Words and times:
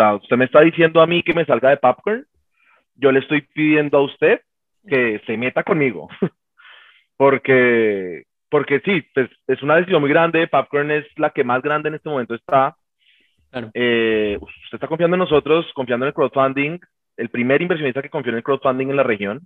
sea, 0.00 0.14
usted 0.14 0.36
me 0.36 0.44
está 0.46 0.60
diciendo 0.60 1.00
a 1.00 1.06
mí 1.06 1.22
que 1.22 1.34
me 1.34 1.44
salga 1.44 1.70
de 1.70 1.76
Popcorn, 1.76 2.24
yo 2.94 3.12
le 3.12 3.20
estoy 3.20 3.42
pidiendo 3.42 3.98
a 3.98 4.02
usted 4.02 4.40
que 4.86 5.20
se 5.26 5.36
meta 5.36 5.62
conmigo. 5.62 6.08
porque, 7.16 8.24
porque 8.48 8.80
sí, 8.80 9.02
pues, 9.14 9.30
es 9.46 9.62
una 9.62 9.76
decisión 9.76 10.00
muy 10.00 10.10
grande. 10.10 10.48
Popcorn 10.48 10.90
es 10.90 11.06
la 11.18 11.30
que 11.30 11.44
más 11.44 11.62
grande 11.62 11.88
en 11.88 11.96
este 11.96 12.08
momento 12.08 12.34
está. 12.34 12.76
Eh, 13.74 14.38
usted 14.40 14.76
está 14.76 14.86
confiando 14.86 15.16
en 15.16 15.20
nosotros, 15.20 15.66
confiando 15.74 16.06
en 16.06 16.08
el 16.08 16.14
crowdfunding, 16.14 16.78
el 17.16 17.28
primer 17.30 17.60
inversionista 17.60 18.02
que 18.02 18.10
confió 18.10 18.30
en 18.30 18.38
el 18.38 18.44
crowdfunding 18.44 18.90
en 18.90 18.96
la 18.96 19.02
región. 19.02 19.40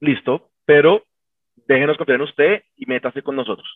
Listo, 0.00 0.50
pero 0.64 1.02
déjenos 1.66 1.96
confiar 1.96 2.16
en 2.16 2.22
usted 2.22 2.62
y 2.76 2.86
métase 2.86 3.22
con 3.22 3.36
nosotros. 3.36 3.68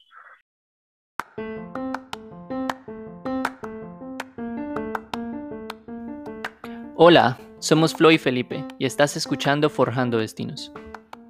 Hola, 7.00 7.38
somos 7.60 7.94
Flo 7.94 8.10
y 8.10 8.18
Felipe 8.18 8.64
y 8.76 8.84
estás 8.84 9.16
escuchando 9.16 9.70
Forjando 9.70 10.18
Destinos. 10.18 10.72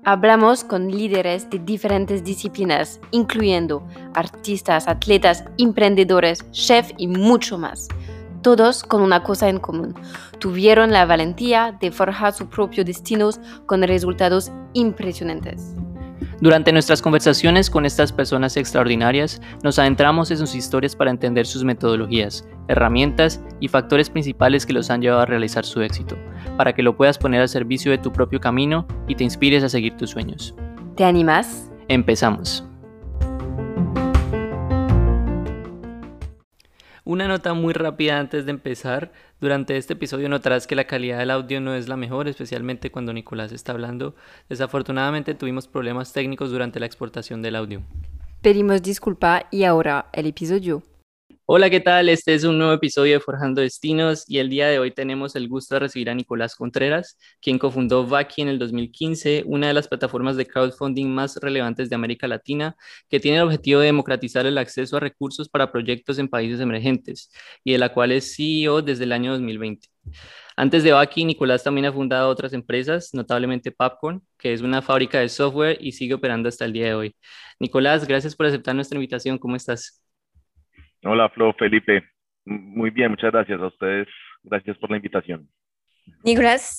Hablamos 0.03 0.65
con 0.65 0.91
líderes 0.91 1.51
de 1.51 1.59
diferentes 1.59 2.25
disciplinas, 2.25 2.99
incluyendo 3.11 3.87
artistas, 4.15 4.89
atletas, 4.89 5.45
emprendedores, 5.59 6.51
chefs 6.53 6.95
y 6.97 7.07
mucho 7.07 7.59
más. 7.59 7.87
Todos 8.43 8.83
con 8.83 9.03
una 9.03 9.23
cosa 9.23 9.51
en 9.51 9.59
común. 9.59 9.95
Tuvieron 10.39 10.91
la 10.91 11.05
valentía 11.05 11.77
de 11.79 11.91
forjar 11.91 12.33
sus 12.33 12.47
propios 12.47 12.87
destinos 12.87 13.39
con 13.67 13.83
resultados 13.83 14.51
impresionantes. 14.73 15.75
Durante 16.41 16.71
nuestras 16.73 17.03
conversaciones 17.03 17.69
con 17.69 17.85
estas 17.85 18.13
personas 18.13 18.57
extraordinarias, 18.57 19.41
nos 19.65 19.81
adentramos 19.81 20.31
en 20.31 20.39
sus 20.39 20.55
historias 20.55 20.95
para 20.95 21.11
entender 21.11 21.47
sus 21.47 21.65
metodologías, 21.65 22.49
herramientas 22.69 23.43
y 23.59 23.67
factores 23.67 24.09
principales 24.09 24.65
que 24.65 24.73
los 24.73 24.89
han 24.89 25.03
llevado 25.03 25.23
a 25.23 25.27
realizar 25.27 25.65
su 25.65 25.83
éxito, 25.83 26.17
para 26.57 26.75
que 26.75 26.85
lo 26.85 26.97
puedas 26.97 27.19
poner 27.19 27.41
al 27.41 27.49
servicio 27.49 27.91
de 27.91 27.99
tu 27.99 28.13
propio 28.13 28.39
camino 28.39 28.87
y 29.09 29.17
te 29.17 29.25
inspires 29.25 29.65
a 29.65 29.69
seguir 29.69 29.97
tus 29.97 30.11
sueños. 30.11 30.55
¿Te 30.95 31.05
animas? 31.05 31.73
Empezamos. 31.89 32.65
Una 37.03 37.27
nota 37.27 37.55
muy 37.55 37.73
rápida 37.73 38.21
antes 38.21 38.45
de 38.45 38.53
empezar. 38.53 39.11
Durante 39.41 39.77
este 39.77 39.93
episodio 39.93 40.29
notarás 40.29 40.67
que 40.67 40.75
la 40.75 40.89
calidad 40.89 41.19
del 41.19 41.31
audio 41.31 41.61
no 41.61 41.75
es 41.75 41.89
la 41.89 41.97
mejor, 41.97 42.27
especialmente 42.27 42.91
cuando 42.91 43.13
Nicolás 43.13 43.53
está 43.53 43.71
hablando. 43.71 44.17
Desafortunadamente 44.49 45.35
tuvimos 45.35 45.69
problemas 45.69 46.13
técnicos 46.13 46.51
durante 46.51 46.81
la 46.81 46.87
exportación 46.87 47.41
del 47.41 47.55
audio. 47.55 47.83
Pedimos 48.43 48.83
disculpa 48.83 49.47
y 49.53 49.63
ahora 49.63 50.07
el 50.13 50.27
episodio. 50.27 50.83
Hola, 51.51 51.71
¿qué 51.71 51.81
tal? 51.81 52.11
Este 52.11 52.35
es 52.35 52.45
un 52.45 52.59
nuevo 52.59 52.75
episodio 52.75 53.15
de 53.15 53.21
Forjando 53.21 53.63
Destinos 53.63 54.25
y 54.29 54.37
el 54.39 54.51
día 54.51 54.69
de 54.69 54.79
hoy 54.79 54.91
tenemos 54.91 55.35
el 55.35 55.49
gusto 55.49 55.75
de 55.75 55.79
recibir 55.79 56.11
a 56.11 56.15
Nicolás 56.15 56.55
Contreras, 56.55 57.17
quien 57.41 57.59
cofundó 57.59 58.07
Vaki 58.07 58.43
en 58.43 58.49
el 58.49 58.59
2015, 58.59 59.45
una 59.47 59.69
de 59.69 59.73
las 59.73 59.89
plataformas 59.89 60.37
de 60.37 60.47
crowdfunding 60.47 61.07
más 61.09 61.37
relevantes 61.37 61.89
de 61.89 61.95
América 61.97 62.29
Latina, 62.29 62.77
que 63.09 63.19
tiene 63.19 63.39
el 63.39 63.45
objetivo 63.45 63.81
de 63.81 63.87
democratizar 63.87 64.45
el 64.45 64.59
acceso 64.59 64.99
a 64.99 65.01
recursos 65.01 65.49
para 65.49 65.73
proyectos 65.73 66.19
en 66.19 66.29
países 66.29 66.61
emergentes 66.61 67.31
y 67.65 67.73
de 67.73 67.79
la 67.79 67.95
cual 67.95 68.13
es 68.13 68.37
CEO 68.37 68.83
desde 68.83 69.05
el 69.05 69.13
año 69.13 69.33
2020. 69.33 69.89
Antes 70.55 70.83
de 70.85 70.93
Vaki, 70.93 71.25
Nicolás 71.25 71.65
también 71.65 71.87
ha 71.87 71.93
fundado 71.95 72.29
otras 72.29 72.53
empresas, 72.53 73.15
notablemente 73.15 73.73
Popcorn, 73.73 74.23
que 74.37 74.53
es 74.53 74.61
una 74.61 74.83
fábrica 74.83 75.21
de 75.21 75.31
software 75.31 75.79
y 75.81 75.93
sigue 75.93 76.13
operando 76.13 76.51
hasta 76.51 76.67
el 76.67 76.75
día 76.75 76.87
de 76.89 76.95
hoy. 76.95 77.17
Nicolás, 77.59 78.07
gracias 78.07 78.37
por 78.37 78.45
aceptar 78.45 78.75
nuestra 78.75 78.97
invitación. 78.97 79.39
¿Cómo 79.39 79.57
estás? 79.57 80.03
Hola, 81.05 81.29
Flo, 81.31 81.55
Felipe. 81.55 82.03
Muy 82.45 82.91
bien, 82.91 83.11
muchas 83.11 83.31
gracias 83.31 83.61
a 83.61 83.67
ustedes. 83.67 84.09
Gracias 84.43 84.77
por 84.79 84.91
la 84.91 84.97
invitación. 84.97 85.49
Nicolás, 86.25 86.79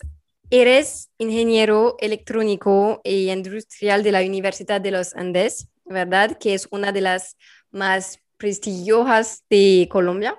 eres 0.50 1.12
ingeniero 1.18 1.96
electrónico 2.00 3.02
e 3.04 3.32
industrial 3.32 4.04
de 4.04 4.12
la 4.12 4.22
Universidad 4.22 4.82
de 4.82 4.92
los 4.92 5.16
Andes, 5.16 5.70
¿verdad? 5.86 6.38
Que 6.38 6.54
es 6.54 6.68
una 6.72 6.92
de 6.92 7.02
las 7.02 7.38
más 7.72 8.22
prestigiosas 8.38 9.46
de 9.50 9.88
Colombia. 9.90 10.38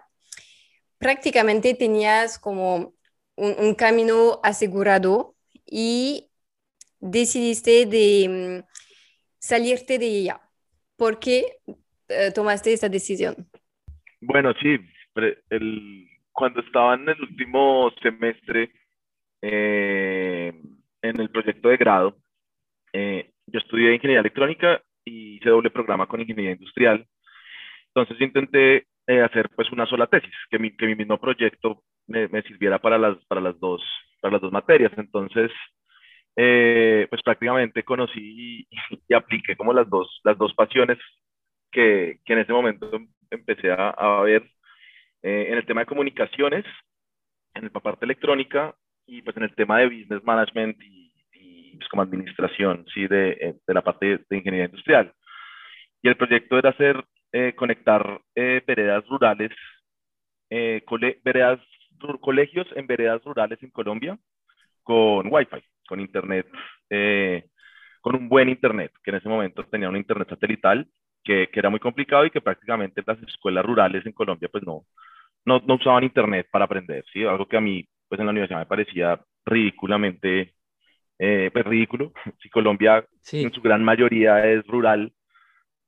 Prácticamente 0.98 1.74
tenías 1.74 2.38
como 2.38 2.94
un, 3.36 3.74
camino 3.74 4.40
asegurado 4.42 5.36
y 5.64 6.30
decidiste 6.98 7.86
de 7.86 8.62
mm, 8.62 8.68
salirte 9.38 9.98
de 9.98 10.06
ella. 10.06 10.40
¿Por 10.96 11.18
qué 11.18 11.58
eh, 12.08 12.30
tomaste 12.32 12.72
esta 12.72 12.88
decisión? 12.88 13.49
Bueno, 14.20 14.52
sí, 14.60 14.78
el, 15.50 16.08
cuando 16.32 16.60
estaba 16.60 16.94
en 16.94 17.08
el 17.08 17.20
último 17.20 17.90
semestre 18.02 18.70
eh, 19.42 20.52
en 21.02 21.20
el 21.20 21.30
proyecto 21.30 21.68
de 21.68 21.76
grado, 21.78 22.16
eh, 22.92 23.30
yo 23.46 23.58
estudié 23.58 23.94
ingeniería 23.94 24.20
electrónica 24.20 24.82
y 25.04 25.36
hice 25.36 25.48
doble 25.48 25.70
programa 25.70 26.06
con 26.06 26.20
ingeniería 26.20 26.52
industrial. 26.52 27.06
Entonces 27.94 28.20
intenté 28.20 28.86
eh, 29.06 29.22
hacer 29.22 29.48
pues 29.56 29.70
una 29.72 29.86
sola 29.86 30.06
tesis, 30.06 30.34
que 30.50 30.58
mi, 30.58 30.76
que 30.76 30.86
mi 30.86 30.94
mismo 30.94 31.18
proyecto 31.18 31.82
me, 32.06 32.28
me, 32.28 32.42
sirviera 32.42 32.78
para 32.78 32.98
las, 32.98 33.16
para, 33.26 33.40
las 33.40 33.58
dos, 33.58 33.82
para 34.20 34.32
las 34.32 34.42
dos 34.42 34.52
materias. 34.52 34.92
Entonces, 34.96 35.50
pues 36.34 37.22
prácticamente 37.22 37.82
conocí 37.84 38.20
y, 38.20 38.68
y, 39.08 39.14
apliqué 39.14 39.56
como 39.56 39.72
las 39.72 39.88
dos, 39.88 40.20
las 40.24 40.38
dos 40.38 40.54
pasiones 40.54 40.98
que, 41.72 42.20
que 42.24 42.32
en 42.34 42.40
ese 42.40 42.52
momento 42.52 42.90
empecé 43.30 43.70
a, 43.70 43.90
a 43.90 44.22
ver 44.22 44.42
eh, 45.22 45.46
en 45.48 45.58
el 45.58 45.66
tema 45.66 45.80
de 45.82 45.86
comunicaciones, 45.86 46.64
en 47.54 47.64
la 47.64 47.80
parte 47.80 48.04
electrónica 48.04 48.74
y 49.06 49.22
pues 49.22 49.36
en 49.36 49.42
el 49.42 49.54
tema 49.54 49.78
de 49.78 49.86
business 49.86 50.24
management 50.24 50.78
y, 50.82 51.76
pues 51.76 51.88
como 51.88 52.02
administración, 52.02 52.86
¿sí? 52.92 53.06
De, 53.06 53.30
eh, 53.32 53.54
de, 53.66 53.74
la 53.74 53.82
parte 53.82 54.20
de, 54.28 54.36
ingeniería 54.36 54.66
industrial. 54.66 55.12
Y 56.02 56.08
el 56.08 56.16
proyecto 56.16 56.58
era 56.58 56.70
hacer, 56.70 57.04
eh, 57.32 57.54
conectar 57.54 58.20
veredas 58.34 59.06
rurales, 59.08 59.50
veredas, 60.50 61.60
colegios 62.20 62.66
en 62.74 62.86
veredas 62.86 63.22
rurales 63.24 63.62
en 63.62 63.70
Colombia 63.70 64.18
con 64.82 65.28
Wi-Fi, 65.30 65.62
con 65.86 66.00
internet, 66.00 66.46
con 68.00 68.16
un 68.16 68.28
buen 68.28 68.48
internet, 68.48 68.92
que 69.04 69.10
en 69.10 69.18
ese 69.18 69.28
momento 69.28 69.62
tenía 69.64 69.88
un 69.88 69.96
internet 69.96 70.28
satelital 70.28 70.88
que, 71.24 71.48
que, 71.52 71.60
era 71.60 71.70
muy 71.70 71.80
complicado 71.80 72.24
y 72.24 72.30
que 72.30 72.40
prácticamente 72.40 73.02
las 73.06 73.22
escuelas 73.22 73.64
rurales 73.64 74.04
en 74.06 74.12
Colombia 74.12 74.48
pues 74.50 74.64
no, 74.64 74.84
no, 75.44 75.60
no 75.66 75.74
usaban 75.74 76.04
internet 76.04 76.48
para 76.50 76.64
aprender, 76.64 77.04
¿sí? 77.12 77.24
Algo 77.24 77.46
que 77.46 77.56
a 77.56 77.60
mí 77.60 77.86
pues 78.08 78.18
en 78.18 78.26
la 78.26 78.32
universidad 78.32 78.60
me 78.60 78.66
parecía 78.66 79.20
ridículamente, 79.46 80.54
eh, 81.18 81.50
pues 81.52 81.64
ridículo. 81.64 82.12
Si 82.42 82.50
Colombia 82.50 83.06
en 83.32 83.52
su 83.52 83.60
gran 83.60 83.84
mayoría 83.84 84.44
es 84.46 84.66
rural, 84.66 85.12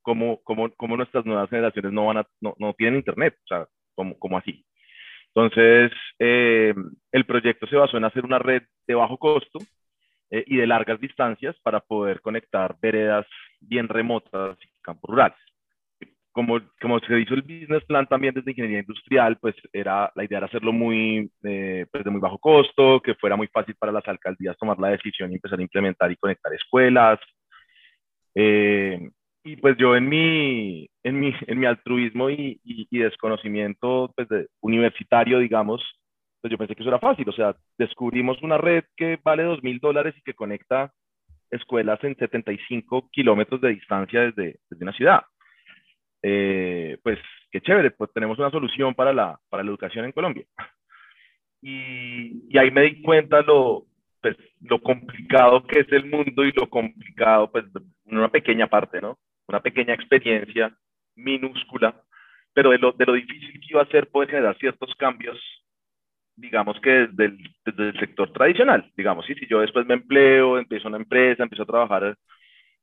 ¿cómo, 0.02 0.40
cómo, 0.44 0.70
cómo 0.76 0.96
nuestras 0.96 1.24
nuevas 1.26 1.50
generaciones 1.50 1.92
no, 1.92 2.06
van 2.06 2.18
a, 2.18 2.26
no, 2.40 2.54
no 2.58 2.74
tienen 2.74 2.96
internet? 2.96 3.36
O 3.44 3.46
sea, 3.48 3.66
¿cómo, 3.94 4.18
cómo 4.18 4.38
así? 4.38 4.64
Entonces, 5.34 5.92
eh, 6.18 6.74
el 7.10 7.24
proyecto 7.24 7.66
se 7.66 7.76
basó 7.76 7.96
en 7.96 8.04
hacer 8.04 8.24
una 8.24 8.38
red 8.38 8.62
de 8.86 8.94
bajo 8.94 9.16
costo 9.16 9.58
eh, 10.30 10.44
y 10.46 10.56
de 10.58 10.66
largas 10.66 11.00
distancias 11.00 11.56
para 11.62 11.80
poder 11.80 12.20
conectar 12.20 12.76
veredas 12.80 13.26
bien 13.62 13.88
remotas 13.88 14.58
y 14.62 14.68
campos 14.82 15.10
rurales. 15.10 15.38
Como, 16.32 16.60
como 16.80 16.98
se 17.00 17.20
hizo 17.20 17.34
el 17.34 17.42
business 17.42 17.84
plan 17.84 18.06
también 18.06 18.32
desde 18.32 18.52
ingeniería 18.52 18.80
industrial, 18.80 19.36
pues 19.38 19.54
era, 19.70 20.10
la 20.14 20.24
idea 20.24 20.38
era 20.38 20.46
hacerlo 20.46 20.72
muy, 20.72 21.30
eh, 21.44 21.84
pues 21.90 22.04
de 22.04 22.10
muy 22.10 22.20
bajo 22.20 22.38
costo, 22.38 23.02
que 23.02 23.14
fuera 23.16 23.36
muy 23.36 23.48
fácil 23.48 23.74
para 23.78 23.92
las 23.92 24.06
alcaldías 24.08 24.56
tomar 24.56 24.78
la 24.78 24.88
decisión 24.88 25.30
y 25.30 25.34
empezar 25.34 25.58
a 25.58 25.62
implementar 25.62 26.10
y 26.10 26.16
conectar 26.16 26.52
escuelas. 26.54 27.20
Eh, 28.34 29.10
y 29.44 29.56
pues 29.56 29.76
yo 29.76 29.96
en 29.96 30.08
mi, 30.08 30.88
en 31.02 31.20
mi, 31.20 31.34
en 31.46 31.58
mi 31.58 31.66
altruismo 31.66 32.30
y, 32.30 32.60
y, 32.64 32.98
desconocimiento 32.98 34.12
pues 34.16 34.28
de 34.28 34.46
universitario, 34.60 35.38
digamos, 35.40 35.82
pues 36.40 36.50
yo 36.50 36.58
pensé 36.58 36.74
que 36.74 36.82
eso 36.82 36.90
era 36.90 37.00
fácil. 37.00 37.28
O 37.28 37.32
sea, 37.32 37.56
descubrimos 37.76 38.40
una 38.42 38.56
red 38.56 38.84
que 38.96 39.18
vale 39.22 39.42
dos 39.42 39.62
mil 39.62 39.80
dólares 39.80 40.14
y 40.16 40.22
que 40.22 40.34
conecta 40.34 40.92
escuelas 41.52 42.02
en 42.02 42.16
75 42.16 43.08
kilómetros 43.12 43.60
de 43.60 43.68
distancia 43.68 44.22
desde, 44.22 44.58
desde 44.68 44.84
una 44.84 44.92
ciudad. 44.92 45.22
Eh, 46.22 46.98
pues 47.02 47.18
qué 47.50 47.60
chévere, 47.60 47.90
pues 47.90 48.10
tenemos 48.12 48.38
una 48.38 48.50
solución 48.50 48.94
para 48.94 49.12
la, 49.12 49.38
para 49.48 49.62
la 49.62 49.70
educación 49.70 50.04
en 50.04 50.12
Colombia. 50.12 50.44
Y, 51.60 52.48
y, 52.48 52.58
ahí 52.58 52.70
me 52.72 52.82
di 52.82 53.02
cuenta 53.02 53.40
lo, 53.42 53.86
pues, 54.20 54.36
lo 54.62 54.80
complicado 54.80 55.64
que 55.64 55.80
es 55.80 55.92
el 55.92 56.06
mundo 56.06 56.44
y 56.44 56.52
lo 56.52 56.68
complicado, 56.68 57.52
pues, 57.52 57.66
una 58.06 58.28
pequeña 58.28 58.66
parte, 58.66 59.00
¿no? 59.00 59.18
Una 59.46 59.60
pequeña 59.60 59.94
experiencia 59.94 60.76
minúscula, 61.14 62.02
pero 62.52 62.70
de 62.70 62.78
lo, 62.78 62.92
de 62.92 63.06
lo 63.06 63.12
difícil 63.12 63.60
que 63.60 63.66
iba 63.70 63.82
a 63.82 63.86
ser 63.86 64.08
poder 64.08 64.30
generar 64.30 64.56
ciertos 64.58 64.92
cambios 64.96 65.38
digamos 66.36 66.80
que 66.80 66.90
desde 66.90 67.24
el, 67.26 67.38
desde 67.64 67.88
el 67.90 68.00
sector 68.00 68.32
tradicional, 68.32 68.90
digamos, 68.96 69.26
¿sí? 69.26 69.34
si 69.34 69.46
yo 69.46 69.60
después 69.60 69.86
me 69.86 69.94
empleo, 69.94 70.58
empiezo 70.58 70.88
una 70.88 70.96
empresa, 70.96 71.42
empiezo 71.42 71.64
a 71.64 71.66
trabajar 71.66 72.16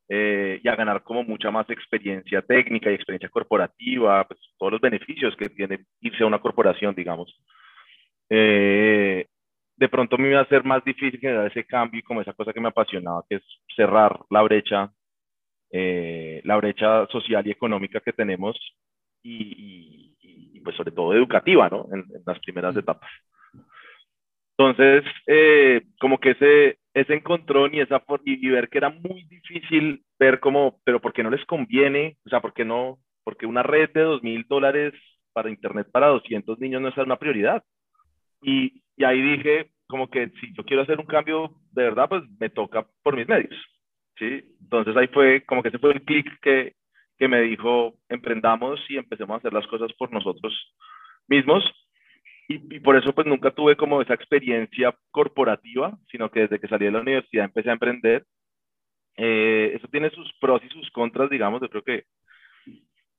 eh, 0.09 0.59
y 0.63 0.67
a 0.67 0.75
ganar 0.75 1.03
como 1.03 1.23
mucha 1.23 1.51
más 1.51 1.69
experiencia 1.69 2.41
técnica 2.41 2.91
y 2.91 2.95
experiencia 2.95 3.29
corporativa, 3.29 4.25
pues 4.27 4.39
todos 4.57 4.73
los 4.73 4.81
beneficios 4.81 5.35
que 5.35 5.49
tiene 5.49 5.85
irse 6.01 6.23
a 6.23 6.27
una 6.27 6.39
corporación, 6.39 6.95
digamos. 6.95 7.33
eh, 8.29 9.25
de 9.79 9.87
pronto 9.87 10.17
me 10.17 10.29
iba 10.29 10.41
a 10.41 10.47
ser 10.47 10.65
más 10.65 10.83
difícil 10.83 11.19
generar 11.19 11.47
ese 11.47 11.63
cambio 11.65 11.99
y 11.99 12.03
como 12.03 12.21
esa 12.21 12.33
cosa 12.33 12.51
que 12.51 12.59
me 12.59 12.67
apasionaba, 12.67 13.23
que 13.29 13.37
es 13.37 13.43
cerrar 13.75 14.19
la 14.29 14.41
brecha, 14.41 14.91
eh, 15.71 16.41
la 16.43 16.57
brecha 16.57 17.07
social 17.07 17.47
y 17.47 17.51
económica 17.51 18.01
que 18.01 18.11
tenemos 18.11 18.57
y, 19.23 20.61
pues 20.63 20.75
sobre 20.75 20.91
todo 20.91 21.13
educativa, 21.13 21.69
¿no? 21.69 21.87
En, 21.93 22.05
las 22.25 22.39
primeras 22.39 22.75
mm. 22.75 22.79
etapas. 22.79 23.09
Entonces, 24.59 25.06
eh, 25.25 25.83
como 26.01 26.19
que 26.19 26.31
ese, 26.31 26.79
ese 26.94 27.13
encontrón 27.13 27.73
y, 27.73 27.79
esa, 27.79 28.03
y, 28.25 28.50
ver 28.50 28.67
que 28.67 28.77
era 28.79 28.89
muy 28.89 29.23
difícil 29.23 30.03
ver 30.19 30.41
cómo, 30.41 30.81
pero 30.83 31.00
¿por 31.00 31.13
qué 31.13 31.23
no 31.23 31.29
les 31.29 31.45
conviene? 31.45 32.17
O 32.25 32.29
sea, 32.29 32.41
¿por 32.41 32.53
qué 32.53 32.65
no? 32.65 33.00
Porque 33.23 33.45
una 33.45 33.63
red 33.63 33.89
de 33.94 34.01
dos 34.01 34.21
mil 34.21 34.45
dólares 34.50 34.94
para 35.31 35.50
internet 35.50 35.88
para 35.94 36.07
200 36.07 36.59
niños 36.59 36.81
no 36.81 36.89
es 36.89 36.97
una 36.97 37.15
prioridad. 37.15 37.63
Y, 38.41 38.83
y 38.97 39.06
ahí 39.06 39.21
dije, 39.21 39.71
como 39.88 40.09
que 40.09 40.27
si 40.41 40.53
yo 40.53 40.65
quiero 40.65 40.81
hacer 40.83 41.00
un 41.00 41.06
cambio 41.06 41.51
de 41.71 41.83
verdad, 41.83 42.09
pues 42.09 42.23
me 42.38 42.50
toca 42.50 42.85
por 43.01 43.15
mis 43.15 43.29
medios. 43.29 43.56
¿sí? 44.17 44.44
Entonces 44.61 44.94
ahí 44.97 45.07
fue 45.07 45.45
como 45.45 45.63
que 45.63 45.69
ese 45.69 45.79
fue 45.79 45.94
el 45.94 46.03
clic 46.03 46.27
que, 46.41 46.75
que 47.17 47.27
me 47.29 47.44
dijo, 47.44 47.94
emprendamos 48.09 48.81
y 48.89 48.97
empecemos 48.97 49.35
a 49.35 49.38
hacer 49.38 49.53
las 49.53 49.67
cosas 49.67 49.94
por 49.94 50.11
nosotros 50.11 50.53
mismos. 51.29 51.63
Y, 52.51 52.79
por 52.79 52.97
eso 52.97 53.13
pues 53.13 53.27
nunca 53.27 53.51
tuve 53.51 53.75
como 53.77 54.01
esa 54.01 54.15
experiencia 54.15 54.97
corporativa, 55.11 55.95
sino 56.09 56.31
que 56.31 56.41
desde 56.41 56.59
que 56.59 56.67
salí 56.67 56.85
de 56.85 56.91
la 56.91 57.01
universidad 57.01 57.45
empecé 57.45 57.69
a 57.69 57.73
emprender. 57.73 58.25
Eh, 59.17 59.73
eso 59.75 59.87
tiene 59.89 60.09
sus 60.09 60.33
pros 60.41 60.59
y 60.65 60.69
sus 60.69 60.89
contras, 60.89 61.29
digamos, 61.29 61.61
yo 61.61 61.69
creo 61.69 61.83
que, 61.83 62.05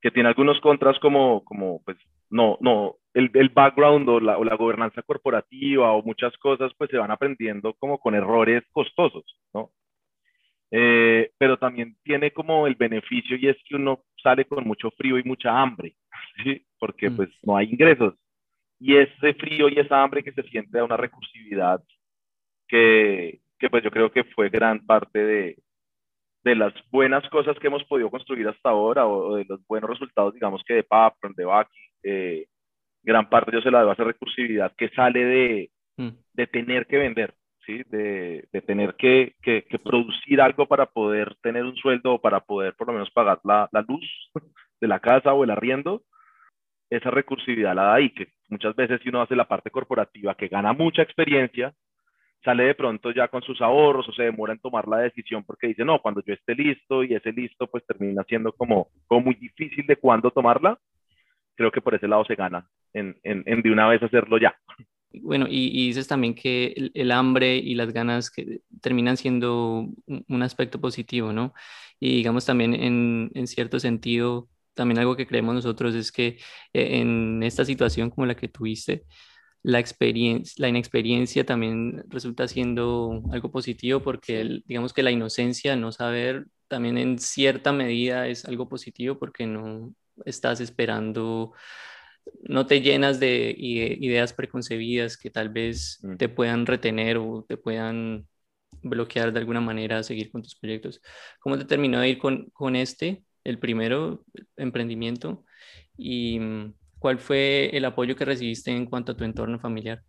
que 0.00 0.10
tiene 0.10 0.30
algunos 0.30 0.60
contras 0.60 0.98
como, 0.98 1.44
como 1.44 1.80
pues, 1.84 1.96
no, 2.28 2.58
no, 2.60 2.96
el, 3.14 3.30
el 3.34 3.50
background 3.50 4.08
o 4.08 4.18
la, 4.18 4.36
o 4.36 4.42
la, 4.42 4.56
gobernanza 4.56 5.02
corporativa 5.02 5.92
o 5.92 6.02
muchas 6.02 6.36
cosas, 6.38 6.72
pues 6.76 6.90
se 6.90 6.98
van 6.98 7.12
aprendiendo 7.12 7.74
como 7.74 7.98
con 7.98 8.16
errores 8.16 8.64
costosos, 8.72 9.24
¿no? 9.54 9.70
Eh, 10.72 11.30
pero 11.38 11.56
también 11.56 11.96
tiene 12.02 12.32
como 12.32 12.66
el 12.66 12.74
beneficio 12.74 13.36
y 13.36 13.46
es 13.46 13.56
que 13.64 13.76
uno 13.76 14.02
sale 14.20 14.44
con 14.44 14.66
mucho 14.66 14.90
frío 14.90 15.18
y 15.18 15.22
mucha 15.22 15.56
hambre, 15.56 15.94
¿sí? 16.42 16.66
Porque 16.80 17.10
mm. 17.10 17.16
pues 17.16 17.28
no 17.44 17.56
hay 17.56 17.68
ingresos. 17.70 18.14
Y 18.80 18.96
ese 18.96 19.34
frío 19.34 19.68
y 19.68 19.78
esa 19.78 20.02
hambre 20.02 20.24
que 20.24 20.32
se 20.32 20.42
siente 20.44 20.78
da 20.78 20.84
una 20.84 20.96
recursividad 20.96 21.82
que, 22.66 23.40
que 23.58 23.68
pues 23.68 23.84
yo 23.84 23.90
creo 23.90 24.10
que 24.10 24.24
fue 24.24 24.48
gran 24.48 24.84
parte 24.86 25.18
de, 25.18 25.56
de 26.42 26.54
las 26.54 26.72
buenas 26.90 27.28
cosas 27.28 27.58
que 27.58 27.66
hemos 27.66 27.84
podido 27.84 28.10
construir 28.10 28.48
hasta 28.48 28.70
ahora 28.70 29.06
o, 29.06 29.36
de 29.36 29.44
los 29.44 29.64
buenos 29.66 29.90
resultados, 29.90 30.34
digamos 30.34 30.62
que 30.66 30.74
de 30.74 30.82
Papron, 30.82 31.34
de 31.34 31.44
Baki, 31.44 31.78
eh, 32.02 32.46
gran 33.02 33.28
parte 33.28 33.52
yo 33.52 33.60
se 33.60 33.70
la 33.70 33.80
debo 33.80 33.90
a 33.90 33.94
esa 33.94 34.04
recursividad 34.04 34.72
que 34.76 34.88
sale 34.90 35.24
de, 35.24 35.70
mm. 35.96 36.08
de 36.32 36.46
tener 36.46 36.86
que 36.86 36.98
vender, 36.98 37.34
¿sí? 37.66 37.82
de, 37.88 38.48
de 38.52 38.62
tener 38.62 38.94
que, 38.94 39.34
que, 39.42 39.62
producir 39.82 40.40
algo 40.40 40.66
para 40.66 40.86
poder 40.86 41.36
tener 41.42 41.64
un 41.64 41.76
sueldo 41.76 42.14
o 42.14 42.20
para 42.20 42.40
poder 42.40 42.74
por 42.74 42.86
lo 42.86 42.94
menos 42.94 43.10
pagar 43.10 43.40
la, 43.44 43.68
la 43.72 43.82
luz 43.82 44.04
de 44.80 44.88
la 44.88 45.00
casa 45.00 45.32
o 45.34 45.44
el 45.44 45.50
arriendo. 45.50 46.02
Esa 46.90 47.10
recursividad 47.10 47.74
la 47.74 47.84
da 47.84 47.98
que 48.14 48.32
muchas 48.48 48.74
veces 48.74 49.00
si 49.02 49.08
uno 49.08 49.22
hace 49.22 49.36
la 49.36 49.46
parte 49.46 49.70
corporativa 49.70 50.34
que 50.34 50.48
gana 50.48 50.72
mucha 50.72 51.02
experiencia, 51.02 51.72
sale 52.44 52.64
de 52.64 52.74
pronto 52.74 53.12
ya 53.12 53.28
con 53.28 53.42
sus 53.42 53.60
ahorros 53.60 54.08
o 54.08 54.12
se 54.12 54.24
demora 54.24 54.52
en 54.52 54.58
tomar 54.58 54.88
la 54.88 54.98
decisión 54.98 55.44
porque 55.44 55.68
dice, 55.68 55.84
no, 55.84 56.00
cuando 56.00 56.22
yo 56.26 56.34
esté 56.34 56.54
listo 56.54 57.04
y 57.04 57.14
ese 57.14 57.32
listo, 57.32 57.66
pues 57.66 57.84
termina 57.86 58.24
siendo 58.24 58.52
como, 58.52 58.88
como 59.06 59.20
muy 59.22 59.34
difícil 59.34 59.86
de 59.86 59.96
cuándo 59.96 60.30
tomarla. 60.30 60.78
Creo 61.54 61.70
que 61.70 61.80
por 61.80 61.94
ese 61.94 62.08
lado 62.08 62.24
se 62.24 62.34
gana 62.34 62.68
en, 62.94 63.16
en, 63.22 63.62
de 63.62 63.70
una 63.70 63.88
vez 63.88 64.02
hacerlo 64.02 64.38
ya. 64.38 64.56
Bueno, 65.12 65.46
y, 65.48 65.88
dices 65.88 66.06
también 66.06 66.34
que 66.34 66.90
el, 66.94 67.10
hambre 67.10 67.56
y 67.56 67.74
las 67.74 67.92
ganas 67.92 68.30
que 68.30 68.60
terminan 68.80 69.16
siendo 69.16 69.88
un, 70.06 70.42
aspecto 70.42 70.80
positivo, 70.80 71.32
¿no? 71.32 71.52
Y 71.98 72.16
digamos 72.16 72.46
también 72.46 72.74
en, 72.74 73.30
en, 73.34 73.46
cierto 73.48 73.80
sentido, 73.80 74.48
también 74.74 74.98
algo 74.98 75.16
que 75.16 75.26
creemos 75.26 75.54
nosotros 75.54 75.94
es 75.94 76.12
que 76.12 76.38
eh, 76.72 77.00
en 77.00 77.42
esta 77.42 77.64
situación 77.64 78.10
como 78.10 78.26
la 78.26 78.36
que 78.36 78.48
tuviste, 78.48 79.04
la 79.62 79.78
experiencia, 79.78 80.54
la 80.58 80.68
inexperiencia 80.68 81.44
también 81.44 82.04
resulta 82.08 82.48
siendo 82.48 83.22
algo 83.32 83.50
positivo 83.50 84.00
porque 84.00 84.62
digamos 84.66 84.92
que 84.92 85.02
la 85.02 85.10
inocencia, 85.10 85.76
no 85.76 85.92
saber, 85.92 86.46
también 86.68 86.98
en 86.98 87.18
cierta 87.18 87.72
medida 87.72 88.26
es 88.28 88.44
algo 88.44 88.68
positivo 88.68 89.18
porque 89.18 89.46
no 89.46 89.94
estás 90.24 90.60
esperando, 90.60 91.52
no 92.42 92.66
te 92.66 92.80
llenas 92.80 93.20
de 93.20 93.54
ideas 93.58 94.32
preconcebidas 94.32 95.16
que 95.16 95.30
tal 95.30 95.50
vez 95.50 95.98
mm. 96.02 96.16
te 96.16 96.28
puedan 96.28 96.66
retener 96.66 97.18
o 97.18 97.44
te 97.46 97.56
puedan 97.56 98.28
bloquear 98.82 99.32
de 99.32 99.40
alguna 99.40 99.60
manera 99.60 99.98
a 99.98 100.02
seguir 100.02 100.30
con 100.30 100.42
tus 100.42 100.54
proyectos. 100.54 101.02
¿Cómo 101.40 101.58
te 101.58 101.64
terminó 101.64 102.00
de 102.00 102.10
ir 102.10 102.18
con, 102.18 102.46
con 102.50 102.76
este, 102.76 103.24
el 103.50 103.58
primero 103.58 104.24
emprendimiento? 104.56 105.44
Y 105.96 106.38
mm, 106.40 106.72
¿Cuál 107.00 107.18
fue 107.18 107.70
el 107.72 107.86
apoyo 107.86 108.14
que 108.14 108.26
recibiste 108.26 108.70
en 108.70 108.84
cuanto 108.84 109.12
a 109.12 109.16
tu 109.16 109.24
entorno 109.24 109.58
familiar? 109.58 110.02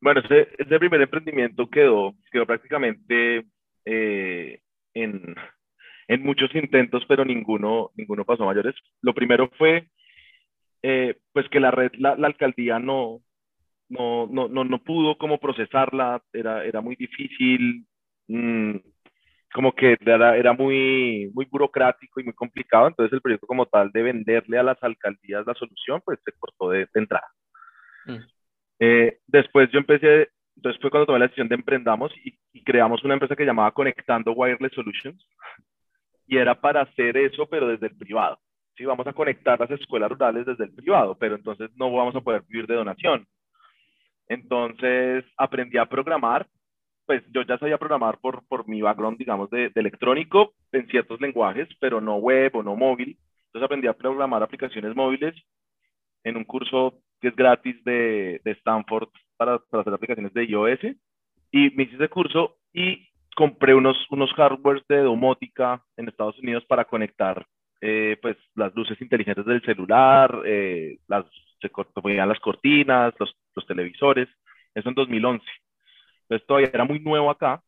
Bueno, 0.00 0.20
ese, 0.28 0.78
primer 0.78 1.00
emprendimiento 1.00 1.70
quedó, 1.70 2.14
quedó 2.32 2.44
prácticamente 2.44 3.46
eh, 3.84 4.58
en, 4.92 5.36
en, 6.08 6.22
muchos 6.24 6.52
intentos, 6.56 7.04
pero 7.06 7.24
ninguno, 7.24 7.92
ninguno 7.94 8.24
pasó 8.24 8.42
a 8.42 8.46
mayores. 8.46 8.74
Lo 9.02 9.14
primero 9.14 9.48
fue 9.56 9.86
eh, 10.82 11.16
pues 11.32 11.48
que 11.48 11.60
la 11.60 11.70
red, 11.70 11.92
la, 11.96 12.16
la 12.16 12.26
alcaldía 12.26 12.80
no, 12.80 13.20
no, 13.88 14.26
no, 14.26 14.48
no, 14.48 14.64
no, 14.64 14.82
pudo 14.82 15.16
como 15.18 15.38
procesarla, 15.38 16.24
era, 16.32 16.64
era 16.64 16.80
muy 16.80 16.96
difícil. 16.96 17.86
Mm, 18.26 18.78
como 19.56 19.72
que 19.72 19.96
era, 19.98 20.36
era, 20.36 20.52
muy, 20.52 21.30
muy 21.32 21.46
burocrático 21.46 22.20
y 22.20 22.24
muy 22.24 22.34
complicado, 22.34 22.88
entonces 22.88 23.10
el 23.14 23.22
proyecto 23.22 23.46
como 23.46 23.64
tal 23.64 23.90
de 23.90 24.02
venderle 24.02 24.58
a 24.58 24.62
las 24.62 24.76
alcaldías 24.82 25.46
la 25.46 25.54
solución, 25.54 26.02
pues 26.04 26.18
se 26.26 26.32
cortó 26.32 26.68
de, 26.68 26.86
entrada. 26.92 27.26
Mm. 28.04 28.18
Eh, 28.80 29.18
después 29.26 29.70
yo 29.72 29.78
empecé, 29.78 30.28
entonces 30.56 30.78
fue 30.78 30.90
cuando 30.90 31.06
tomé 31.06 31.20
la 31.20 31.24
decisión 31.24 31.48
de 31.48 31.54
emprendamos 31.54 32.12
y, 32.22 32.36
creamos 32.64 33.02
una 33.02 33.14
empresa 33.14 33.34
que 33.34 33.46
llamaba 33.46 33.72
Conectando 33.72 34.32
Wireless 34.32 34.74
Solutions 34.74 35.26
y 36.26 36.36
era 36.36 36.54
para 36.60 36.82
hacer 36.82 37.16
eso, 37.16 37.46
pero 37.46 37.68
desde 37.68 37.86
el 37.86 37.96
privado. 37.96 38.38
Sí, 38.76 38.84
vamos 38.84 39.06
a 39.06 39.14
conectar 39.14 39.58
las 39.58 39.70
escuelas 39.70 40.10
rurales 40.10 40.44
desde 40.44 40.64
el 40.64 40.74
privado, 40.74 41.16
pero 41.16 41.36
entonces 41.36 41.70
no 41.76 41.90
vamos 41.92 42.14
a 42.14 42.20
poder 42.20 42.42
vivir 42.46 42.66
de 42.66 42.74
donación. 42.74 43.26
Entonces 44.28 45.24
aprendí 45.38 45.78
a 45.78 45.86
programar 45.86 46.46
pues 47.06 47.22
yo 47.32 47.42
ya 47.42 47.56
sabía 47.58 47.78
programar 47.78 48.18
por, 48.18 48.46
por 48.48 48.68
mi 48.68 48.82
background, 48.82 49.16
digamos, 49.18 49.48
de, 49.50 49.70
electrónico 49.74 50.54
en 50.72 50.86
ciertos 50.88 51.20
lenguajes, 51.20 51.68
pero 51.80 52.00
no 52.00 52.16
web 52.16 52.54
o 52.56 52.62
no 52.62 52.76
móvil. 52.76 53.16
Entonces 53.46 53.64
aprendí 53.64 53.86
a 53.86 53.94
programar 53.94 54.42
aplicaciones 54.42 54.94
móviles 54.94 55.34
en 56.24 56.36
un 56.36 56.44
curso 56.44 57.00
que 57.20 57.28
es 57.28 57.36
gratis 57.36 57.82
de, 57.84 58.40
de 58.44 58.50
Stanford 58.52 59.08
para, 59.36 59.58
para, 59.58 59.82
hacer 59.82 59.94
aplicaciones 59.94 60.34
de 60.34 60.44
iOS. 60.44 60.80
Y 61.52 61.70
me 61.70 61.84
hice 61.84 61.94
ese 61.94 62.08
curso 62.08 62.56
y 62.72 63.08
compré 63.36 63.74
unos, 63.74 63.96
unos 64.10 64.32
hardwares 64.32 64.82
de 64.88 64.98
domótica 64.98 65.82
en 65.96 66.08
Estados 66.08 66.38
Unidos 66.40 66.64
para 66.66 66.84
conectar 66.84 67.46
eh, 67.80 68.18
pues 68.20 68.36
las 68.54 68.74
luces 68.74 69.00
inteligentes 69.00 69.44
del 69.44 69.62
celular, 69.62 70.42
eh, 70.44 70.98
las, 71.06 71.24
se 71.60 71.68
ponían 71.68 72.28
las 72.28 72.40
cortinas, 72.40 73.14
los, 73.18 73.34
los 73.54 73.66
televisores. 73.66 74.28
Eso 74.74 74.88
en 74.88 74.94
2011. 74.94 75.44
Entonces 76.28 76.46
todavía 76.46 76.70
era 76.72 76.84
muy 76.84 77.00
nuevo 77.00 77.30
acá, 77.30 77.62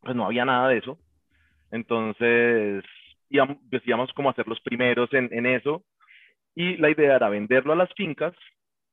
pues 0.00 0.16
no 0.16 0.26
había 0.26 0.44
nada 0.44 0.68
de 0.68 0.78
eso. 0.78 0.98
Entonces 1.70 2.84
decíamos 3.62 4.12
como 4.14 4.30
hacer 4.30 4.48
los 4.48 4.60
primeros 4.60 5.12
en, 5.12 5.28
en 5.32 5.46
eso 5.46 5.84
y 6.54 6.76
la 6.78 6.90
idea 6.90 7.14
era 7.14 7.28
venderlo 7.28 7.72
a 7.72 7.76
las 7.76 7.92
fincas 7.94 8.34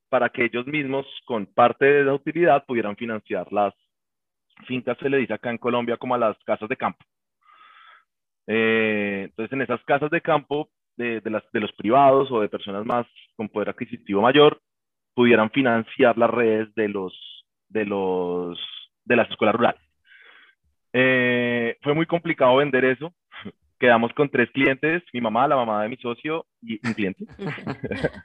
para 0.09 0.29
que 0.29 0.45
ellos 0.45 0.67
mismos 0.67 1.05
con 1.25 1.47
parte 1.47 1.85
de 1.85 2.03
la 2.03 2.13
utilidad 2.13 2.65
pudieran 2.65 2.95
financiar 2.95 3.51
las 3.51 3.73
fincas, 4.67 4.97
se 4.99 5.09
le 5.09 5.17
dice 5.17 5.33
acá 5.33 5.49
en 5.49 5.57
Colombia 5.57 5.97
como 5.97 6.15
a 6.15 6.17
las 6.17 6.37
casas 6.43 6.69
de 6.69 6.77
campo. 6.77 7.03
Eh, 8.47 9.23
entonces 9.25 9.51
en 9.53 9.61
esas 9.61 9.83
casas 9.83 10.09
de 10.09 10.21
campo 10.21 10.69
de, 10.95 11.21
los 11.53 11.73
privados 11.73 12.31
o 12.31 12.41
de 12.41 12.49
personas 12.49 12.85
más 12.85 13.05
con 13.35 13.49
poder 13.49 13.69
adquisitivo 13.69 14.21
mayor 14.21 14.59
pudieran 15.13 15.51
financiar 15.51 16.17
las 16.17 16.29
redes 16.29 16.73
de 16.75 16.87
los 16.87 17.13
de 19.07 19.15
las 19.15 19.29
escuelas 19.29 19.55
rurales. 19.55 19.81
Eh, 20.93 21.77
fue 21.81 21.93
muy 21.93 22.05
complicado 22.05 22.57
vender 22.57 22.85
eso. 22.85 23.13
Quedamos 23.79 24.11
con 24.13 24.29
tres 24.29 24.49
clientes, 24.51 25.03
mi 25.13 25.21
mamá, 25.21 25.47
la 25.47 25.55
mamá 25.55 25.83
de 25.83 25.89
mi 25.89 25.97
socio 25.97 26.45
y 26.61 26.79
un 26.85 26.93
cliente. 26.93 27.25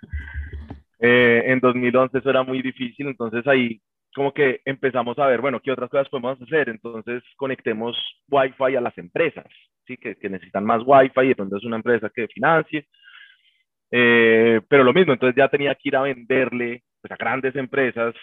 Eh, 1.04 1.50
en 1.50 1.58
2011 1.58 2.16
eso 2.16 2.30
era 2.30 2.44
muy 2.44 2.62
difícil, 2.62 3.08
entonces 3.08 3.44
ahí 3.48 3.80
como 4.14 4.32
que 4.32 4.60
empezamos 4.64 5.18
a 5.18 5.26
ver, 5.26 5.40
bueno, 5.40 5.58
¿qué 5.58 5.72
otras 5.72 5.90
cosas 5.90 6.08
podemos 6.08 6.40
hacer? 6.40 6.68
Entonces 6.68 7.24
conectemos 7.34 7.96
Wi-Fi 8.30 8.76
a 8.76 8.80
las 8.80 8.96
empresas, 8.98 9.46
¿sí? 9.84 9.96
que, 9.96 10.14
que 10.14 10.30
necesitan 10.30 10.64
más 10.64 10.80
Wi-Fi 10.86 11.26
y 11.26 11.30
entonces 11.30 11.58
es 11.58 11.64
una 11.64 11.74
empresa 11.74 12.08
que 12.14 12.28
financie. 12.28 12.86
Eh, 13.90 14.60
pero 14.68 14.84
lo 14.84 14.92
mismo, 14.92 15.12
entonces 15.12 15.36
ya 15.36 15.48
tenía 15.48 15.74
que 15.74 15.88
ir 15.88 15.96
a 15.96 16.02
venderle 16.02 16.84
pues, 17.00 17.10
a 17.10 17.16
grandes 17.16 17.56
empresas 17.56 18.14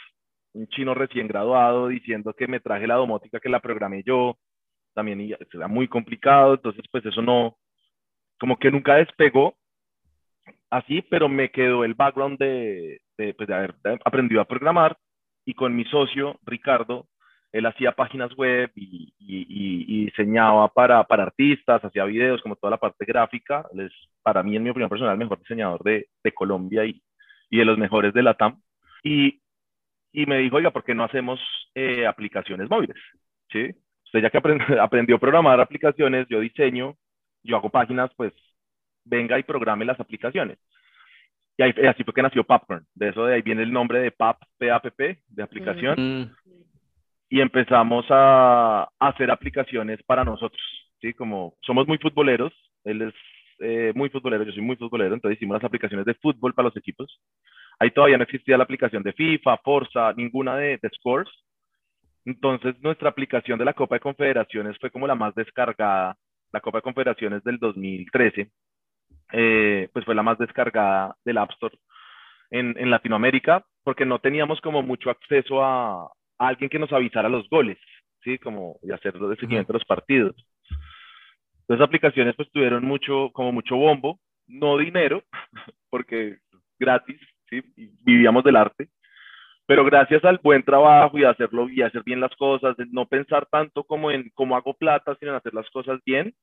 un 0.60 0.68
chino 0.68 0.94
recién 0.94 1.28
graduado 1.28 1.88
diciendo 1.88 2.34
que 2.34 2.48
me 2.48 2.60
traje 2.60 2.88
la 2.88 2.96
domótica 2.96 3.39
que 3.39 3.50
la 3.50 3.60
programé 3.60 4.04
yo, 4.04 4.38
también 4.94 5.22
era 5.54 5.68
muy 5.68 5.88
complicado, 5.88 6.56
entonces 6.56 6.84
pues 6.92 7.06
eso 7.06 7.22
no, 7.22 7.58
como 8.39 8.58
que 8.58 8.72
nunca 8.72 8.96
despegó 8.96 9.56
así, 10.70 11.01
pero 11.04 11.30
me 11.30 11.50
quedó 11.51 11.84
el 11.84 11.94
background 11.94 12.38
de, 12.38 13.01
de, 13.18 13.34
pues, 13.34 13.48
de 13.48 13.56
haber 13.56 13.75
aprendido 14.06 14.42
a 14.42 14.46
programar 14.46 14.98
y 15.46 15.54
con 15.54 15.75
mi 15.75 15.86
socio, 15.86 16.39
Ricardo, 16.46 17.08
él 17.51 17.66
hacía 17.66 17.94
páginas 17.94 18.36
web 18.36 18.72
y, 18.75 19.12
y, 19.18 20.06
diseñaba 20.06 20.68
para, 20.68 21.04
para, 21.06 21.24
artistas, 21.24 21.84
hacía 21.84 22.06
videos, 22.06 22.42
como 22.42 22.56
toda 22.56 22.72
la 22.72 22.78
parte 22.78 23.06
gráfica. 23.06 23.66
Él 23.74 23.82
es, 23.82 23.92
para 24.22 24.44
mí, 24.44 24.56
en 24.56 24.63
mi 24.63 24.70
opinión 24.70 24.89
personal, 24.89 25.13
el 25.13 25.20
mejor 25.20 25.39
diseñador 25.39 25.84
de, 25.84 26.08
de 26.24 26.32
Colombia 26.32 26.86
y, 26.86 27.01
y, 27.50 27.58
de 27.58 27.66
los 27.66 27.78
mejores 27.78 28.13
de 28.13 28.22
la 28.22 28.36
TAM. 28.36 28.62
Y, 29.04 29.38
y 30.12 30.25
me 30.25 30.38
dijo, 30.39 30.58
oiga, 30.58 30.72
¿por 30.72 30.84
qué 30.84 30.96
no 30.96 31.04
hacemos 31.04 31.39
eh, 31.75 32.06
aplicaciones 32.06 32.70
móviles? 32.70 32.98
¿Sí? 33.51 33.70
Usted 34.06 34.22
ya 34.22 34.30
que 34.30 34.39
aprendió 34.80 35.16
a 35.16 35.20
programar 35.20 35.60
aplicaciones, 35.60 36.28
yo 36.30 36.39
diseño, 36.39 36.96
yo 37.44 37.58
hago 37.58 37.70
páginas, 37.70 38.12
pues 38.16 38.34
venga 39.06 39.39
y 39.39 39.44
programe 39.44 39.86
las 39.86 40.00
aplicaciones. 40.00 40.58
Y 41.58 41.86
así 41.88 42.06
fue 42.06 42.13
que 42.13 42.22
nació 42.22 42.46
Popcorn. 42.46 42.86
De 42.96 43.10
eso 43.10 43.25
de 43.25 43.36
ahí 43.36 43.42
viene 43.42 43.63
el 43.63 43.74
nombre 43.74 44.00
de 44.00 44.12
PAP, 44.12 44.42
PAPP, 44.58 45.20
de 45.28 45.44
aplicación. 45.44 45.96
Mm. 46.00 46.32
Y 47.30 47.42
empezamos 47.42 48.06
a, 48.10 48.88
hacer 48.98 49.30
aplicaciones 49.30 50.01
para 50.04 50.24
nosotros. 50.24 50.62
¿sí? 51.01 51.13
Como 51.13 51.56
somos 51.62 51.86
muy 51.86 51.98
futboleros, 51.98 52.54
él 52.86 53.01
es 53.01 53.13
eh, 53.60 53.92
muy 53.94 54.10
futbolero, 54.10 54.46
yo 54.46 54.54
soy 54.54 54.62
muy 54.62 54.78
futbolero, 54.78 55.13
entonces 55.13 55.38
hicimos 55.38 55.56
las 55.56 55.63
aplicaciones 55.66 56.06
de 56.06 56.13
fútbol 56.16 56.54
para 56.54 56.70
los 56.70 56.78
equipos. 56.78 57.20
Ahí 57.79 57.91
todavía 57.91 58.17
no 58.17 58.24
existía 58.24 58.57
la 58.57 58.65
aplicación 58.65 59.03
de 59.03 59.13
FIFA, 59.13 59.57
Forza, 59.57 60.13
ninguna 60.13 60.57
de, 60.57 60.77
de 60.81 60.89
Scores. 60.95 61.29
Entonces 62.25 62.75
nuestra 62.81 63.09
aplicación 63.09 63.57
de 63.57 63.65
la 63.65 63.74
Copa 63.74 63.95
de 63.95 64.01
Confederaciones 64.01 64.77
fue 64.79 64.91
como 64.91 65.07
la 65.07 65.15
más 65.15 65.33
descargada, 65.36 66.17
la 66.51 66.62
Copa 66.62 66.79
de 66.79 66.83
Confederaciones 66.83 67.43
del 67.43 67.57
2013 67.57 68.51
eh, 69.31 69.89
pues 69.93 70.05
fue 70.05 70.15
la 70.15 70.24
más 70.24 70.38
descargada 70.38 71.15
del 71.24 71.38
App 71.38 71.51
Store 71.51 71.77
en, 72.50 72.75
en, 72.79 72.89
Latinoamérica, 72.89 73.63
porque 73.83 74.05
no 74.05 74.19
teníamos 74.19 74.59
como 74.62 74.81
mucho 74.81 75.12
acceso 75.12 75.63
a, 75.63 76.12
alguien 76.39 76.69
que 76.69 76.79
nos 76.79 76.91
avisara 76.91 77.29
los 77.29 77.48
goles, 77.50 77.77
¿sí? 78.24 78.39
Como 78.39 78.79
y 78.81 78.91
hacer 78.91 79.15
el 79.15 79.36
seguimiento 79.36 79.74
de 79.74 79.79
los 79.79 79.86
partidos. 79.86 80.36
Entonces 81.62 81.86
aplicaciones 81.86 82.36
pues 82.36 82.50
tuvieron 82.51 82.86
mucho, 82.86 83.29
como 83.33 83.51
mucho 83.51 83.75
bombo, 83.75 84.19
no 84.48 84.77
dinero, 84.77 85.21
porque 85.91 86.38
gratis, 86.79 87.19
¿sí? 87.50 87.62
Vivíamos 88.03 88.44
del 88.44 88.56
arte, 88.56 88.89
pero 89.65 89.86
gracias 89.86 90.24
al 90.25 90.39
buen 90.44 90.63
trabajo 90.63 91.18
y 91.18 91.24
hacerlo 91.24 91.70
y 91.70 91.82
hacer 91.82 92.03
bien 92.03 92.20
las 92.20 92.36
cosas, 92.36 92.75
no 92.91 93.06
pensar 93.08 93.48
tanto 93.51 93.84
como 93.84 94.12
en 94.12 94.32
cómo 94.34 94.56
hago 94.56 94.74
plata, 94.74 95.15
sino 95.20 95.32
en 95.32 95.38
hacer 95.38 95.53
las 95.53 95.70
cosas 95.70 96.00
bien, 96.06 96.34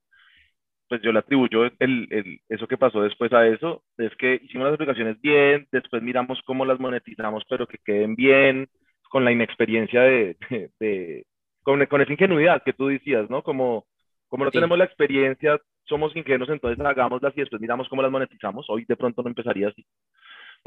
pues 0.87 1.01
yo 1.01 1.11
le 1.11 1.19
atribuyo 1.19 1.65
el, 1.65 1.73
el, 1.79 2.39
eso 2.47 2.67
que 2.67 2.77
pasó 2.77 3.01
después 3.01 3.33
a 3.33 3.45
eso, 3.45 3.83
es 3.97 4.15
que 4.15 4.39
hicimos 4.41 4.65
las 4.65 4.75
aplicaciones 4.75 5.19
bien, 5.21 5.67
después 5.71 6.01
miramos 6.01 6.41
cómo 6.45 6.65
las 6.65 6.79
monetizamos, 6.79 7.43
pero 7.49 7.67
que 7.67 7.77
queden 7.83 8.15
bien, 8.15 8.69
con 9.09 9.25
la 9.25 9.31
inexperiencia 9.31 10.01
de, 10.01 10.37
de, 10.79 11.25
con, 11.63 11.85
con, 11.87 12.01
esa 12.01 12.11
ingenuidad 12.11 12.63
que 12.63 12.73
tú 12.73 12.87
decías, 12.87 13.29
¿no? 13.29 13.41
Como, 13.41 13.85
como 14.27 14.45
no 14.45 14.51
tenemos 14.51 14.77
la 14.77 14.85
experiencia, 14.85 15.59
somos 15.83 16.15
ingenuos, 16.15 16.49
entonces 16.49 16.83
hagámoslas 16.85 17.33
y 17.35 17.41
después 17.41 17.61
miramos 17.61 17.87
cómo 17.89 18.01
las 18.01 18.11
monetizamos. 18.11 18.65
Hoy 18.69 18.85
de 18.85 18.95
pronto 18.95 19.21
no 19.21 19.29
empezaría 19.29 19.69
así. 19.69 19.85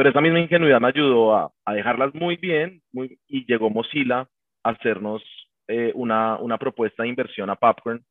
Pero 0.01 0.09
esa 0.09 0.23
misma 0.23 0.41
ingenuidad 0.41 0.81
me 0.81 0.89
ayudó 0.89 1.37
a, 1.37 1.53
a 1.63 1.75
dejarlas 1.75 2.15
muy 2.15 2.37
bien 2.37 2.81
muy, 2.91 3.19
y 3.29 3.45
llegó 3.45 3.69
Mozilla 3.69 4.27
a 4.63 4.71
hacernos 4.71 5.23
eh, 5.69 5.93
una, 5.95 6.39
una 6.39 6.57
propuesta 6.57 7.03
de 7.03 7.11
inversión 7.11 7.51
a 7.51 7.55
Popcorn 7.55 8.03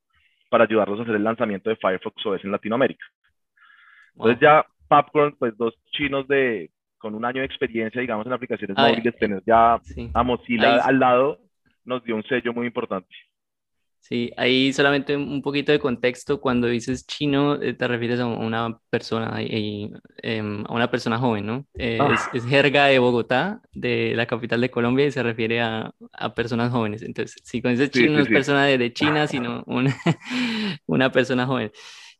para 0.51 0.65
ayudarlos 0.65 1.00
a 1.00 1.01
hacer 1.01 1.15
el 1.15 1.24
lanzamiento 1.24 1.67
de 1.67 1.77
Firefox 1.77 2.24
OS 2.24 2.43
en 2.43 2.51
Latinoamérica. 2.51 3.03
Entonces 4.13 4.39
ya 4.39 4.67
Popcorn, 4.88 5.36
pues 5.39 5.58
dos 5.58 5.74
chinos 5.91 6.27
de 6.27 6.69
con 7.00 7.15
un 7.15 7.25
año 7.25 7.39
de 7.39 7.48
experiencia, 7.48 8.00
digamos, 8.01 8.27
en 8.27 8.34
aplicaciones 8.34 8.77
móviles, 8.77 9.17
tener 9.17 9.41
ya 9.48 9.79
a 10.13 10.24
Mozilla 10.24 10.84
al 10.84 11.00
lado, 11.00 11.39
nos 11.86 12.03
dio 12.03 12.15
un 12.15 12.24
sello 12.25 12.53
muy 12.53 12.67
importante. 12.67 13.10
Sí, 14.01 14.32
ahí 14.38 14.74
solamente 14.74 15.15
un 15.15 15.41
poquito 15.41 15.72
de 15.72 15.79
contexto. 15.79 16.41
Cuando 16.41 16.68
dices 16.68 17.06
chino, 17.06 17.62
eh, 17.62 17.74
te 17.74 17.88
refieres 17.88 18.20
a 18.20 18.25
una 18.25 18.79
persona, 18.89 19.41
y, 19.44 19.91
em, 20.24 20.63
a 20.68 20.74
una 20.74 20.89
persona 20.89 21.20
joven, 21.20 21.46
¿no? 21.46 21.68
Eh, 21.75 22.00
ah. 22.01 22.18
es, 22.34 22.46
jerga 22.46 22.86
de 22.88 22.98
Bogotá, 22.98 23.62
de 23.72 24.13
la 24.15 24.25
capital 24.25 24.62
de 24.62 24.72
Colombia, 24.72 25.06
y 25.06 25.12
se 25.12 25.22
refiere 25.22 25.62
a, 25.62 25.94
a 26.13 26.34
personas 26.34 26.72
jóvenes. 26.72 27.03
Entonces, 27.03 27.39
si 27.44 27.62
con 27.62 27.72
ese 27.72 27.89
chino 27.91 28.13
no 28.13 28.20
es 28.20 28.27
persona 28.29 28.65
de, 28.65 28.77
de, 28.77 28.94
China, 28.94 29.27
sino 29.27 29.63
una, 29.68 29.96
una 30.88 31.12
persona 31.12 31.46
joven. 31.46 31.72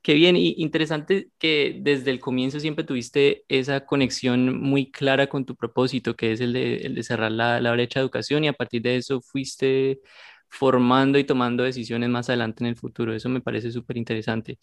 Qué 0.02 0.14
bien, 0.14 0.36
y 0.36 0.56
interesante 0.58 1.30
que 1.40 1.78
desde 1.82 2.12
el 2.12 2.20
comienzo 2.20 2.60
siempre 2.60 2.86
tuviste 2.86 3.44
esa 3.50 3.86
conexión 3.86 4.62
muy 4.62 4.92
clara 4.92 5.28
con 5.28 5.46
tu 5.46 5.56
propósito, 5.56 6.16
que 6.16 6.32
es 6.34 6.42
el 6.42 6.54
de, 6.54 6.78
el 6.78 6.96
de 6.96 7.04
cerrar 7.04 7.32
la, 7.32 7.60
la 7.60 7.72
brecha 7.72 8.00
de 8.00 8.04
educación, 8.04 8.44
y 8.44 8.48
a 8.48 8.54
partir 8.54 8.82
de 8.82 8.98
eso 8.98 9.22
fuiste 9.22 10.00
formando 10.50 11.18
y 11.20 11.24
tomando 11.24 11.63
decisiones 11.63 12.10
más 12.10 12.29
adelante 12.29 12.63
en 12.63 12.70
el 12.70 12.75
futuro. 12.75 13.13
Eso 13.13 13.29
me 13.29 13.41
parece 13.41 13.72
súper 13.72 13.98
interesante. 13.98 14.58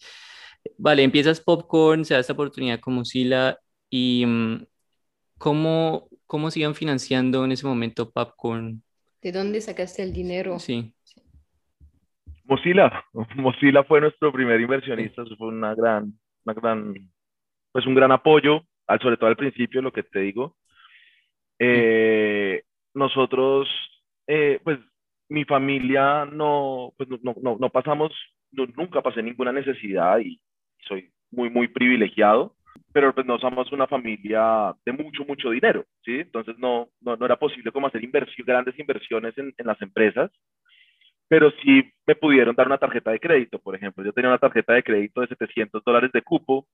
Vale, 0.77 1.03
empiezas 1.03 1.39
Popcorn, 1.39 2.05
se 2.05 2.13
da 2.13 2.19
esta 2.19 2.33
oportunidad 2.33 2.79
con 2.79 2.95
Mozilla 2.95 3.57
y 3.89 4.25
mm, 4.25 4.65
¿cómo, 5.37 6.09
cómo 6.25 6.51
sigan 6.51 6.75
financiando 6.75 7.45
en 7.45 7.51
ese 7.51 7.65
momento 7.65 8.11
Popcorn? 8.11 8.81
¿De 9.21 9.31
dónde 9.31 9.61
sacaste 9.61 10.03
el 10.03 10.13
dinero? 10.13 10.59
Sí. 10.59 10.93
Mozilla, 12.43 13.03
Mozilla 13.35 13.83
fue 13.83 14.01
nuestro 14.01 14.31
primer 14.31 14.59
inversionista, 14.59 15.23
eso 15.23 15.35
fue 15.37 15.49
una 15.49 15.75
gran, 15.75 16.13
una 16.45 16.53
gran, 16.53 16.93
pues 17.71 17.85
un 17.85 17.95
gran 17.95 18.11
apoyo, 18.11 18.61
al, 18.87 18.99
sobre 18.99 19.17
todo 19.17 19.29
al 19.29 19.35
principio, 19.35 19.81
lo 19.81 19.91
que 19.91 20.03
te 20.03 20.19
digo. 20.19 20.55
Eh, 21.59 22.63
nosotros, 22.93 23.67
eh, 24.27 24.59
pues 24.63 24.79
mi 25.29 25.45
familia 25.45 26.25
no, 26.25 26.93
pues 26.97 27.09
no, 27.09 27.35
no, 27.41 27.57
no 27.59 27.69
pasamos, 27.69 28.11
nunca 28.51 29.01
pasé 29.01 29.21
ninguna 29.21 29.51
necesidad 29.51 30.19
y 30.19 30.39
soy 30.87 31.11
muy, 31.31 31.49
muy 31.49 31.67
privilegiado, 31.67 32.55
pero 32.93 33.13
pues 33.13 33.25
no 33.25 33.37
somos 33.39 33.71
una 33.71 33.87
familia 33.87 34.73
de 34.85 34.91
mucho, 34.93 35.25
mucho 35.25 35.49
dinero, 35.49 35.85
¿sí? 36.05 36.19
Entonces 36.19 36.57
no, 36.59 36.89
no, 37.01 37.17
no 37.17 37.25
era 37.25 37.37
posible 37.37 37.71
como 37.71 37.87
hacer 37.87 38.03
inversión, 38.03 38.45
grandes 38.45 38.77
inversiones 38.79 39.37
en, 39.37 39.53
en 39.57 39.67
las 39.67 39.81
empresas, 39.81 40.31
pero 41.27 41.51
sí 41.63 41.83
me 42.05 42.15
pudieron 42.15 42.55
dar 42.55 42.67
una 42.67 42.77
tarjeta 42.77 43.11
de 43.11 43.19
crédito, 43.19 43.59
por 43.59 43.75
ejemplo. 43.75 44.03
Yo 44.03 44.13
tenía 44.13 44.29
una 44.29 44.37
tarjeta 44.37 44.73
de 44.73 44.83
crédito 44.83 45.21
de 45.21 45.27
700 45.27 45.83
dólares 45.83 46.11
de 46.13 46.21
cupo 46.21 46.67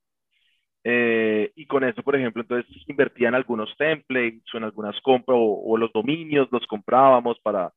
eh, 0.83 1.51
y 1.55 1.65
con 1.65 1.83
eso, 1.83 2.03
por 2.03 2.15
ejemplo, 2.15 2.41
entonces 2.41 2.69
invertía 2.87 3.29
en 3.29 3.35
algunos 3.35 3.75
templates 3.77 4.43
o 4.53 4.57
en 4.57 4.65
algunas 4.65 4.99
compras 5.01 5.37
o, 5.39 5.77
los 5.77 5.91
dominios 5.93 6.49
los 6.51 6.65
comprábamos 6.67 7.39
para, 7.41 7.71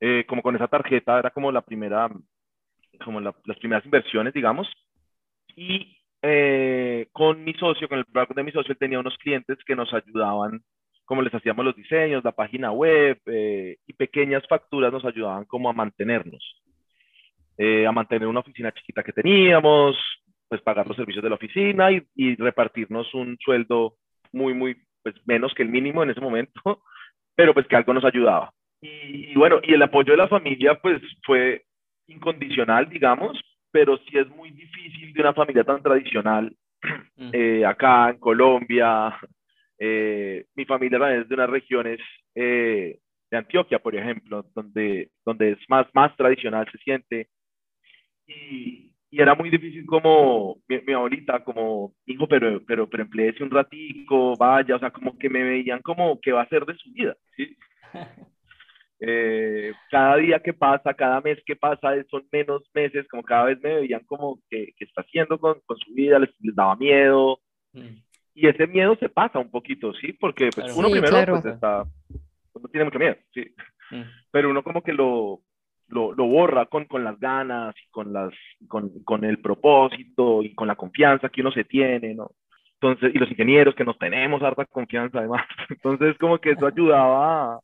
eh, 0.00 0.24
como 0.26 0.42
con 0.42 0.54
esa 0.56 0.68
tarjeta 0.68 1.18
era 1.18 1.30
como 1.30 1.50
la 1.50 1.62
primera, 1.62 2.10
como 3.04 3.20
las 3.20 3.58
primeras 3.58 3.84
inversiones, 3.84 4.34
digamos. 4.34 4.68
Y 5.54 5.96
eh, 6.22 7.08
con 7.12 7.42
mi 7.44 7.54
socio, 7.54 7.88
con 7.88 7.98
el 7.98 8.04
background 8.04 8.36
de 8.36 8.42
mi 8.44 8.52
socio, 8.52 8.72
él 8.72 8.78
tenía 8.78 9.00
unos 9.00 9.16
clientes 9.18 9.58
que 9.66 9.76
nos 9.76 9.92
ayudaban, 9.94 10.60
como 11.04 11.22
les 11.22 11.34
hacíamos 11.34 11.64
los 11.64 11.76
diseños, 11.76 12.24
la 12.24 12.32
página 12.32 12.72
web 12.72 13.20
eh, 13.26 13.76
y 13.86 13.92
pequeñas 13.92 14.46
facturas 14.48 14.92
nos 14.92 15.04
ayudaban 15.04 15.44
como 15.44 15.70
a 15.70 15.72
mantenernos, 15.72 16.62
a 17.58 17.92
mantener 17.92 18.28
una 18.28 18.40
oficina 18.40 18.72
chiquita 18.72 19.02
que 19.02 19.12
teníamos, 19.12 19.96
pues 20.48 20.60
pagar 20.60 20.86
los 20.86 20.96
servicios 20.96 21.22
de 21.22 21.30
la 21.30 21.36
oficina 21.36 21.90
y, 21.90 22.02
y 22.14 22.36
repartirnos 22.36 23.12
un 23.14 23.38
sueldo 23.40 23.94
muy, 24.32 24.52
muy, 24.52 24.76
pues 25.02 25.14
menos 25.26 25.54
que 25.54 25.62
el 25.62 25.70
mínimo 25.70 26.02
en 26.02 26.10
ese 26.10 26.20
momento, 26.20 26.60
pero 27.34 27.54
pues 27.54 27.66
que 27.66 27.76
algo 27.76 27.94
nos 27.94 28.04
ayudaba. 28.04 28.52
Y, 28.86 29.34
bueno, 29.34 29.60
y 29.62 29.74
el 29.74 29.82
apoyo 29.82 30.12
de 30.12 30.18
la 30.18 30.28
familia 30.28 30.74
pues 30.80 31.02
fue 31.24 31.64
incondicional, 32.06 32.88
digamos, 32.88 33.38
pero 33.70 33.96
sí 33.98 34.16
es 34.16 34.28
muy 34.28 34.50
difícil 34.50 35.12
de 35.12 35.20
una 35.20 35.34
familia 35.34 35.64
tan 35.64 35.82
tradicional 35.82 36.54
mm. 37.16 37.30
eh, 37.32 37.64
acá 37.66 38.10
en 38.10 38.18
Colombia. 38.18 39.18
Eh, 39.78 40.46
mi 40.54 40.64
familia 40.64 41.16
es 41.16 41.28
de 41.28 41.34
unas 41.34 41.50
regiones 41.50 42.00
eh, 42.34 42.98
de 43.30 43.36
Antioquia, 43.36 43.78
por 43.80 43.96
ejemplo, 43.96 44.44
donde, 44.54 45.10
donde 45.24 45.52
es 45.52 45.58
más, 45.68 45.86
más 45.92 46.16
tradicional, 46.16 46.66
se 46.70 46.78
siente. 46.78 47.28
Y, 48.26 48.92
y 49.10 49.20
era 49.20 49.34
muy 49.34 49.50
difícil 49.50 49.84
como 49.86 50.58
mi, 50.68 50.80
mi, 50.86 50.92
abuelita, 50.92 51.42
como, 51.42 51.92
hijo, 52.06 52.28
pero, 52.28 52.62
pero, 52.64 52.88
pero 52.88 53.02
empleese 53.02 53.42
un 53.42 53.50
ratico, 53.50 54.36
vaya, 54.36 54.76
o 54.76 54.78
sea, 54.78 54.90
como 54.90 55.18
que 55.18 55.28
me 55.28 55.42
veían 55.42 55.82
como, 55.82 56.20
¿qué 56.20 56.32
va 56.32 56.40
a 56.40 56.44
hacer 56.44 56.64
de 56.64 56.74
su 56.76 56.92
vida? 56.92 57.16
¿sí? 57.36 57.56
Eh, 58.98 59.72
cada 59.90 60.16
día 60.16 60.40
que 60.40 60.54
pasa, 60.54 60.94
cada 60.94 61.20
mes 61.20 61.38
que 61.44 61.54
pasa, 61.54 61.90
son 62.10 62.26
menos 62.32 62.62
meses, 62.74 63.06
como 63.08 63.22
cada 63.22 63.44
vez 63.44 63.60
me 63.60 63.74
veían 63.74 64.04
como 64.06 64.38
que, 64.48 64.72
que 64.76 64.84
está 64.84 65.02
haciendo 65.02 65.38
con, 65.38 65.60
con, 65.66 65.76
su 65.78 65.92
vida, 65.92 66.18
les, 66.18 66.30
les 66.40 66.54
daba 66.54 66.76
miedo. 66.76 67.40
Mm. 67.72 67.98
Y 68.34 68.48
ese 68.48 68.66
miedo 68.66 68.96
se 68.96 69.08
pasa 69.08 69.38
un 69.38 69.50
poquito, 69.50 69.92
¿sí? 69.94 70.12
Porque 70.14 70.50
pues, 70.54 70.74
uno 70.76 70.90
primero 70.90 71.40
pues, 71.40 71.44
está, 71.46 71.84
uno 72.54 72.68
tiene 72.68 72.84
mucho 72.86 72.98
miedo, 72.98 73.16
sí. 73.34 73.54
Mm. 73.90 74.02
Pero 74.30 74.50
uno 74.50 74.62
como 74.62 74.82
que 74.82 74.92
lo, 74.92 75.40
lo, 75.88 76.12
lo, 76.12 76.26
borra 76.26 76.66
con, 76.66 76.86
con 76.86 77.04
las 77.04 77.18
ganas, 77.20 77.74
con, 77.90 78.12
las, 78.12 78.32
con, 78.66 79.04
con 79.04 79.24
el 79.24 79.40
propósito 79.40 80.42
y 80.42 80.54
con 80.54 80.68
la 80.68 80.76
confianza 80.76 81.28
que 81.28 81.42
uno 81.42 81.52
se 81.52 81.64
tiene, 81.64 82.14
¿no? 82.14 82.30
Entonces, 82.80 83.14
y 83.14 83.18
los 83.18 83.30
ingenieros 83.30 83.74
que 83.74 83.84
nos 83.84 83.98
tenemos 83.98 84.42
harta 84.42 84.64
confianza 84.66 85.18
además. 85.18 85.46
Entonces, 85.70 86.16
como 86.18 86.38
que 86.38 86.50
eso 86.50 86.66
ayudaba 86.66 87.54
a, 87.54 87.60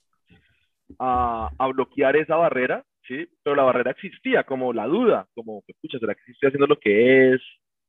a, 0.98 1.50
bloquear 1.72 2.16
esa 2.16 2.36
barrera, 2.36 2.84
¿sí? 3.06 3.28
Pero 3.42 3.56
la 3.56 3.64
barrera 3.64 3.92
existía, 3.92 4.44
como 4.44 4.72
la 4.72 4.86
duda, 4.86 5.26
como, 5.34 5.62
escucha, 5.66 5.98
¿será 5.98 6.14
que 6.14 6.32
estoy 6.32 6.48
haciendo 6.48 6.66
lo 6.66 6.78
que 6.78 7.34
es? 7.34 7.40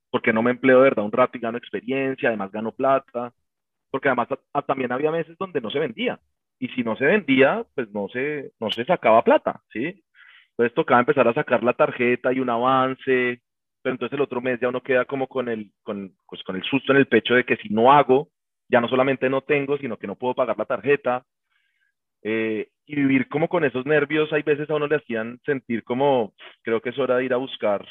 Porque 0.10 0.34
no 0.34 0.44
me 0.44 0.52
empleo 0.52 0.78
de 0.78 0.84
verdad 0.84 1.06
un 1.06 1.12
rato 1.12 1.38
y 1.38 1.42
gano 1.42 1.58
experiencia, 1.58 2.30
además 2.30 2.52
gano 2.52 2.72
plata. 2.72 3.34
Porque 3.92 4.10
además 4.10 4.28
también 4.68 4.92
había 4.92 5.12
meses 5.12 5.38
donde 5.38 5.62
no 5.62 5.70
se 5.70 5.80
vendía. 5.80 6.20
Y 6.60 6.70
si 6.70 6.84
no 6.84 6.96
se 6.96 7.06
vendía, 7.06 7.66
pues 7.76 7.92
no 7.92 8.08
se, 8.10 8.52
no 8.60 8.72
se 8.72 8.86
sacaba 8.86 9.24
plata, 9.24 9.62
¿sí? 9.72 10.04
Entonces 10.52 10.76
tocaba 10.76 11.00
empezar 11.00 11.28
a 11.28 11.34
sacar 11.34 11.64
la 11.64 11.74
tarjeta 11.74 12.32
y 12.32 12.40
un 12.40 12.50
avance, 12.50 13.42
pero 13.82 13.96
entonces 13.96 14.14
el 14.14 14.22
otro 14.22 14.42
mes 14.42 14.60
ya 14.60 14.70
uno 14.70 14.82
queda 14.82 15.06
como 15.06 15.28
con 15.28 15.50
el, 15.50 15.72
con, 15.84 16.16
pues 16.28 16.44
con 16.44 16.56
el 16.56 16.64
susto 16.64 16.94
en 16.94 17.00
el 17.00 17.08
pecho 17.08 17.34
de 17.34 17.44
que 17.44 17.58
si 17.58 17.70
no 17.70 17.92
hago, 17.92 18.30
ya 18.70 18.80
no 18.80 18.88
solamente 18.88 19.30
no 19.30 19.42
tengo, 19.42 19.78
sino 19.78 19.98
que 19.98 20.08
no 20.08 20.16
puedo 20.16 20.36
pagar 20.36 20.58
la 20.58 20.66
tarjeta. 20.66 21.26
Eh, 22.24 22.70
y 22.86 22.96
vivir 22.96 23.28
como 23.30 23.48
con 23.48 23.64
esos 23.64 23.86
nervios, 23.86 24.32
hay 24.34 24.44
veces 24.44 24.70
a 24.70 24.76
uno 24.76 24.88
le 24.88 24.98
hacían 24.98 25.40
sentir 25.46 25.84
como, 25.84 26.34
creo 26.62 26.82
que 26.82 26.90
es 26.90 27.00
hora 27.00 27.18
de 27.18 27.26
ir 27.26 27.34
a 27.34 27.38
buscar 27.38 27.86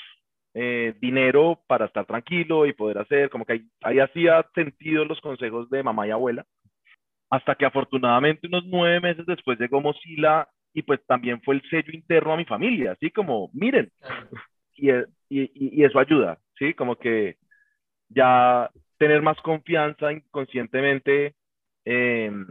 eh, 0.54 0.94
dinero 1.00 1.60
para 1.66 1.86
estar 1.86 2.04
tranquilo 2.06 2.66
y 2.66 2.72
poder 2.72 2.98
hacer, 2.98 3.30
como 3.30 3.44
que 3.44 3.54
ahí, 3.54 3.68
ahí 3.82 3.98
hacía 4.00 4.44
sentido 4.54 5.04
los 5.04 5.20
consejos 5.20 5.70
de 5.70 5.82
mamá 5.82 6.06
y 6.06 6.10
abuela, 6.10 6.44
hasta 7.30 7.54
que 7.54 7.64
afortunadamente 7.64 8.46
unos 8.46 8.64
nueve 8.66 9.00
meses 9.00 9.24
después 9.26 9.58
llegó 9.58 9.80
Mozilla 9.80 10.48
y 10.74 10.82
pues 10.82 11.00
también 11.06 11.40
fue 11.42 11.54
el 11.56 11.62
sello 11.70 11.92
interno 11.92 12.34
a 12.34 12.36
mi 12.36 12.44
familia, 12.44 12.92
así 12.92 13.10
como, 13.10 13.50
miren, 13.54 13.90
y, 14.76 14.90
y, 15.28 15.84
eso 15.84 15.98
ayuda, 15.98 16.38
¿sí? 16.58 16.74
Como 16.74 16.96
que 16.96 17.36
ya 18.08 18.70
tener 18.98 19.22
más 19.22 19.40
confianza 19.40 20.12
inconscientemente 20.12 21.34
em, 21.84 22.46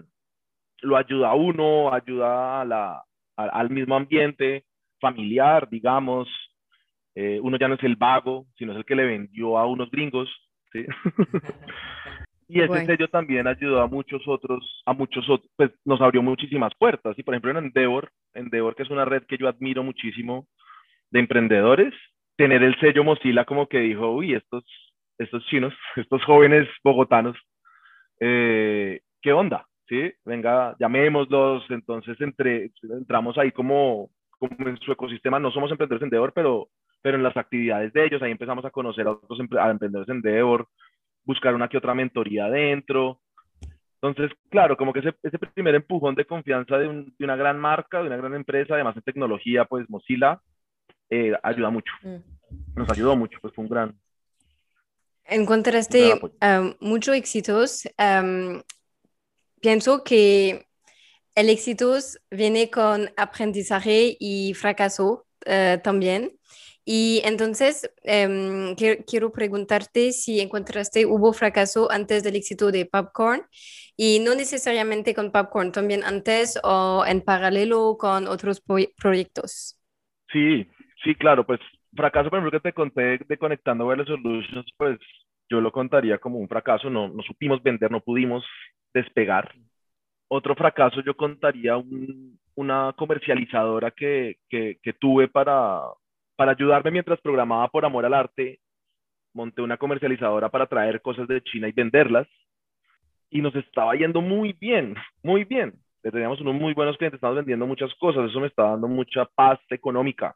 lo 0.82 0.98
ayuda 0.98 1.30
a 1.30 1.36
uno, 1.36 1.94
ayuda 1.94 2.62
a 2.62 2.66
la, 2.66 3.04
al 3.36 3.70
mismo 3.70 3.96
ambiente 3.96 4.66
familiar, 5.00 5.68
digamos. 5.70 6.30
Eh, 7.16 7.40
uno 7.42 7.58
ya 7.58 7.68
no 7.68 7.76
es 7.76 7.84
el 7.84 7.96
vago, 7.96 8.46
sino 8.58 8.72
es 8.72 8.78
el 8.78 8.86
que 8.86 8.96
le 8.96 9.06
vendió 9.06 9.58
a 9.58 9.66
unos 9.66 9.92
gringos, 9.92 10.30
¿sí? 10.72 10.86
y 12.48 12.62
ese 12.62 12.86
sello 12.86 13.08
también 13.10 13.48
ayudó 13.48 13.82
a 13.82 13.88
muchos 13.88 14.22
otros, 14.28 14.82
a 14.86 14.94
muchos 14.94 15.30
otros, 15.30 15.52
pues 15.58 15.72
nos 15.84 16.02
abrió 16.02 16.22
muchísimas 16.22 16.74
puertas. 16.78 17.18
Y 17.18 17.24
por 17.24 17.34
ejemplo 17.34 17.52
en 17.52 17.66
Endeavor, 17.66 18.12
Endeavor 18.34 18.76
que 18.76 18.84
es 18.84 18.90
una 18.90 19.06
red 19.06 19.24
que 19.24 19.38
yo 19.38 19.50
admiro 19.50 19.84
muchísimo 19.84 20.48
de 21.10 21.20
emprendedores, 21.20 21.94
tener 22.38 22.64
el 22.64 22.80
sello 22.80 23.04
Mozilla 23.04 23.44
como 23.44 23.68
que 23.68 23.80
dijo, 23.80 24.12
uy, 24.12 24.34
estos, 24.34 24.64
estos 25.18 25.46
chinos, 25.48 25.74
estos 25.98 26.24
jóvenes 26.24 26.68
bogotanos, 26.84 27.38
eh, 28.20 29.02
¿qué 29.22 29.34
onda? 29.34 29.68
¿Sí? 29.92 30.10
Venga, 30.24 30.74
llamémoslos, 30.80 31.66
entonces 31.70 32.16
entre, 32.22 32.72
entramos 32.82 33.38
ahí 33.38 33.52
como, 33.52 34.10
como 34.40 34.70
en 34.70 34.78
su 34.78 34.94
ecosistema, 34.94 35.38
no 35.38 35.52
somos 35.52 35.70
emprendedores 35.70 36.04
en 36.04 36.06
Endeavor, 36.06 36.32
pero, 36.32 36.70
pero 37.02 37.18
en 37.18 37.24
las 37.24 37.36
actividades 37.36 37.92
de 37.92 38.06
ellos, 38.06 38.22
ahí 38.22 38.32
empezamos 38.32 38.64
a 38.64 38.70
conocer 38.70 39.06
a 39.06 39.12
otros 39.12 39.38
emprendedores 39.42 40.08
en 40.08 40.16
Endeavor, 40.16 40.70
buscar 41.26 41.54
una 41.54 41.68
que 41.68 41.78
otra 41.78 41.94
mentoría 41.94 42.46
adentro. 42.46 43.20
Entonces, 44.02 44.32
claro, 44.50 44.78
como 44.78 44.94
que 44.94 45.00
ese, 45.00 45.14
ese 45.24 45.38
primer 45.38 45.76
empujón 45.76 46.16
de 46.16 46.24
confianza 46.24 46.78
de, 46.78 46.88
de, 46.88 47.26
una 47.26 47.36
gran 47.36 47.60
marca, 47.60 48.00
de 48.00 48.08
una 48.08 48.16
gran 48.16 48.34
empresa, 48.34 48.76
además 48.76 48.96
en 48.96 49.04
tecnología, 49.04 49.66
pues 49.66 49.90
Mozilla, 49.90 50.40
eh, 51.10 51.34
ayuda 51.44 51.70
mucho. 51.70 51.92
Mm. 52.04 52.80
Nos 52.80 52.90
ayudó 52.90 53.18
mucho, 53.18 53.38
pues 53.42 53.54
fue 53.54 53.66
un 53.66 53.70
gran... 53.70 53.94
Encontraste 55.26 56.14
um, 56.14 56.74
muchos 56.80 57.14
éxitos. 57.14 57.90
Um, 58.00 58.62
pienso 59.62 60.04
que 60.04 60.68
el 61.36 61.50
éxito 61.50 61.96
viene 62.30 62.70
con 62.70 63.10
aprendizaje 63.18 64.18
y 64.20 64.54
fracaso 64.54 65.26
uh, 65.46 65.82
también. 65.82 66.32
Y 66.84 67.22
entonces 67.24 67.90
um, 68.04 68.76
quiero, 68.76 69.32
preguntarte 69.32 70.12
si 70.12 70.42
encontraste, 70.42 71.06
hubo 71.06 71.32
fracaso 71.32 71.92
antes 71.92 72.24
del 72.24 72.36
éxito 72.36 72.72
de 72.72 72.86
Popcorn 72.86 73.44
y 73.96 74.20
no 74.20 74.34
necesariamente 74.34 75.14
con 75.14 75.32
Popcorn, 75.32 75.72
también 75.72 76.04
antes 76.04 76.60
o 76.64 77.06
en 77.08 77.22
paralelo 77.22 77.98
con 78.00 78.28
otros 78.28 78.62
proyectos. 78.98 79.78
Sí, 80.34 80.68
Sí, 81.04 81.16
claro, 81.16 81.46
pues 81.46 81.60
fracaso, 81.96 82.30
por 82.30 82.40
ejemplo, 82.40 82.60
que 82.60 82.70
te 82.70 82.74
conté 82.74 83.18
de 83.28 83.38
Conectando 83.38 83.88
Wireless 83.88 84.08
Solutions, 84.08 84.66
pues 84.78 85.00
yo 85.50 85.60
lo 85.60 85.72
contaría 85.72 86.20
como 86.20 86.38
un 86.38 86.48
fracaso, 86.48 86.90
no, 86.90 87.10
no 87.10 87.24
supimos 87.24 87.62
vender, 87.64 87.90
no 87.92 88.02
pudimos 88.02 88.46
despegar. 88.94 89.54
Otro 90.28 90.56
fracaso 90.56 91.02
yo 91.02 91.16
contaría 91.16 91.78
un, 91.78 92.40
una 92.56 92.94
comercializadora 92.98 93.92
que, 93.92 94.38
que, 94.50 94.80
que, 94.82 94.94
tuve 94.94 95.28
para, 95.28 95.82
para 96.36 96.52
ayudarme 96.52 96.92
mientras 96.92 97.20
programaba 97.22 97.68
por 97.68 97.86
amor 97.86 98.06
al 98.06 98.14
arte. 98.14 98.60
Monté 99.34 99.62
una 99.62 99.78
comercializadora 99.78 100.50
para 100.50 100.68
traer 100.68 101.02
cosas 101.02 101.28
de 101.28 101.42
China 101.42 101.68
y 101.68 101.74
venderlas. 101.74 102.28
Y 103.30 103.42
nos 103.42 103.56
estaba 103.56 103.96
yendo 103.96 104.22
muy 104.22 104.54
bien, 104.54 104.96
muy 105.24 105.44
bien. 105.46 105.74
Teníamos 106.02 106.42
unos 106.42 106.56
muy 106.56 106.74
buenos 106.74 106.98
clientes, 106.98 107.18
estábamos 107.18 107.38
vendiendo 107.38 107.68
muchas 107.68 107.94
cosas, 107.96 108.30
eso 108.30 108.40
me 108.40 108.48
estaba 108.48 108.72
dando 108.72 108.88
mucha 108.88 109.26
paz 109.26 109.60
económica 109.70 110.36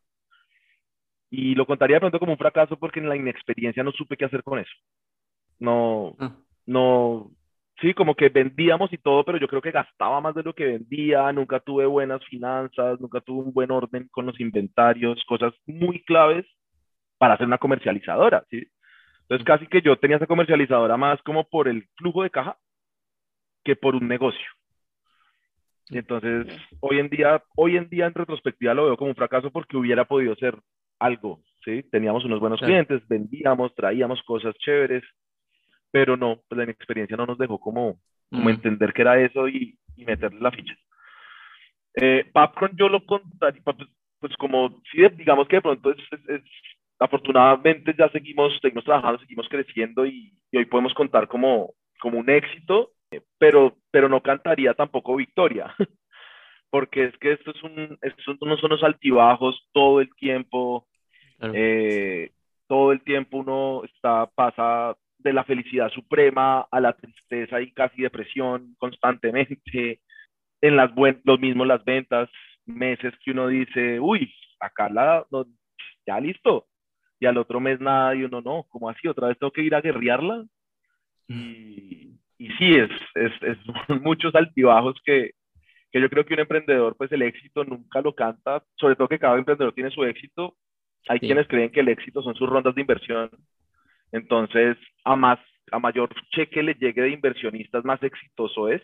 y 1.29 1.55
lo 1.55 1.65
contaría 1.65 1.97
de 1.97 2.01
pronto 2.01 2.19
como 2.19 2.31
un 2.31 2.37
fracaso 2.37 2.77
porque 2.77 2.99
en 2.99 3.09
la 3.09 3.15
inexperiencia 3.15 3.83
no 3.83 3.91
supe 3.91 4.15
qué 4.15 4.25
hacer 4.25 4.43
con 4.43 4.59
eso. 4.59 4.71
No, 5.59 6.15
ah. 6.19 6.35
no, 6.65 7.31
sí, 7.81 7.93
como 7.93 8.15
que 8.15 8.29
vendíamos 8.29 8.91
y 8.93 8.97
todo, 8.97 9.23
pero 9.23 9.37
yo 9.37 9.47
creo 9.47 9.61
que 9.61 9.71
gastaba 9.71 10.21
más 10.21 10.35
de 10.35 10.43
lo 10.43 10.53
que 10.53 10.65
vendía, 10.65 11.31
nunca 11.31 11.59
tuve 11.59 11.85
buenas 11.85 12.23
finanzas, 12.25 12.99
nunca 12.99 13.21
tuve 13.21 13.45
un 13.45 13.53
buen 13.53 13.71
orden 13.71 14.07
con 14.11 14.25
los 14.25 14.39
inventarios, 14.39 15.23
cosas 15.27 15.53
muy 15.65 16.03
claves 16.03 16.45
para 17.17 17.35
hacer 17.35 17.47
una 17.47 17.57
comercializadora, 17.57 18.43
¿sí? 18.49 18.67
Entonces 19.21 19.45
casi 19.45 19.67
que 19.67 19.81
yo 19.81 19.97
tenía 19.97 20.17
esa 20.17 20.27
comercializadora 20.27 20.97
más 20.97 21.21
como 21.23 21.47
por 21.49 21.67
el 21.67 21.87
flujo 21.95 22.23
de 22.23 22.29
caja 22.29 22.57
que 23.63 23.75
por 23.75 23.95
un 23.95 24.07
negocio. 24.07 24.45
Y 25.89 25.99
entonces, 25.99 26.47
hoy 26.79 26.99
en 26.99 27.09
día, 27.09 27.43
hoy 27.55 27.77
en 27.77 27.89
día 27.89 28.07
en 28.07 28.13
retrospectiva 28.13 28.73
lo 28.73 28.85
veo 28.85 28.97
como 28.97 29.11
un 29.11 29.15
fracaso 29.15 29.51
porque 29.51 29.77
hubiera 29.77 30.05
podido 30.05 30.35
ser 30.35 30.57
algo, 30.99 31.41
¿sí? 31.63 31.83
Teníamos 31.91 32.25
unos 32.25 32.39
buenos 32.39 32.59
clientes, 32.59 33.07
vendíamos, 33.07 33.73
traíamos 33.75 34.21
cosas 34.23 34.55
chéveres, 34.55 35.03
pero 35.91 36.17
no, 36.17 36.41
pues 36.47 36.57
la 36.57 36.71
experiencia 36.71 37.17
no 37.17 37.25
nos 37.25 37.37
dejó 37.37 37.59
como, 37.59 37.99
como 38.29 38.49
entender 38.49 38.93
que 38.93 39.01
era 39.01 39.19
eso 39.19 39.47
y, 39.47 39.77
y 39.95 40.05
meterle 40.05 40.39
la 40.39 40.51
ficha. 40.51 40.75
Eh, 41.95 42.29
Popcorn 42.33 42.75
yo 42.75 42.89
lo 42.89 43.05
contaría, 43.05 43.61
pues, 43.63 43.77
pues 44.19 44.35
como, 44.37 44.81
sí, 44.91 45.01
digamos 45.15 45.47
que 45.47 45.57
de 45.57 45.61
pronto 45.61 45.91
es, 45.91 45.97
es, 46.27 46.41
afortunadamente 46.99 47.95
ya 47.97 48.09
seguimos, 48.09 48.57
seguimos 48.61 48.83
trabajando, 48.83 49.19
seguimos 49.19 49.47
creciendo 49.47 50.05
y, 50.05 50.33
y, 50.51 50.57
hoy 50.57 50.65
podemos 50.65 50.93
contar 50.93 51.27
como, 51.27 51.73
como 51.99 52.19
un 52.19 52.29
éxito, 52.29 52.91
pero, 53.37 53.77
pero 53.91 54.09
no 54.09 54.21
cantaría 54.21 54.73
tampoco 54.73 55.15
victoria. 55.15 55.73
porque 56.75 57.05
es 57.05 57.17
que 57.19 57.31
esto 57.31 57.51
es 57.51 57.63
un, 57.63 57.97
estos 58.01 58.35
no 58.41 58.57
son 58.57 58.71
los 58.71 58.83
altibajos 58.83 59.55
todo 59.71 60.01
el 60.01 60.13
tiempo, 60.15 60.85
eh, 61.39 62.31
todo 62.67 62.91
el 62.91 63.01
tiempo 63.01 63.37
uno 63.37 63.83
está, 63.85 64.25
pasa 64.35 64.93
de 65.25 65.33
la 65.33 65.43
felicidad 65.43 65.89
suprema 65.89 66.67
a 66.71 66.79
la 66.79 66.93
tristeza 66.93 67.59
y 67.59 67.71
casi 67.71 68.03
depresión 68.03 68.75
constantemente, 68.77 69.99
en 70.61 70.75
las 70.75 70.93
buen, 70.93 71.21
los 71.25 71.39
mismos 71.39 71.67
las 71.67 71.83
ventas, 71.83 72.29
meses 72.65 73.13
que 73.23 73.31
uno 73.31 73.47
dice, 73.47 73.99
uy, 73.99 74.33
acá 74.59 74.87
la, 74.89 75.25
ya 76.05 76.19
listo, 76.19 76.67
y 77.19 77.25
al 77.25 77.37
otro 77.37 77.59
mes 77.59 77.79
nada, 77.79 78.15
y 78.15 78.23
uno 78.23 78.41
no, 78.41 78.65
¿cómo 78.69 78.89
así? 78.89 79.07
¿Otra 79.07 79.27
vez 79.27 79.37
tengo 79.39 79.51
que 79.51 79.63
ir 79.63 79.73
a 79.75 79.81
guerrearla? 79.81 80.45
Mm. 81.27 81.33
Y, 81.33 82.19
y 82.37 82.47
sí, 82.57 82.75
es, 82.75 82.91
es, 83.15 83.31
es 83.41 83.57
muchos 84.01 84.33
altibajos 84.35 84.95
que, 85.03 85.31
que 85.91 86.01
yo 86.01 86.09
creo 86.09 86.25
que 86.25 86.35
un 86.35 86.41
emprendedor, 86.41 86.95
pues 86.97 87.11
el 87.11 87.23
éxito 87.23 87.63
nunca 87.63 88.01
lo 88.01 88.13
canta, 88.13 88.63
sobre 88.75 88.95
todo 88.95 89.07
que 89.07 89.19
cada 89.19 89.37
emprendedor 89.37 89.73
tiene 89.73 89.91
su 89.91 90.03
éxito. 90.03 90.55
Hay 91.07 91.19
quienes 91.19 91.47
creen 91.47 91.71
que 91.71 91.81
el 91.81 91.89
éxito 91.89 92.21
son 92.21 92.35
sus 92.35 92.49
rondas 92.49 92.75
de 92.75 92.81
inversión. 92.81 93.29
Entonces, 94.15 94.77
a 95.03 95.15
más, 95.15 95.39
a 95.71 95.79
mayor 95.79 96.09
cheque 96.31 96.63
le 96.63 96.73
llegue 96.75 97.01
de 97.01 97.09
inversionistas, 97.09 97.83
más 97.83 98.01
exitoso 98.01 98.69
es. 98.69 98.81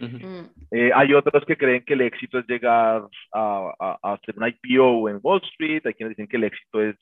Mm. 0.00 0.46
Eh, 0.70 0.90
hay 0.94 1.12
otros 1.14 1.44
que 1.44 1.56
creen 1.56 1.84
que 1.84 1.94
el 1.94 2.02
éxito 2.02 2.38
es 2.38 2.46
llegar 2.46 3.02
a, 3.32 3.98
a, 4.02 4.12
hacer 4.14 4.34
un 4.36 4.48
IPO 4.48 5.08
en 5.08 5.20
Wall 5.22 5.42
Street. 5.52 5.82
Hay 5.86 5.94
quienes 5.94 6.16
dicen 6.16 6.28
que 6.28 6.36
el 6.36 6.44
éxito 6.44 6.82
es, 6.82 6.96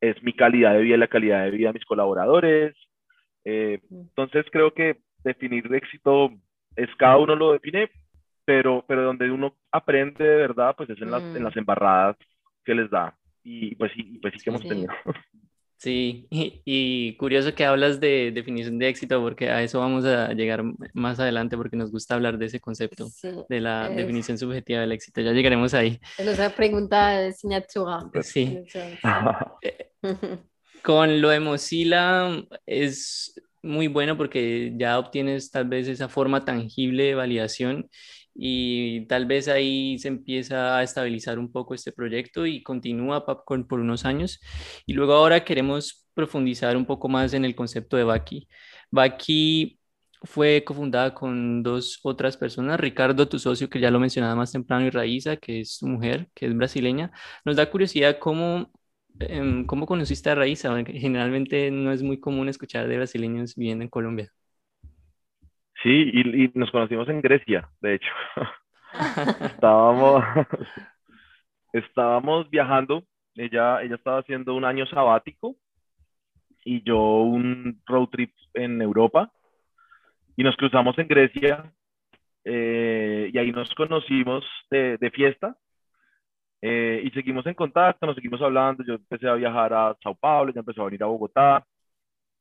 es 0.00 0.22
mi 0.22 0.32
calidad 0.32 0.74
de 0.74 0.82
vida 0.82 0.94
y 0.96 0.98
la 0.98 1.08
calidad 1.08 1.44
de 1.44 1.50
vida 1.50 1.68
de 1.68 1.74
mis 1.74 1.84
colaboradores. 1.84 2.74
Eh, 3.44 3.80
mm. 3.90 4.00
entonces, 4.00 4.46
creo 4.50 4.72
que 4.72 4.98
definir 5.24 5.72
éxito 5.74 6.30
es 6.76 6.88
cada 6.96 7.16
uno 7.18 7.34
lo 7.36 7.52
define 7.52 7.90
pero, 8.44 8.84
pero 8.86 9.04
donde 9.04 9.30
uno 9.30 9.56
aprende 9.72 10.22
de 10.24 10.36
verdad, 10.36 10.74
pues 10.76 10.90
es 10.90 11.00
en 11.00 11.10
las, 11.10 11.22
en 11.22 11.40
Mm. 11.40 11.44
las 11.44 11.56
embarradas 11.56 12.16
que 12.64 12.74
les 12.74 12.90
da. 12.90 13.16
Y 13.42 13.74
pues 13.76 13.92
sí, 13.92 14.18
pues 14.20 14.34
sí 14.34 14.40
que 14.40 14.50
hemos 14.50 14.62
Sí. 14.62 14.68
tenido. 14.68 14.92
Sí, 15.84 16.26
y, 16.30 16.62
y 16.64 17.16
curioso 17.18 17.54
que 17.54 17.64
hablas 17.66 18.00
de 18.00 18.32
definición 18.32 18.78
de 18.78 18.88
éxito 18.88 19.20
porque 19.20 19.50
a 19.50 19.62
eso 19.62 19.80
vamos 19.80 20.04
a 20.06 20.32
llegar 20.32 20.64
más 20.94 21.20
adelante 21.20 21.56
porque 21.58 21.76
nos 21.76 21.90
gusta 21.92 22.14
hablar 22.14 22.38
de 22.38 22.46
ese 22.46 22.58
concepto, 22.58 23.06
Sí, 23.08 23.28
de 23.50 23.60
la 23.60 23.90
es- 23.90 23.96
definición 23.96 24.38
subjetiva 24.38 24.80
del 24.80 24.92
éxito. 24.92 25.20
Ya 25.20 25.32
llegaremos 25.32 25.74
ahí. 25.74 26.00
es 26.16 26.24
nuestra 26.24 26.48
pregunta 26.50 27.10
de 27.18 27.32
signatura. 27.32 28.00
Sí. 28.22 28.58
Signatura, 28.66 29.56
sí. 29.62 29.68
Con 30.82 31.20
lo 31.20 31.28
de 31.30 31.40
Mozilla 31.40 32.30
es 32.66 33.40
muy 33.62 33.86
bueno 33.88 34.16
porque 34.16 34.72
ya 34.76 34.98
obtienes 34.98 35.50
tal 35.50 35.66
vez 35.68 35.88
esa 35.88 36.08
forma 36.08 36.44
tangible 36.44 37.04
de 37.04 37.14
validación 37.14 37.88
y 38.34 39.06
tal 39.06 39.26
vez 39.26 39.48
ahí 39.48 39.98
se 39.98 40.08
empieza 40.08 40.76
a 40.76 40.82
estabilizar 40.82 41.38
un 41.38 41.52
poco 41.52 41.74
este 41.74 41.92
proyecto 41.92 42.46
y 42.46 42.62
continúa 42.62 43.24
Popcorn 43.26 43.66
por 43.66 43.80
unos 43.80 44.04
años. 44.04 44.40
Y 44.86 44.94
luego 44.94 45.14
ahora 45.14 45.44
queremos 45.44 46.06
profundizar 46.14 46.76
un 46.76 46.86
poco 46.86 47.08
más 47.08 47.34
en 47.34 47.44
el 47.44 47.54
concepto 47.54 47.96
de 47.96 48.04
Baki. 48.04 48.48
Baki 48.90 49.78
fue 50.22 50.64
cofundada 50.64 51.14
con 51.14 51.62
dos 51.62 52.00
otras 52.02 52.36
personas, 52.36 52.80
Ricardo, 52.80 53.28
tu 53.28 53.38
socio, 53.38 53.68
que 53.68 53.80
ya 53.80 53.90
lo 53.90 54.00
mencionaba 54.00 54.34
más 54.34 54.52
temprano, 54.52 54.86
y 54.86 54.90
Raíza, 54.90 55.36
que 55.36 55.60
es 55.60 55.76
su 55.76 55.86
mujer, 55.86 56.28
que 56.34 56.46
es 56.46 56.56
brasileña. 56.56 57.12
Nos 57.44 57.56
da 57.56 57.70
curiosidad 57.70 58.18
cómo 58.18 58.70
em, 59.20 59.66
¿Cómo 59.66 59.86
conociste 59.86 60.30
a? 60.30 60.34
Porque 60.34 60.98
Generalmente 61.00 61.70
no 61.70 61.92
es 61.92 62.02
muy 62.02 62.20
común 62.20 62.48
escuchar 62.48 62.88
de 62.88 62.96
brasileños 62.96 63.54
viviendo 63.54 63.84
en 63.84 63.90
Colombia. 63.90 64.32
Sí, 65.84 66.10
y, 66.14 66.44
y 66.46 66.52
nos 66.54 66.70
conocimos 66.70 67.08
en 67.10 67.20
Grecia, 67.20 67.68
de 67.82 67.96
hecho. 67.96 68.08
Estábamos, 69.42 70.24
estábamos 71.74 72.48
viajando, 72.48 73.04
ella, 73.34 73.82
ella 73.82 73.96
estaba 73.96 74.20
haciendo 74.20 74.54
un 74.54 74.64
año 74.64 74.86
sabático 74.86 75.56
y 76.64 76.82
yo 76.84 76.98
un 76.98 77.82
road 77.86 78.08
trip 78.08 78.32
en 78.54 78.80
Europa. 78.80 79.30
Y 80.36 80.42
nos 80.42 80.56
cruzamos 80.56 80.98
en 80.98 81.06
Grecia 81.06 81.70
eh, 82.44 83.30
y 83.32 83.38
ahí 83.38 83.52
nos 83.52 83.72
conocimos 83.74 84.44
de, 84.70 84.96
de 84.96 85.10
fiesta 85.10 85.56
eh, 86.66 87.02
y 87.04 87.10
seguimos 87.10 87.44
en 87.46 87.52
contacto, 87.52 88.06
nos 88.06 88.14
seguimos 88.14 88.40
hablando, 88.40 88.82
yo 88.84 88.94
empecé 88.94 89.28
a 89.28 89.34
viajar 89.34 89.74
a 89.74 89.94
Sao 90.02 90.14
Paulo, 90.14 90.50
ella 90.50 90.60
empezó 90.60 90.80
a 90.80 90.86
venir 90.86 91.02
a 91.02 91.06
Bogotá, 91.08 91.66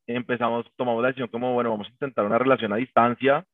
empezamos, 0.07 0.65
tomamos 0.75 1.01
la 1.01 1.09
decisión 1.09 1.29
como, 1.29 1.53
bueno, 1.53 1.71
vamos 1.71 1.87
a 1.87 1.91
intentar 1.91 2.25
una 2.25 2.37
relación 2.37 2.73
a 2.73 2.77
distancia 2.77 3.45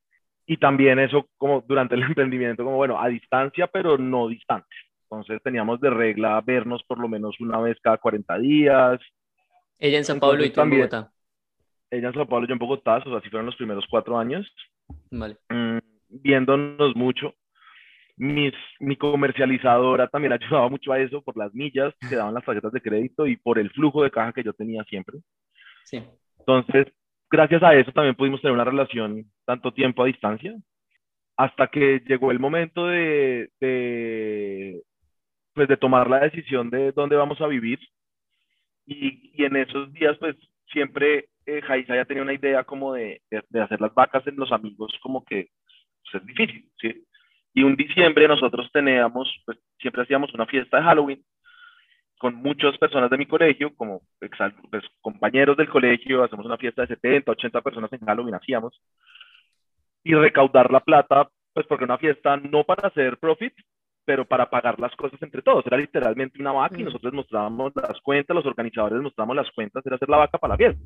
y 0.45 0.57
también 0.57 0.99
eso 0.99 1.27
como 1.37 1.61
durante 1.61 1.95
el 1.95 2.01
emprendimiento, 2.17 2.63
como, 2.63 2.77
bueno, 2.77 2.99
a 2.99 3.07
distancia, 3.07 3.67
pero 3.67 3.97
no 3.97 4.27
distante. 4.27 4.67
Entonces 5.03 5.41
teníamos 5.43 5.79
de 5.81 5.89
regla 5.89 6.39
vernos 6.41 6.83
por 6.83 6.99
lo 6.99 7.07
menos 7.07 7.39
una 7.39 7.59
vez 7.59 7.77
cada 7.81 7.97
40 7.97 8.37
días. 8.39 8.99
Ella 9.79 9.97
en 9.97 10.05
Sao 10.05 10.19
Paulo 10.19 10.43
y 10.43 10.49
tú 10.49 10.51
en 10.51 10.53
también- 10.55 10.81
Bogotá. 10.81 11.11
Ella 11.91 12.07
en 12.09 12.13
Sao 12.13 12.27
Paulo, 12.27 12.45
yo 12.47 12.53
en 12.53 12.59
Bogotá, 12.59 12.97
o 12.97 13.03
sea, 13.03 13.17
así 13.17 13.29
fueron 13.29 13.47
los 13.47 13.55
primeros 13.55 13.83
cuatro 13.89 14.17
años, 14.19 14.47
Vale. 15.09 15.37
mm, 15.49 15.77
viéndonos 16.09 16.95
mucho. 16.95 17.33
Mis, 18.17 18.53
mi 18.79 18.95
comercializadora 18.97 20.07
también 20.07 20.33
ayudaba 20.39 20.69
mucho 20.69 20.91
a 20.91 20.99
eso 20.99 21.21
por 21.23 21.37
las 21.37 21.53
millas 21.55 21.93
que 22.07 22.15
daban 22.15 22.33
las 22.33 22.43
tarjetas 22.45 22.71
de 22.73 22.81
crédito 22.81 23.25
y 23.25 23.37
por 23.37 23.57
el 23.57 23.71
flujo 23.71 24.03
de 24.03 24.11
caja 24.11 24.33
que 24.33 24.43
yo 24.43 24.53
tenía 24.53 24.83
siempre. 24.83 25.17
Sí. 25.83 26.03
Entonces, 26.49 26.91
gracias 27.29 27.61
a 27.61 27.75
eso 27.75 27.91
también 27.91 28.15
pudimos 28.15 28.41
tener 28.41 28.53
una 28.53 28.63
relación 28.63 29.25
tanto 29.45 29.71
tiempo 29.71 30.01
a 30.01 30.07
distancia, 30.07 30.55
hasta 31.37 31.67
que 31.67 32.01
llegó 32.07 32.31
el 32.31 32.39
momento 32.39 32.87
de, 32.87 33.51
de, 33.59 34.81
pues, 35.53 35.67
de 35.67 35.77
tomar 35.77 36.09
la 36.09 36.21
decisión 36.21 36.71
de 36.71 36.91
dónde 36.91 37.15
vamos 37.15 37.39
a 37.39 37.47
vivir. 37.47 37.79
Y, 38.87 39.31
y 39.35 39.45
en 39.45 39.57
esos 39.57 39.93
días, 39.93 40.17
pues 40.17 40.35
siempre 40.71 41.29
eh, 41.45 41.61
ya 41.87 42.05
tenía 42.05 42.23
una 42.23 42.33
idea 42.33 42.63
como 42.63 42.93
de, 42.93 43.21
de, 43.29 43.43
de 43.47 43.61
hacer 43.61 43.79
las 43.79 43.93
vacas 43.93 44.25
en 44.25 44.35
los 44.35 44.51
amigos, 44.51 44.91
como 45.03 45.23
que 45.23 45.49
pues, 46.01 46.23
es 46.23 46.27
difícil, 46.27 46.65
¿sí? 46.81 47.03
Y 47.53 47.61
un 47.61 47.75
diciembre 47.75 48.27
nosotros 48.27 48.71
teníamos, 48.73 49.31
pues 49.45 49.59
siempre 49.79 50.01
hacíamos 50.01 50.33
una 50.33 50.47
fiesta 50.47 50.77
de 50.77 50.83
Halloween 50.83 51.23
con 52.19 52.35
muchas 52.35 52.77
personas 52.77 53.09
de 53.09 53.17
mi 53.17 53.25
colegio, 53.25 53.73
como 53.75 54.01
pues, 54.19 54.83
compañeros 54.99 55.55
del 55.55 55.69
colegio, 55.69 56.21
hacemos 56.21 56.45
una 56.45 56.57
fiesta 56.57 56.81
de 56.81 56.89
70, 56.89 57.31
80 57.31 57.61
personas 57.61 57.91
en 57.93 58.05
Halloween, 58.05 58.35
hacíamos, 58.35 58.79
y 60.03 60.13
recaudar 60.13 60.69
la 60.69 60.81
plata, 60.81 61.29
pues 61.53 61.65
porque 61.65 61.85
una 61.85 61.97
fiesta 61.97 62.35
no 62.35 62.65
para 62.65 62.89
hacer 62.89 63.17
profit, 63.19 63.53
pero 64.03 64.25
para 64.25 64.49
pagar 64.49 64.79
las 64.79 64.93
cosas 64.97 65.21
entre 65.21 65.41
todos. 65.41 65.65
Era 65.65 65.77
literalmente 65.77 66.41
una 66.41 66.51
vaca 66.51 66.75
y 66.77 66.81
Mm. 66.83 66.85
nosotros 66.87 67.13
mostrábamos 67.13 67.73
las 67.75 68.01
cuentas, 68.01 68.35
los 68.35 68.45
organizadores 68.45 69.01
mostrábamos 69.01 69.37
las 69.37 69.51
cuentas, 69.51 69.85
era 69.85 69.95
hacer 69.95 70.09
la 70.09 70.17
vaca 70.17 70.37
para 70.37 70.53
la 70.55 70.57
fiesta. 70.57 70.81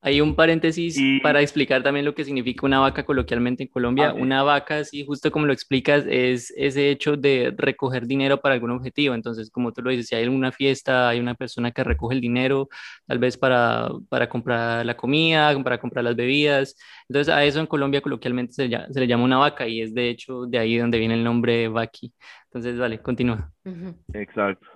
Hay 0.00 0.20
un 0.20 0.36
paréntesis 0.36 0.96
Y- 0.96 1.20
para 1.20 1.40
explicar 1.40 1.82
también 1.82 2.04
lo 2.04 2.14
que 2.14 2.24
significa 2.24 2.64
una 2.64 2.78
vaca 2.78 3.04
coloquialmente 3.04 3.64
en 3.64 3.68
Colombia. 3.68 4.10
Ah. 4.10 4.14
Una 4.14 4.44
vaca, 4.44 4.84
sí, 4.84 5.04
justo 5.04 5.30
como 5.32 5.46
lo 5.46 5.52
explicas, 5.52 6.04
es 6.08 6.52
ese 6.56 6.90
hecho 6.90 7.16
de 7.16 7.52
recoger 7.56 8.06
dinero 8.06 8.40
para 8.40 8.54
algún 8.54 8.70
objetivo. 8.70 9.14
Entonces, 9.14 9.50
como 9.50 9.72
tú 9.72 9.82
lo 9.82 9.90
dices, 9.90 10.06
si 10.06 10.14
hay 10.14 10.22
alguna 10.24 10.52
fiesta, 10.52 11.08
hay 11.08 11.18
una 11.18 11.34
persona 11.34 11.72
que 11.72 11.82
recoge 11.82 12.14
el 12.14 12.20
dinero, 12.20 12.68
tal 13.06 13.18
vez 13.18 13.36
para, 13.36 13.88
para 14.08 14.28
comprar 14.28 14.86
la 14.86 14.96
comida, 14.96 15.60
para 15.64 15.78
comprar 15.78 16.04
las 16.04 16.14
bebidas. 16.14 16.76
Entonces, 17.08 17.34
a 17.34 17.44
eso 17.44 17.58
en 17.58 17.66
Colombia 17.66 18.00
coloquialmente 18.00 18.52
se, 18.52 18.68
le 18.68 19.06
llama 19.06 19.24
una 19.24 19.38
vaca 19.38 19.66
y 19.66 19.80
es 19.82 19.94
de 19.94 20.10
hecho 20.10 20.42
de 20.46 20.58
ahí 20.58 20.76
donde 20.76 20.98
viene 20.98 21.14
el 21.14 21.24
nombre 21.24 21.66
vaqui. 21.68 22.12
Entonces, 22.44 22.78
vale, 22.78 23.00
continúa. 23.02 23.50
Exacto. 24.14 24.66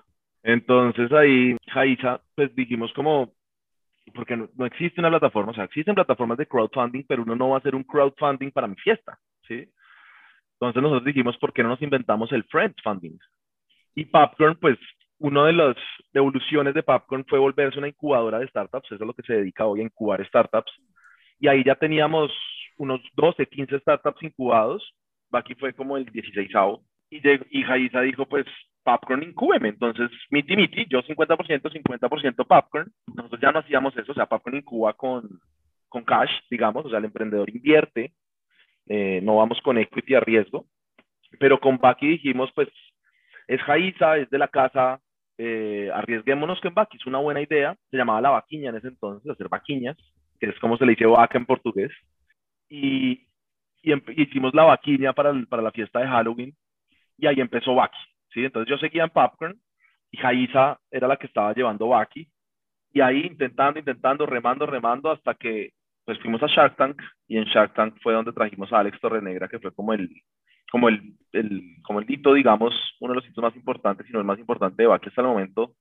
Entonces 0.42 1.12
ahí, 1.12 1.56
Jaiza, 1.68 2.20
pues 2.34 2.52
dijimos 2.56 2.92
como, 2.94 3.32
porque 4.10 4.36
no, 4.36 4.48
no 4.56 4.66
existe 4.66 5.00
una 5.00 5.10
plataforma, 5.10 5.52
o 5.52 5.54
sea, 5.54 5.64
existen 5.64 5.94
plataformas 5.94 6.38
de 6.38 6.46
crowdfunding, 6.46 7.04
pero 7.06 7.22
uno 7.22 7.36
no 7.36 7.50
va 7.50 7.56
a 7.56 7.58
hacer 7.58 7.74
un 7.74 7.84
crowdfunding 7.84 8.50
para 8.50 8.66
mi 8.66 8.76
fiesta, 8.76 9.18
¿sí? 9.46 9.68
Entonces 10.54 10.82
nosotros 10.82 11.04
dijimos, 11.04 11.36
¿por 11.38 11.52
qué 11.52 11.62
no 11.62 11.70
nos 11.70 11.82
inventamos 11.82 12.30
el 12.32 12.44
friendfunding? 12.44 13.18
Y 13.94 14.04
Popcorn, 14.06 14.56
pues, 14.60 14.78
una 15.18 15.46
de 15.46 15.52
las 15.52 15.76
evoluciones 16.12 16.74
de 16.74 16.82
Popcorn 16.82 17.24
fue 17.28 17.38
volverse 17.38 17.78
una 17.78 17.88
incubadora 17.88 18.38
de 18.38 18.48
startups, 18.48 18.86
eso 18.86 18.94
es 18.94 19.00
lo 19.06 19.14
que 19.14 19.22
se 19.22 19.34
dedica 19.34 19.66
hoy 19.66 19.80
a 19.80 19.84
incubar 19.84 20.24
startups, 20.26 20.72
y 21.38 21.48
ahí 21.48 21.62
ya 21.64 21.74
teníamos 21.74 22.30
unos 22.78 23.00
12, 23.14 23.46
15 23.46 23.78
startups 23.80 24.22
incubados, 24.22 24.94
aquí 25.32 25.54
fue 25.54 25.72
como 25.72 25.96
el 25.96 26.06
16 26.06 26.50
y, 27.10 27.20
y 27.58 27.62
Jaiza 27.62 28.00
dijo, 28.00 28.26
pues, 28.26 28.46
Popcorn 28.82 29.22
incúbeme. 29.22 29.68
Entonces, 29.70 30.10
miti 30.30 30.56
miti, 30.56 30.86
yo 30.88 31.02
50%, 31.02 31.70
50% 31.70 32.46
Popcorn. 32.46 32.92
Nosotros 33.14 33.40
ya 33.40 33.52
no 33.52 33.60
hacíamos 33.60 33.96
eso, 33.96 34.12
o 34.12 34.14
sea, 34.14 34.26
Popcorn 34.26 34.56
incuba 34.58 34.94
con, 34.94 35.28
con 35.88 36.04
cash, 36.04 36.30
digamos, 36.50 36.84
o 36.86 36.90
sea, 36.90 36.98
el 36.98 37.06
emprendedor 37.06 37.50
invierte, 37.50 38.12
eh, 38.88 39.20
no 39.22 39.36
vamos 39.36 39.60
con 39.62 39.78
equity 39.78 40.14
a 40.14 40.20
riesgo. 40.20 40.66
Pero 41.38 41.60
con 41.60 41.78
Baki 41.78 42.08
dijimos, 42.08 42.50
pues, 42.54 42.68
es 43.48 43.60
Jaiza, 43.62 44.18
es 44.18 44.30
de 44.30 44.38
la 44.38 44.48
casa, 44.48 45.00
eh, 45.38 45.90
arriesguémonos 45.94 46.60
en 46.64 46.74
Baki 46.74 46.98
es 46.98 47.06
una 47.06 47.18
buena 47.18 47.40
idea. 47.40 47.76
Se 47.90 47.96
llamaba 47.96 48.20
la 48.20 48.30
vaquiña 48.30 48.70
en 48.70 48.76
ese 48.76 48.88
entonces, 48.88 49.30
hacer 49.30 49.48
vaquiñas, 49.48 49.96
que 50.40 50.46
es 50.48 50.58
como 50.60 50.76
se 50.76 50.86
le 50.86 50.92
dice 50.92 51.06
vaca 51.06 51.38
en 51.38 51.46
portugués. 51.46 51.90
Y, 52.68 53.26
y 53.82 53.92
em- 53.92 54.02
hicimos 54.16 54.54
la 54.54 54.64
vaquiña 54.64 55.12
para, 55.12 55.32
para 55.48 55.62
la 55.62 55.72
fiesta 55.72 56.00
de 56.00 56.08
Halloween 56.08 56.54
y 57.18 57.26
ahí 57.26 57.40
empezó 57.40 57.74
Baki, 57.74 57.98
¿sí? 58.32 58.44
Entonces 58.44 58.70
yo 58.70 58.78
seguía 58.78 59.04
en 59.04 59.10
Popcorn 59.10 59.58
y 60.10 60.18
Jaiza 60.18 60.78
era 60.90 61.08
la 61.08 61.16
que 61.16 61.26
estaba 61.26 61.54
llevando 61.54 61.88
Baki 61.88 62.28
y 62.92 63.00
ahí 63.00 63.26
intentando, 63.26 63.78
intentando, 63.78 64.26
remando, 64.26 64.66
remando 64.66 65.10
hasta 65.10 65.34
que 65.34 65.70
pues 66.04 66.18
fuimos 66.18 66.42
a 66.42 66.46
Shark 66.46 66.76
Tank 66.76 67.00
y 67.28 67.38
en 67.38 67.44
Shark 67.44 67.74
Tank 67.74 67.96
fue 68.02 68.12
donde 68.12 68.32
trajimos 68.32 68.72
a 68.72 68.80
Alex 68.80 69.00
Torrenegra 69.00 69.48
que 69.48 69.58
fue 69.58 69.72
como 69.74 69.92
el 69.92 70.10
como 70.70 70.88
el, 70.88 71.14
el 71.32 71.62
como 71.82 72.00
el 72.00 72.10
hito, 72.10 72.32
digamos, 72.34 72.74
uno 73.00 73.12
de 73.12 73.20
los 73.20 73.28
hitos 73.28 73.42
más 73.42 73.54
importantes, 73.56 74.06
si 74.06 74.12
no 74.12 74.18
el 74.20 74.24
más 74.24 74.38
importante 74.38 74.82
de 74.82 74.88
Baki 74.88 75.08
hasta 75.08 75.20
el 75.20 75.26
momento, 75.26 75.74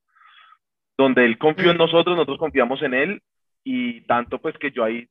donde 0.98 1.26
él 1.26 1.38
confió 1.38 1.72
en 1.72 1.78
nosotros, 1.78 2.16
nosotros 2.16 2.38
confiamos 2.38 2.82
en 2.82 2.94
él 2.94 3.22
y 3.64 4.02
tanto 4.02 4.40
pues 4.40 4.58
que 4.58 4.72
yo 4.72 4.84
ahí 4.84 5.08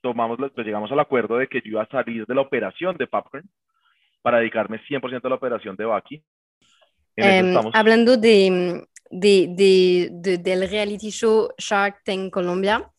tomamos, 0.00 0.38
pues 0.54 0.66
llegamos 0.66 0.92
al 0.92 1.00
acuerdo 1.00 1.38
de 1.38 1.48
que 1.48 1.60
yo 1.60 1.70
iba 1.70 1.82
a 1.82 1.88
salir 1.88 2.26
de 2.26 2.34
la 2.34 2.42
operación 2.42 2.96
de 2.96 3.06
Popcorn 3.06 3.48
para 4.22 4.38
dedicarme 4.38 4.80
100% 4.84 5.24
a 5.24 5.28
la 5.28 5.34
operación 5.34 5.76
de 5.76 5.84
Baki. 5.84 6.22
Em, 7.24 7.54
hablando 7.74 8.16
de, 8.16 8.84
de- 9.10 9.48
de- 9.56 10.08
de- 10.12 10.38
del 10.38 10.68
reality 10.68 11.10
show 11.10 11.48
Shark 11.58 12.02
Tank 12.04 12.30
Colombia, 12.32 12.90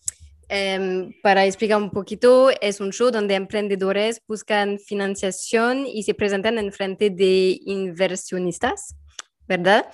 em, 0.50 1.12
para 1.22 1.46
explicar 1.46 1.78
un 1.78 1.92
poquito, 1.92 2.50
es 2.62 2.80
un 2.82 2.92
show 2.92 3.12
donde 3.12 3.36
emprendedores 3.36 4.22
buscan 4.28 4.80
financiación 4.80 5.86
y 5.86 6.04
se 6.04 6.14
presentan 6.14 6.58
en 6.58 6.72
frente 6.72 7.10
de 7.12 7.60
inversionistas, 7.66 8.96
¿verdad? 9.48 9.86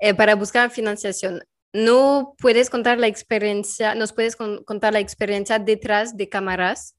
Eh, 0.00 0.14
para 0.14 0.34
buscar 0.34 0.70
financiación. 0.70 1.42
¿No 1.72 2.34
puedes 2.38 2.70
contar 2.70 2.98
la 3.00 3.08
experiencia, 3.08 3.94
nos 3.94 4.12
puedes 4.12 4.36
con- 4.36 4.62
contar 4.64 4.92
la 4.92 5.00
experiencia 5.00 5.58
detrás 5.58 6.16
de 6.16 6.28
cámaras? 6.28 6.96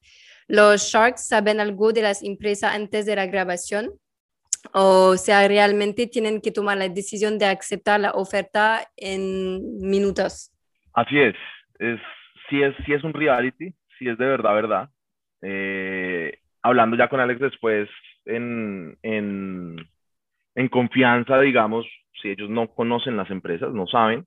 ¿los 0.47 0.83
sharks 0.91 1.25
saben 1.25 1.59
algo 1.59 1.91
de 1.91 2.03
las 2.03 2.21
empresas 2.21 2.71
antes 2.75 3.07
de 3.07 3.15
la 3.15 3.25
grabación? 3.25 3.91
O 4.73 5.15
sea, 5.17 5.47
realmente 5.47 6.07
tienen 6.07 6.41
que 6.41 6.51
tomar 6.51 6.77
la 6.77 6.89
decisión 6.89 7.37
de 7.37 7.45
aceptar 7.45 7.99
la 7.99 8.11
oferta 8.11 8.81
en 8.97 9.79
minutos. 9.79 10.51
Así 10.93 11.19
es, 11.19 11.35
es 11.79 11.99
si 12.49 12.61
es, 12.61 12.75
si 12.85 12.93
es 12.93 13.03
un 13.03 13.13
reality, 13.13 13.73
si 13.97 14.07
es 14.07 14.17
de 14.17 14.25
verdad, 14.25 14.53
verdad. 14.53 14.89
Eh, 15.41 16.39
hablando 16.61 16.95
ya 16.97 17.07
con 17.07 17.19
Alex 17.19 17.39
después 17.39 17.89
en, 18.25 18.97
en, 19.03 19.75
en 20.55 20.67
confianza, 20.69 21.39
digamos, 21.39 21.85
si 22.21 22.29
ellos 22.29 22.49
no 22.49 22.67
conocen 22.73 23.17
las 23.17 23.29
empresas, 23.29 23.73
no 23.73 23.87
saben, 23.87 24.25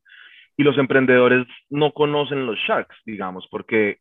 y 0.57 0.62
los 0.62 0.77
emprendedores 0.79 1.46
no 1.70 1.92
conocen 1.92 2.46
los 2.46 2.59
sharks, 2.59 2.96
digamos, 3.05 3.46
porque 3.51 3.98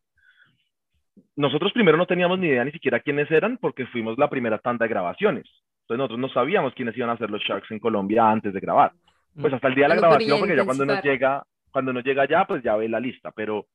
nosotros 1.35 1.71
primero 1.71 1.97
no 1.97 2.05
teníamos 2.05 2.39
ni 2.39 2.47
idea 2.47 2.65
ni 2.65 2.71
siquiera 2.71 2.99
quiénes 2.99 3.29
eran 3.31 3.57
porque 3.57 3.85
fuimos 3.87 4.17
la 4.17 4.29
primera 4.29 4.57
tanda 4.59 4.85
de 4.85 4.89
grabaciones. 4.89 5.47
Entonces 5.87 5.99
nosotros 5.99 6.19
no 6.19 6.29
sabíamos 6.29 6.73
quiénes 6.73 6.97
iban 6.97 7.11
a 7.11 7.17
ser 7.17 7.29
los 7.29 7.41
Sharks 7.41 7.71
en 7.71 7.79
Colombia 7.79 8.29
antes 8.29 8.53
de 8.53 8.59
grabar. 8.59 8.91
Pues 9.39 9.53
hasta 9.53 9.69
el 9.69 9.75
día 9.75 9.85
de 9.85 9.95
la 9.95 10.01
grabación, 10.01 10.39
porque 10.39 10.57
ya 10.57 10.65
cuando 10.65 10.85
nos 10.85 11.01
llega, 11.01 11.45
cuando 11.71 11.93
nos 11.93 12.03
llega 12.03 12.27
ya, 12.27 12.45
pues 12.45 12.61
ya 12.61 12.75
ve 12.75 12.89
la 12.89 12.99
lista, 12.99 13.31
pero, 13.31 13.67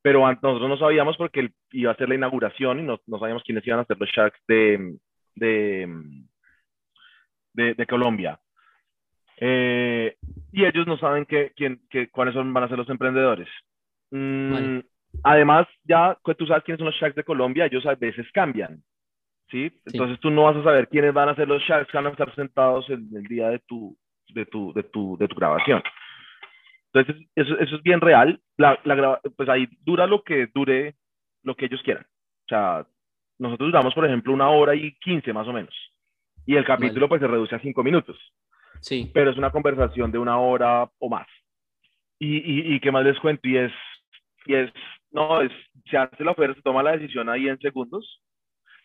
pero 0.00 0.20
nosotros 0.20 0.66
no 0.66 0.78
sabíamos 0.78 1.18
porque 1.18 1.50
iba 1.72 1.92
a 1.92 1.96
ser 1.96 2.08
la 2.08 2.14
inauguración 2.14 2.80
y 2.80 2.84
no, 2.84 3.00
no 3.06 3.18
sabíamos 3.18 3.42
quiénes 3.42 3.66
iban 3.66 3.80
a 3.80 3.84
ser 3.84 3.98
los 4.00 4.08
Sharks 4.08 4.40
de, 4.48 4.96
de, 5.34 5.86
de, 7.52 7.86
Colombia. 7.86 8.40
Eh, 9.36 10.16
y 10.52 10.64
ellos 10.64 10.86
no 10.86 10.96
saben 10.96 11.26
qué, 11.26 11.52
quién, 11.54 11.82
cuáles 12.12 12.32
son, 12.32 12.50
van 12.54 12.64
a 12.64 12.68
ser 12.68 12.78
los 12.78 12.88
emprendedores. 12.88 13.48
Mm, 14.10 14.78
además, 15.22 15.66
ya 15.84 16.16
que 16.24 16.34
tú 16.34 16.46
sabes 16.46 16.64
quiénes 16.64 16.78
son 16.78 16.86
los 16.86 16.96
Sharks 16.96 17.16
de 17.16 17.24
Colombia, 17.24 17.66
ellos 17.66 17.84
a 17.84 17.94
veces 17.94 18.26
cambian. 18.32 18.82
¿Sí? 19.50 19.72
Entonces 19.86 20.18
tú 20.20 20.30
no 20.30 20.44
vas 20.44 20.56
a 20.56 20.62
saber 20.62 20.88
quiénes 20.88 21.12
van 21.12 21.28
a 21.28 21.34
ser 21.34 21.48
los 21.48 21.62
Sharks 21.62 21.90
que 21.90 21.96
van 21.96 22.06
a 22.06 22.10
estar 22.10 22.34
sentados 22.34 22.88
en 22.90 23.08
el 23.14 23.24
día 23.24 23.48
de 23.48 23.58
tu, 23.60 23.96
de 24.28 24.46
tu, 24.46 24.72
de 24.72 24.82
tu, 24.84 25.16
de 25.18 25.28
tu 25.28 25.36
grabación. 25.36 25.82
Entonces, 26.92 27.28
eso, 27.34 27.58
eso 27.58 27.76
es 27.76 27.82
bien 27.82 28.00
real. 28.00 28.40
La, 28.56 28.78
la, 28.84 29.20
pues 29.36 29.48
ahí 29.48 29.68
dura 29.82 30.06
lo 30.06 30.22
que 30.22 30.48
dure 30.54 30.94
lo 31.42 31.54
que 31.54 31.66
ellos 31.66 31.82
quieran. 31.82 32.04
O 32.04 32.48
sea, 32.48 32.86
nosotros 33.38 33.68
duramos, 33.68 33.94
por 33.94 34.06
ejemplo, 34.06 34.32
una 34.32 34.48
hora 34.48 34.74
y 34.74 34.96
quince 34.98 35.32
más 35.32 35.46
o 35.46 35.52
menos. 35.52 35.74
Y 36.46 36.56
el 36.56 36.64
capítulo 36.64 37.08
pues 37.08 37.20
se 37.20 37.26
reduce 37.26 37.54
a 37.54 37.60
cinco 37.60 37.82
minutos. 37.82 38.18
Sí. 38.80 39.10
Pero 39.12 39.30
es 39.30 39.36
una 39.36 39.50
conversación 39.50 40.10
de 40.10 40.18
una 40.18 40.38
hora 40.38 40.88
o 40.98 41.08
más. 41.08 41.26
Y, 42.18 42.36
y, 42.36 42.74
y 42.74 42.80
qué 42.80 42.90
más 42.90 43.04
les 43.04 43.18
cuento, 43.18 43.46
y 43.46 43.58
es, 43.58 43.72
y 44.46 44.54
es, 44.54 44.72
no, 45.10 45.42
es, 45.42 45.52
se 45.90 45.98
hace 45.98 46.24
la 46.24 46.30
oferta, 46.30 46.54
se 46.54 46.62
toma 46.62 46.82
la 46.82 46.92
decisión 46.92 47.28
ahí 47.28 47.48
en 47.48 47.58
segundos 47.58 48.22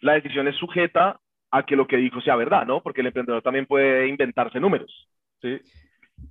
la 0.02 0.14
decisión 0.14 0.48
es 0.48 0.56
sujeta 0.58 1.20
a 1.52 1.66
que 1.66 1.76
lo 1.76 1.88
que 1.88 1.98
dijo 1.98 2.22
sea 2.22 2.36
verdad, 2.36 2.66
¿no? 2.66 2.82
Porque 2.82 3.02
el 3.02 3.08
emprendedor 3.08 3.42
también 3.42 3.66
puede 3.66 4.08
inventarse 4.08 4.60
números, 4.60 5.10
¿sí? 5.42 5.60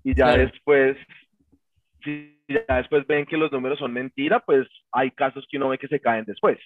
Y 0.04 0.14
ya 0.14 0.37
después, 0.37 0.96
si 2.02 2.40
ya 2.48 2.76
después 2.76 3.06
ven 3.06 3.26
que 3.26 3.37
los 3.37 3.50
números 3.52 3.78
son 3.78 3.92
mentira, 3.92 4.40
pues 4.40 4.66
hay 4.92 5.11
casos 5.11 5.46
que 5.48 5.56
uno 5.56 5.68
ve 5.68 5.78
que 5.78 5.88
se 5.88 6.00
caen 6.00 6.24
después. 6.24 6.59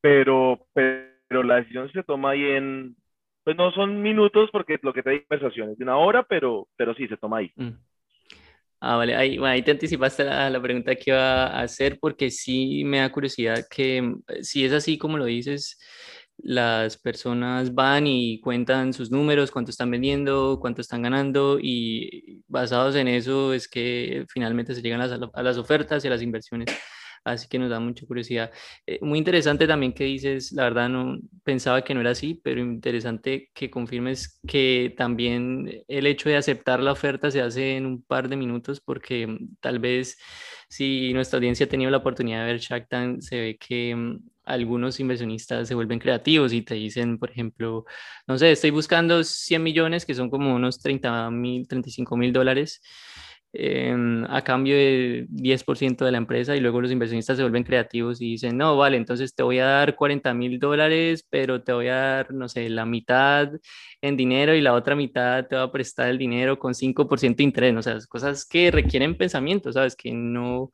Pero, 0.00 0.66
pero 0.72 1.42
la 1.42 1.56
decisión 1.56 1.90
se 1.92 2.02
toma 2.02 2.30
ahí 2.30 2.44
en, 2.44 2.96
pues 3.44 3.56
no 3.56 3.70
son 3.72 4.02
minutos 4.02 4.50
porque 4.50 4.78
lo 4.82 4.92
que 4.92 5.02
te 5.02 5.10
di 5.10 5.20
conversación 5.20 5.70
es 5.70 5.78
de 5.78 5.84
una 5.84 5.96
hora, 5.96 6.22
pero, 6.22 6.68
pero 6.76 6.94
sí 6.94 7.06
se 7.08 7.16
toma 7.16 7.38
ahí. 7.38 7.52
Mm. 7.56 7.70
Ah, 8.84 8.96
vale, 8.96 9.14
ahí, 9.14 9.38
ahí 9.44 9.62
te 9.62 9.70
anticipaste 9.70 10.24
la, 10.24 10.50
la, 10.50 10.60
pregunta 10.60 10.96
que 10.96 11.12
iba 11.12 11.46
a 11.46 11.62
hacer 11.62 11.98
porque 12.00 12.32
sí 12.32 12.82
me 12.84 12.98
da 12.98 13.12
curiosidad 13.12 13.64
que 13.70 14.02
mm, 14.02 14.22
si 14.42 14.64
es 14.64 14.72
así 14.72 14.98
como 14.98 15.18
lo 15.18 15.24
dices, 15.24 15.78
las 16.38 16.98
personas 16.98 17.72
van 17.74 18.08
y 18.08 18.40
cuentan 18.40 18.92
sus 18.92 19.12
números, 19.12 19.52
cuánto 19.52 19.70
están 19.70 19.88
vendiendo, 19.88 20.58
cuánto 20.60 20.80
están 20.80 21.02
ganando 21.02 21.60
y 21.62 22.42
basados 22.48 22.96
en 22.96 23.06
eso 23.06 23.54
es 23.54 23.68
que 23.68 24.26
finalmente 24.28 24.74
se 24.74 24.82
llegan 24.82 24.98
las, 24.98 25.12
a 25.32 25.42
las 25.44 25.58
ofertas 25.58 26.04
y 26.04 26.08
a 26.08 26.10
las 26.10 26.22
inversiones 26.22 26.66
así 27.24 27.48
que 27.48 27.58
nos 27.58 27.70
da 27.70 27.80
mucha 27.80 28.06
curiosidad. 28.06 28.50
Eh, 28.86 28.98
muy 29.02 29.18
interesante 29.18 29.66
también 29.66 29.92
que 29.92 30.04
dices, 30.04 30.52
la 30.52 30.64
verdad 30.64 30.88
no 30.88 31.18
pensaba 31.44 31.82
que 31.82 31.94
no 31.94 32.00
era 32.00 32.10
así, 32.10 32.40
pero 32.42 32.60
interesante 32.60 33.50
que 33.54 33.70
confirmes 33.70 34.40
que 34.46 34.94
también 34.96 35.84
el 35.88 36.06
hecho 36.06 36.28
de 36.28 36.36
aceptar 36.36 36.80
la 36.80 36.92
oferta 36.92 37.30
se 37.30 37.40
hace 37.40 37.76
en 37.76 37.86
un 37.86 38.02
par 38.02 38.28
de 38.28 38.36
minutos 38.36 38.80
porque 38.80 39.26
mm, 39.26 39.56
tal 39.60 39.78
vez 39.78 40.18
si 40.68 41.12
nuestra 41.12 41.36
audiencia 41.38 41.66
ha 41.66 41.68
tenido 41.68 41.90
la 41.90 41.98
oportunidad 41.98 42.40
de 42.40 42.52
ver 42.52 42.60
Shark 42.60 42.88
Tank, 42.88 43.20
se 43.20 43.38
ve 43.38 43.58
que 43.58 43.94
mm, 43.94 44.18
algunos 44.44 44.98
inversionistas 45.00 45.68
se 45.68 45.74
vuelven 45.74 45.98
creativos 45.98 46.52
y 46.52 46.62
te 46.62 46.74
dicen, 46.74 47.18
por 47.18 47.30
ejemplo, 47.30 47.84
no 48.26 48.38
sé, 48.38 48.52
estoy 48.52 48.70
buscando 48.70 49.22
100 49.22 49.62
millones, 49.62 50.04
que 50.06 50.14
son 50.14 50.30
como 50.30 50.54
unos 50.54 50.80
30 50.80 51.30
mil, 51.30 51.68
35 51.68 52.16
mil 52.16 52.32
dólares 52.32 52.80
a 53.54 54.42
cambio 54.42 54.74
de 54.74 55.26
10% 55.28 56.06
de 56.06 56.12
la 56.12 56.18
empresa 56.18 56.56
y 56.56 56.60
luego 56.60 56.80
los 56.80 56.90
inversionistas 56.90 57.36
se 57.36 57.42
vuelven 57.42 57.64
creativos 57.64 58.20
y 58.22 58.32
dicen, 58.32 58.56
no, 58.56 58.76
vale, 58.78 58.96
entonces 58.96 59.34
te 59.34 59.42
voy 59.42 59.58
a 59.58 59.66
dar 59.66 59.94
40 59.94 60.32
mil 60.32 60.58
dólares, 60.58 61.26
pero 61.28 61.62
te 61.62 61.72
voy 61.72 61.88
a 61.88 61.96
dar, 61.96 62.32
no 62.32 62.48
sé, 62.48 62.70
la 62.70 62.86
mitad 62.86 63.50
en 64.00 64.16
dinero 64.16 64.54
y 64.54 64.62
la 64.62 64.72
otra 64.72 64.96
mitad 64.96 65.46
te 65.46 65.56
va 65.56 65.64
a 65.64 65.72
prestar 65.72 66.08
el 66.08 66.18
dinero 66.18 66.58
con 66.58 66.74
5% 66.74 67.36
de 67.36 67.44
interés, 67.44 67.76
o 67.76 67.82
sea, 67.82 67.98
cosas 68.08 68.46
que 68.46 68.70
requieren 68.70 69.16
pensamiento, 69.16 69.70
¿sabes? 69.70 69.96
Que 69.96 70.12
no, 70.12 70.72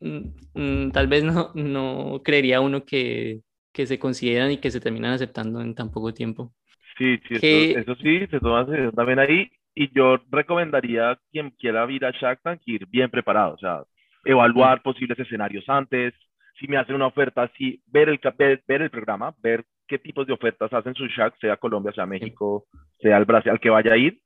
mm, 0.00 0.18
mm, 0.54 0.90
tal 0.90 1.06
vez 1.06 1.24
no, 1.24 1.50
no 1.54 2.20
creería 2.22 2.60
uno 2.60 2.84
que, 2.84 3.40
que 3.72 3.86
se 3.86 3.98
consideran 3.98 4.52
y 4.52 4.58
que 4.58 4.70
se 4.70 4.80
terminan 4.80 5.12
aceptando 5.12 5.62
en 5.62 5.74
tan 5.74 5.90
poco 5.90 6.12
tiempo. 6.12 6.52
Sí, 6.98 7.18
sí, 7.26 7.74
eso, 7.74 7.94
sí, 7.96 8.26
se 8.30 8.38
toma 8.38 8.66
también 8.94 9.18
ahí 9.18 9.50
y 9.74 9.92
yo 9.94 10.18
recomendaría 10.30 11.10
a 11.10 11.18
quien 11.30 11.50
quiera 11.50 11.90
ir 11.90 12.04
a 12.04 12.12
Shark 12.12 12.40
Tank 12.42 12.60
ir 12.66 12.86
bien 12.86 13.10
preparado, 13.10 13.54
o 13.54 13.58
sea, 13.58 13.82
evaluar 14.24 14.82
posibles 14.82 15.18
escenarios 15.18 15.64
antes, 15.68 16.14
si 16.58 16.68
me 16.68 16.76
hacen 16.76 16.94
una 16.94 17.06
oferta 17.06 17.42
así, 17.42 17.82
ver 17.86 18.08
el, 18.08 18.20
ver, 18.38 18.82
el 18.82 18.90
programa, 18.90 19.34
ver 19.38 19.64
qué 19.88 19.98
tipos 19.98 20.26
de 20.26 20.32
ofertas 20.32 20.72
hacen 20.72 20.94
sus 20.94 21.10
Shark, 21.10 21.34
sea 21.40 21.56
Colombia, 21.56 21.92
sea 21.92 22.06
México, 22.06 22.66
sea 23.00 23.18
el 23.18 23.24
Brasil, 23.24 23.50
al 23.50 23.60
que 23.60 23.70
vaya 23.70 23.92
a 23.92 23.96
ir, 23.96 24.20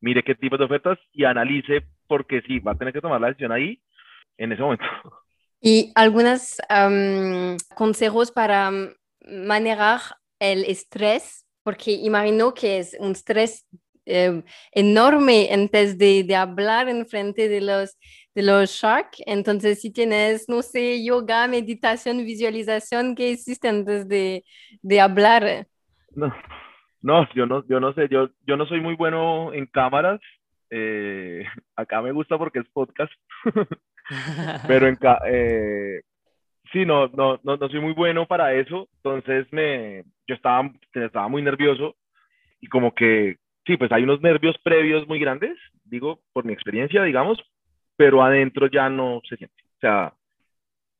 mire 0.00 0.22
qué 0.22 0.34
tipos 0.34 0.58
de 0.58 0.64
ofertas 0.64 0.98
y 1.12 1.24
analice, 1.24 1.82
porque 2.06 2.40
sí, 2.42 2.58
va 2.60 2.72
a 2.72 2.78
tener 2.78 2.94
que 2.94 3.00
tomar 3.00 3.20
la 3.20 3.28
decisión 3.28 3.52
ahí 3.52 3.80
en 4.38 4.52
ese 4.52 4.62
momento. 4.62 4.84
Y 5.60 5.92
algunos 5.94 6.56
consejos 7.74 8.30
para 8.30 8.70
manejar 9.26 10.00
el 10.38 10.64
estrés, 10.64 11.46
porque 11.64 11.92
imagino 11.92 12.54
que 12.54 12.78
es 12.78 12.96
un 13.00 13.10
estrés 13.10 13.66
eh, 14.08 14.42
enorme 14.72 15.48
antes 15.52 15.98
de, 15.98 16.24
de, 16.24 16.34
hablar 16.34 16.88
en 16.88 17.06
frente 17.06 17.48
de 17.48 17.60
los, 17.60 17.98
de 18.34 18.42
los 18.42 18.70
shark. 18.70 19.10
Entonces, 19.26 19.80
si 19.80 19.92
tienes, 19.92 20.48
no 20.48 20.62
sé, 20.62 21.04
yoga, 21.04 21.46
meditación, 21.46 22.18
visualización, 22.24 23.14
¿qué 23.14 23.30
hiciste 23.30 23.68
antes 23.68 24.08
de, 24.08 24.44
de 24.82 25.00
hablar? 25.00 25.66
No, 26.14 26.34
no, 27.02 27.28
yo 27.34 27.46
no, 27.46 27.64
yo 27.68 27.80
no 27.80 27.92
sé, 27.92 28.08
yo, 28.08 28.30
yo 28.46 28.56
no 28.56 28.66
soy 28.66 28.80
muy 28.80 28.94
bueno 28.96 29.52
en 29.52 29.66
cámaras. 29.66 30.20
Eh, 30.70 31.44
acá 31.76 32.02
me 32.02 32.12
gusta 32.12 32.38
porque 32.38 32.60
es 32.60 32.68
podcast, 32.68 33.12
pero 34.66 34.88
en 34.88 34.98
eh, 35.26 36.02
sí, 36.72 36.84
no, 36.84 37.08
no, 37.08 37.38
no, 37.42 37.56
no 37.56 37.68
soy 37.68 37.80
muy 37.80 37.92
bueno 37.92 38.26
para 38.26 38.54
eso. 38.54 38.88
Entonces 38.96 39.46
me, 39.52 40.04
yo 40.26 40.34
estaba, 40.34 40.70
estaba 40.92 41.28
muy 41.28 41.42
nervioso 41.42 41.96
y 42.60 42.68
como 42.68 42.94
que 42.94 43.36
sí, 43.68 43.76
pues 43.76 43.92
hay 43.92 44.02
unos 44.02 44.22
nervios 44.22 44.56
previos 44.64 45.06
muy 45.06 45.20
grandes, 45.20 45.56
digo, 45.84 46.20
por 46.32 46.44
mi 46.46 46.54
experiencia, 46.54 47.02
digamos, 47.02 47.38
pero 47.96 48.22
adentro 48.22 48.66
ya 48.66 48.88
no 48.88 49.20
se 49.28 49.36
siente. 49.36 49.62
O 49.76 49.80
sea, 49.80 50.14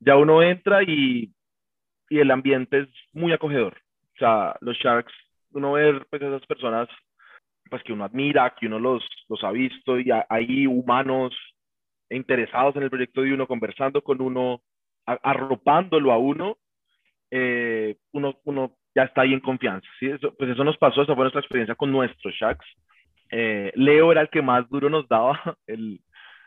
ya 0.00 0.16
uno 0.16 0.42
entra 0.42 0.83
y, 0.83 1.33
y 2.11 2.18
el 2.18 2.31
ambiente 2.31 2.81
es 2.81 2.88
muy 3.14 3.33
acogedor. 3.33 3.78
O 4.14 4.18
sea, 4.18 4.54
los 4.61 4.76
Sharks, 4.76 5.12
uno 5.52 5.72
ve 5.72 6.00
pues 6.11 6.20
esas 6.20 6.44
personas 6.46 6.88
pues 7.70 7.83
que 7.83 7.92
uno 7.92 8.04
admira, 8.04 8.54
que 8.59 8.66
uno 8.66 8.78
los, 8.78 9.02
los 9.28 9.42
ha 9.44 9.50
visto 9.50 9.98
y 9.98 10.11
hay 10.28 10.66
humanos 10.66 11.35
interesados 12.11 12.76
en 12.76 12.83
el 12.83 12.90
proyecto 12.90 13.22
de 13.22 13.33
uno, 13.33 13.46
conversando 13.46 14.02
con 14.02 14.20
uno, 14.20 14.62
arropándolo 15.04 16.12
a 16.12 16.18
uno, 16.18 16.59
eh, 17.31 17.96
uno, 18.12 18.38
uno 18.44 18.76
ya 18.98 19.04
está 19.04 19.22
ahí 19.22 19.32
en 19.32 19.40
confianza. 19.40 19.87
¿sí? 20.00 20.06
Eso, 20.06 20.34
pues 20.37 20.50
eso 20.50 20.64
nos 20.64 20.76
pasó, 20.76 21.02
esa 21.02 21.14
fue 21.14 21.22
nuestra 21.22 21.40
experiencia 21.40 21.76
con 21.76 21.92
nuestros 21.92 22.34
Shacks. 22.34 22.66
Eh, 23.30 23.70
Leo 23.76 24.11
era 24.11 24.22
el 24.22 24.28
que 24.28 24.42
más 24.42 24.68
duro 24.68 24.90
nos 24.90 25.06
daba, 25.08 25.38
el 25.68 26.00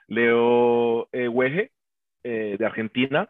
Leo 0.08 1.08
eh, 1.14 1.30
Weje, 1.30 1.72
eh, 2.24 2.58
de 2.60 2.66
Argentina, 2.66 3.30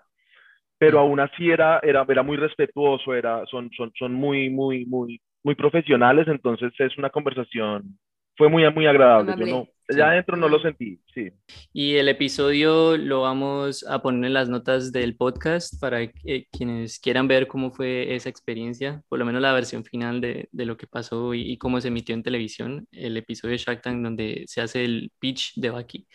pero 0.80 1.00
aún 1.00 1.20
así 1.20 1.52
era, 1.52 1.80
era, 1.84 2.04
era 2.10 2.24
muy 2.24 2.38
respetuoso, 2.38 3.14
era, 3.14 3.46
son, 3.46 3.70
son, 3.78 3.92
son 3.98 4.14
muy, 4.14 4.50
muy, 4.50 4.86
muy, 4.88 5.22
muy 5.44 5.54
profesionales, 5.54 6.28
entonces 6.28 6.74
es 6.80 6.98
una 6.98 7.12
conversación, 7.12 8.00
fue 8.36 8.50
muy, 8.50 8.68
muy 8.74 8.88
agradable. 8.88 9.36
Yo 9.38 9.46
no, 9.46 9.68
ya 9.96 10.10
adentro 10.10 10.38
no 10.38 10.48
lo 10.50 10.60
sentí, 10.60 11.00
sí. 11.14 11.32
Y 11.74 11.96
el 11.96 12.10
episodio 12.10 12.98
lo 12.98 13.22
vamos 13.22 13.86
a 13.88 14.02
poner 14.02 14.26
en 14.26 14.34
las 14.34 14.50
notas 14.50 14.92
del 14.92 15.16
podcast 15.16 15.80
para 15.80 16.12
quienes 16.52 17.00
quieran 17.00 17.28
ver 17.28 17.48
cómo 17.48 17.72
fue 17.72 18.16
esa 18.16 18.30
experiencia, 18.30 19.04
por 19.10 19.20
lo 19.20 19.26
menos 19.26 19.42
la 19.42 19.54
versión 19.54 19.84
final 19.84 20.22
de, 20.22 20.50
de 20.52 20.66
lo 20.66 20.78
que 20.78 20.88
pasó 20.88 21.34
y, 21.34 21.52
y, 21.52 21.58
cómo 21.58 21.82
se 21.82 21.90
emitió 21.90 22.16
en 22.16 22.24
televisión, 22.24 22.88
el 22.92 23.18
episodio 23.18 23.54
de 23.54 23.58
Shark 23.58 23.82
Tank 23.82 24.04
donde 24.04 24.44
se 24.48 24.62
hace 24.62 24.84
el 24.84 25.12
pitch 25.20 25.54
de 25.56 25.70
Baki. 25.70 26.08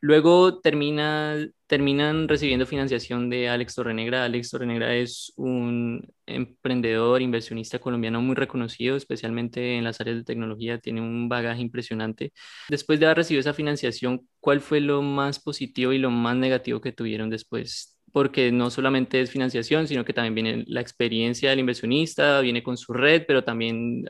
Luego 0.00 0.60
termina, 0.60 1.36
terminan 1.66 2.28
recibiendo 2.28 2.66
financiación 2.66 3.28
de 3.30 3.48
Alex 3.48 3.74
Torrenegra. 3.74 4.24
Alex 4.24 4.50
Torrenegra 4.50 4.94
es 4.94 5.32
un 5.36 6.08
emprendedor, 6.24 7.20
inversionista 7.20 7.80
colombiano 7.80 8.22
muy 8.22 8.36
reconocido, 8.36 8.96
especialmente 8.96 9.76
en 9.76 9.82
las 9.82 10.00
áreas 10.00 10.18
de 10.18 10.24
tecnología, 10.24 10.78
tiene 10.78 11.00
un 11.00 11.28
bagaje 11.28 11.62
impresionante. 11.62 12.32
Después 12.68 13.00
de 13.00 13.06
haber 13.06 13.18
recibido 13.18 13.40
esa 13.40 13.54
financiación, 13.54 14.28
¿cuál 14.40 14.60
fue 14.60 14.80
lo 14.80 15.02
más 15.02 15.40
positivo 15.40 15.92
y 15.92 15.98
lo 15.98 16.10
más 16.10 16.36
negativo 16.36 16.80
que 16.80 16.92
tuvieron 16.92 17.28
después? 17.28 17.98
Porque 18.12 18.52
no 18.52 18.70
solamente 18.70 19.20
es 19.20 19.30
financiación, 19.30 19.88
sino 19.88 20.04
que 20.04 20.12
también 20.12 20.34
viene 20.34 20.64
la 20.68 20.80
experiencia 20.80 21.50
del 21.50 21.58
inversionista, 21.58 22.40
viene 22.40 22.62
con 22.62 22.76
su 22.76 22.92
red, 22.92 23.24
pero 23.26 23.42
también 23.42 24.04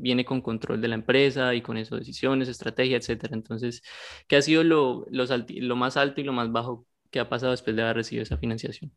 viene 0.00 0.24
con 0.24 0.40
control 0.40 0.80
de 0.80 0.88
la 0.88 0.94
empresa 0.94 1.54
y 1.54 1.62
con 1.62 1.76
eso 1.76 1.96
decisiones, 1.96 2.48
estrategia, 2.48 2.96
etcétera. 2.96 3.34
Entonces, 3.34 3.82
¿qué 4.28 4.36
ha 4.36 4.42
sido 4.42 4.64
lo, 4.64 5.06
lo 5.10 5.76
más 5.76 5.96
alto 5.96 6.20
y 6.20 6.24
lo 6.24 6.32
más 6.32 6.50
bajo 6.52 6.86
que 7.10 7.20
ha 7.20 7.28
pasado 7.28 7.52
después 7.52 7.74
de 7.76 7.82
haber 7.82 7.96
recibido 7.96 8.22
esa 8.22 8.38
financiación? 8.38 8.90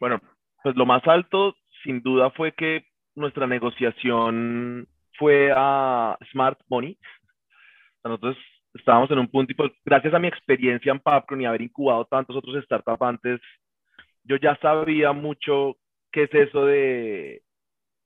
Bueno, 0.00 0.20
pues 0.62 0.76
lo 0.76 0.86
más 0.86 1.06
alto, 1.06 1.54
sin 1.82 2.02
duda, 2.02 2.30
fue 2.30 2.52
que 2.52 2.86
nuestra 3.14 3.46
negociación 3.46 4.86
fue 5.18 5.52
a 5.54 6.16
Smart 6.30 6.58
Money. 6.68 6.98
Nosotros 8.04 8.36
estábamos 8.74 9.10
en 9.10 9.18
un 9.18 9.28
punto 9.28 9.52
y 9.52 9.56
pues, 9.56 9.72
gracias 9.84 10.14
a 10.14 10.18
mi 10.18 10.28
experiencia 10.28 10.92
en 10.92 11.00
Popcorn 11.00 11.40
y 11.42 11.46
haber 11.46 11.62
incubado 11.62 12.04
tantos 12.04 12.36
otros 12.36 12.62
startups 12.64 13.02
antes, 13.02 13.40
yo 14.24 14.36
ya 14.36 14.56
sabía 14.60 15.12
mucho 15.12 15.76
qué 16.12 16.24
es 16.24 16.34
eso 16.34 16.66
de 16.66 17.42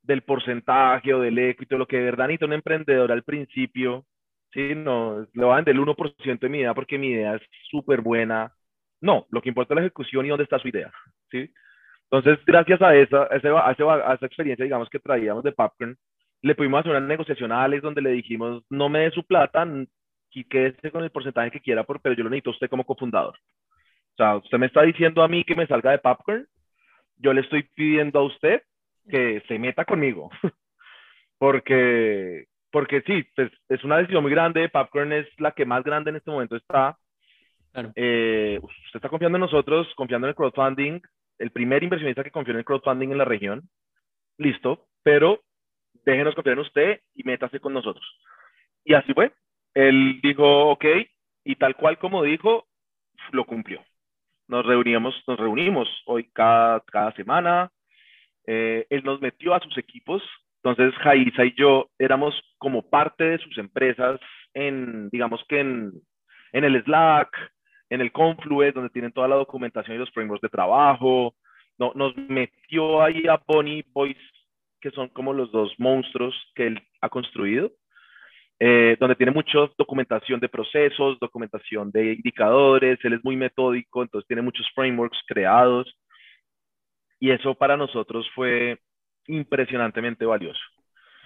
del 0.03 0.23
porcentaje 0.23 1.15
o 1.15 1.21
del 1.21 1.38
equity, 1.38 1.77
lo 1.77 1.87
que 1.87 1.99
de 1.99 2.05
verdad 2.05 2.27
necesita 2.27 2.47
un 2.47 2.53
emprendedor 2.55 3.12
al 3.12 3.23
principio, 3.23 4.05
¿sí? 4.53 4.75
No, 4.75 5.27
le 5.33 5.45
van 5.45 5.65
del 5.65 5.79
1% 5.79 6.41
de 6.41 6.49
mi 6.49 6.59
idea 6.59 6.75
porque 6.75 6.99
mi 6.99 7.09
idea 7.09 7.37
es 7.37 7.43
súper 7.71 8.01
buena. 8.01 8.53
No, 9.01 9.27
lo 9.31 9.43
que 9.43 9.49
importa 9.49 9.75
es 9.75 9.77
la 9.77 9.83
ejecución 9.83 10.27
y 10.27 10.29
dónde 10.29 10.45
está 10.45 10.59
su 10.59 10.69
idea, 10.69 10.93
¿sí? 11.31 11.51
Entonces, 12.11 12.45
gracias 12.45 12.83
a 12.83 12.95
esa, 12.95 13.23
a, 13.23 13.37
esa, 13.37 14.11
a 14.11 14.15
esa 14.15 14.27
experiencia, 14.27 14.65
digamos, 14.65 14.91
que 14.91 14.99
traíamos 14.99 15.43
de 15.45 15.53
Popcorn, 15.53 15.97
le 16.43 16.55
pudimos 16.55 16.81
hacer 16.81 16.91
una 16.91 17.01
negociación 17.01 17.53
a 17.53 17.62
Alex 17.62 17.83
donde 17.83 18.03
le 18.03 18.11
dijimos, 18.11 18.62
no 18.69 18.88
me 18.88 19.01
dé 19.01 19.11
su 19.12 19.25
plata 19.25 19.67
y 20.31 20.45
quédese 20.45 20.91
con 20.91 21.05
el 21.05 21.11
porcentaje 21.11 21.51
que 21.51 21.61
quiera, 21.61 21.85
pero 21.85 22.15
yo 22.15 22.25
lo 22.25 22.31
necesito 22.31 22.51
a 22.51 22.53
usted 22.55 22.69
como 22.69 22.85
cofundador. 22.85 23.35
O 23.35 24.17
sea, 24.17 24.37
usted 24.37 24.59
me 24.59 24.67
está 24.67 24.83
diciendo 24.83 25.23
a 25.23 25.29
mí 25.29 25.45
que 25.45 25.55
me 25.55 25.67
salga 25.67 25.93
de 25.93 25.99
Popcorn, 25.99 26.47
yo 27.17 27.33
le 27.33 27.43
estoy 27.43 27.62
pidiendo 27.75 28.19
a 28.19 28.25
usted 28.25 28.62
que 29.09 29.43
se 29.49 29.59
meta 29.59 29.85
conmigo. 29.85 30.31
porque, 31.38 32.47
porque 32.71 33.03
sí, 33.03 33.25
pues, 33.35 33.51
es 33.69 33.85
una 33.85 33.99
decisión 33.99 34.23
muy 34.23 34.33
grande. 34.33 34.69
Popcorn 34.69 35.12
es 35.12 35.27
la 35.38 35.53
que 35.53 35.65
más 35.65 35.85
grande 35.85 36.11
en 36.11 36.17
este 36.17 36.31
momento 36.31 36.57
está. 36.57 36.97
Eh, 37.97 38.59
usted 38.62 38.97
está 38.97 39.09
confiando 39.09 39.37
en 39.37 39.43
nosotros, 39.43 39.88
confiando 39.97 40.27
en 40.27 40.31
el 40.31 40.35
crowdfunding, 40.35 41.01
el 41.38 41.51
primer 41.51 41.83
inversionista 41.83 42.23
que 42.23 42.31
confió 42.31 42.53
en 42.53 42.59
el 42.59 42.65
crowdfunding 42.65 43.11
en 43.11 43.19
la 43.19 43.25
región. 43.25 43.62
Listo, 44.38 44.87
pero 45.03 45.41
déjenos 46.05 46.35
confiar 46.35 46.55
en 46.55 46.65
usted 46.65 47.01
y 47.15 47.25
métase 47.25 47.61
con 47.61 47.73
nosotros. 47.73 48.05
Y 48.85 48.95
así 48.95 49.12
fue. 49.15 49.33
Él 49.75 50.21
dijo, 50.23 50.71
ok, 50.71 50.85
y 51.45 51.57
tal 51.57 51.77
cual 51.77 51.99
como 51.99 52.23
dijo, 52.23 52.67
lo 53.31 53.45
cumplió. 53.45 53.83
Nos 54.49 54.67
reuníamos, 54.67 55.15
nos 55.27 55.38
reunimos 55.38 55.88
hoy 56.07 56.29
cada, 56.33 56.81
cada 56.81 57.12
semana, 57.12 57.71
eh, 58.47 58.87
él 58.91 59.03
nos 59.05 59.21
metió 59.21 59.55
a 59.55 59.61
sus 59.61 59.77
equipos, 59.79 60.23
entonces 60.63 60.95
Jaiza 61.01 61.45
y 61.45 61.55
yo 61.57 61.91
éramos 61.99 62.35
como 62.59 62.89
parte 62.89 63.25
de 63.25 63.39
sus 63.39 63.59
empresas 63.59 64.21
en, 64.55 65.09
digamos 65.11 65.45
que 65.49 65.61
en, 65.61 65.93
en 66.53 66.65
el 66.65 66.83
Slack, 66.85 67.31
en 67.91 68.01
el 68.01 68.13
Confluence, 68.13 68.73
donde 68.73 68.91
tienen 68.91 69.13
toda 69.13 69.29
la 69.29 69.37
documentación 69.37 69.97
y 69.97 69.99
los 69.99 70.11
frameworks 70.13 70.43
de 70.43 70.49
trabajo. 70.49 71.35
No, 71.79 71.93
nos 71.95 72.17
metió 72.17 73.03
ahí 73.03 73.27
a 73.27 73.41
Bonnie 73.47 73.85
Boys, 73.93 74.17
que 74.81 74.91
son 74.91 75.09
como 75.09 75.33
los 75.33 75.51
dos 75.53 75.73
monstruos 75.79 76.35
que 76.55 76.69
él 76.69 76.83
ha 77.01 77.09
construido, 77.09 77.73
eh, 78.61 78.97
donde 79.01 79.17
tiene 79.17 79.33
mucha 79.33 79.59
documentación 79.77 80.39
de 80.41 80.49
procesos, 80.49 81.19
documentación 81.19 81.91
de 81.91 82.15
indicadores, 82.15 82.99
él 83.03 83.15
es 83.15 83.25
muy 83.25 83.37
metódico, 83.37 84.03
entonces 84.03 84.29
tiene 84.29 84.43
muchos 84.43 84.67
frameworks 84.75 85.19
creados. 85.27 85.93
Y 87.23 87.31
eso 87.31 87.55
para 87.55 87.77
nosotros 87.77 88.29
fue 88.35 88.81
impresionantemente 89.29 90.27
valioso. 90.27 90.61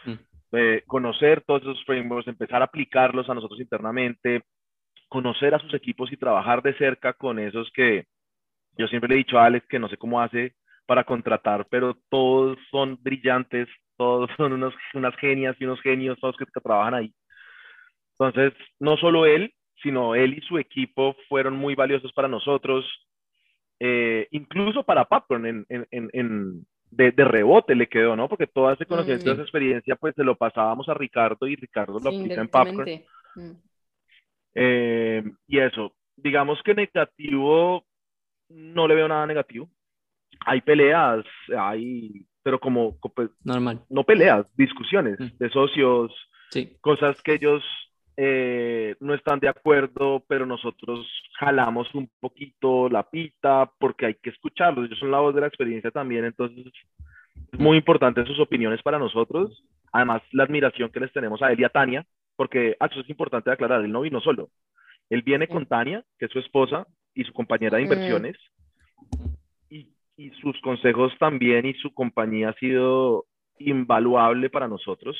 Mm. 0.04 0.12
Eh, 0.52 0.82
conocer 0.86 1.42
todos 1.46 1.62
esos 1.62 1.82
frameworks, 1.86 2.28
empezar 2.28 2.60
a 2.60 2.66
aplicarlos 2.66 3.30
a 3.30 3.34
nosotros 3.34 3.58
internamente, 3.58 4.42
conocer 5.08 5.54
a 5.54 5.58
sus 5.58 5.72
equipos 5.72 6.12
y 6.12 6.18
trabajar 6.18 6.62
de 6.62 6.76
cerca 6.76 7.14
con 7.14 7.38
esos 7.38 7.70
que 7.72 8.04
yo 8.76 8.86
siempre 8.88 9.08
le 9.08 9.14
he 9.14 9.24
dicho 9.24 9.38
a 9.38 9.46
Alex 9.46 9.66
que 9.68 9.78
no 9.78 9.88
sé 9.88 9.96
cómo 9.96 10.20
hace 10.20 10.54
para 10.84 11.02
contratar, 11.04 11.66
pero 11.70 11.96
todos 12.10 12.58
son 12.70 12.98
brillantes, 13.00 13.66
todos 13.96 14.28
son 14.36 14.52
unos, 14.52 14.74
unas 14.92 15.16
genias 15.16 15.56
y 15.58 15.64
unos 15.64 15.80
genios, 15.80 16.18
todos 16.20 16.36
que, 16.36 16.44
que 16.44 16.60
trabajan 16.60 16.92
ahí. 16.92 17.14
Entonces, 18.18 18.52
no 18.78 18.98
solo 18.98 19.24
él, 19.24 19.54
sino 19.82 20.14
él 20.14 20.34
y 20.36 20.42
su 20.42 20.58
equipo 20.58 21.16
fueron 21.26 21.56
muy 21.56 21.74
valiosos 21.74 22.12
para 22.12 22.28
nosotros. 22.28 22.84
Eh, 23.78 24.26
incluso 24.30 24.82
para 24.84 25.04
Popcorn 25.04 25.46
en, 25.46 25.66
en, 25.68 25.86
en, 25.90 26.66
de, 26.90 27.12
de, 27.12 27.24
rebote 27.24 27.74
le 27.74 27.88
quedó, 27.88 28.16
¿no? 28.16 28.28
Porque 28.28 28.46
toda 28.46 28.72
ese 28.74 28.86
conocimiento, 28.86 29.32
esa 29.32 29.42
experiencia, 29.42 29.96
pues 29.96 30.14
se 30.14 30.24
lo 30.24 30.36
pasábamos 30.36 30.88
a 30.88 30.94
Ricardo 30.94 31.46
y 31.46 31.56
Ricardo 31.56 31.98
lo 31.98 32.08
aplica 32.08 32.40
en 32.40 32.48
Popcorn. 32.48 33.02
Mm. 33.34 33.50
Eh, 34.54 35.24
y 35.46 35.58
eso, 35.58 35.94
digamos 36.16 36.62
que 36.62 36.74
negativo, 36.74 37.84
no 38.48 38.88
le 38.88 38.94
veo 38.94 39.08
nada 39.08 39.26
negativo. 39.26 39.68
Hay 40.46 40.62
peleas, 40.62 41.24
hay, 41.56 42.26
pero 42.42 42.58
como, 42.58 42.98
pues, 42.98 43.30
normal. 43.44 43.82
No 43.90 44.04
peleas, 44.04 44.46
discusiones 44.56 45.20
mm. 45.20 45.36
de 45.38 45.50
socios, 45.50 46.12
sí. 46.50 46.76
cosas 46.80 47.20
que 47.22 47.34
ellos 47.34 47.62
eh, 48.18 48.96
no 49.00 49.12
están 49.12 49.40
de 49.40 49.48
acuerdo, 49.48 50.24
pero 50.26 50.46
nosotros 50.46 51.06
jalamos 51.38 51.94
un 51.94 52.10
poquito 52.18 52.88
la 52.88 53.02
pita 53.02 53.70
porque 53.78 54.06
hay 54.06 54.14
que 54.14 54.30
escucharlos. 54.30 54.86
Ellos 54.86 54.98
son 54.98 55.10
la 55.10 55.20
voz 55.20 55.34
de 55.34 55.42
la 55.42 55.48
experiencia 55.48 55.90
también, 55.90 56.24
entonces 56.24 56.66
es 57.52 57.60
muy 57.60 57.76
importante 57.76 58.24
sus 58.24 58.40
opiniones 58.40 58.82
para 58.82 58.98
nosotros. 58.98 59.62
Además, 59.92 60.22
la 60.32 60.44
admiración 60.44 60.90
que 60.90 61.00
les 61.00 61.12
tenemos 61.12 61.42
a 61.42 61.52
él 61.52 61.60
y 61.60 61.64
a 61.64 61.68
Tania, 61.68 62.06
porque 62.36 62.76
ah, 62.80 62.88
eso 62.90 63.00
es 63.00 63.10
importante 63.10 63.50
aclarar, 63.50 63.84
él 63.84 63.92
no 63.92 64.00
vino 64.00 64.20
solo. 64.20 64.48
Él 65.10 65.22
viene 65.22 65.46
con 65.46 65.66
Tania, 65.66 66.02
que 66.18 66.24
es 66.24 66.32
su 66.32 66.38
esposa 66.38 66.86
y 67.14 67.24
su 67.24 67.32
compañera 67.32 67.76
de 67.76 67.84
inversiones, 67.84 68.36
y, 69.68 69.90
y 70.16 70.30
sus 70.40 70.58
consejos 70.62 71.12
también 71.18 71.66
y 71.66 71.74
su 71.74 71.92
compañía 71.92 72.50
ha 72.50 72.54
sido 72.54 73.26
invaluable 73.58 74.50
para 74.50 74.68
nosotros 74.68 75.16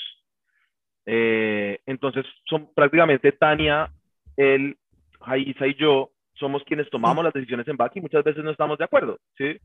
eh, 1.07 1.79
entonces, 1.87 2.27
son 2.45 2.69
prácticamente 2.75 3.33
Tania, 3.33 3.91
él, 4.37 4.77
Jaiza 5.21 5.67
y 5.67 5.75
yo 5.75 6.11
somos 6.35 6.63
quienes 6.65 6.91
tomamos 6.91 7.25
las 7.25 7.33
decisiones 7.33 7.67
en 7.69 7.77
back 7.77 7.97
y 7.97 8.01
muchas 8.01 8.23
veces 8.23 8.45
no 8.45 8.51
estamos 8.51 8.77
de 8.77 8.85
acuerdo, 8.85 9.19
¿sí? 9.39 9.57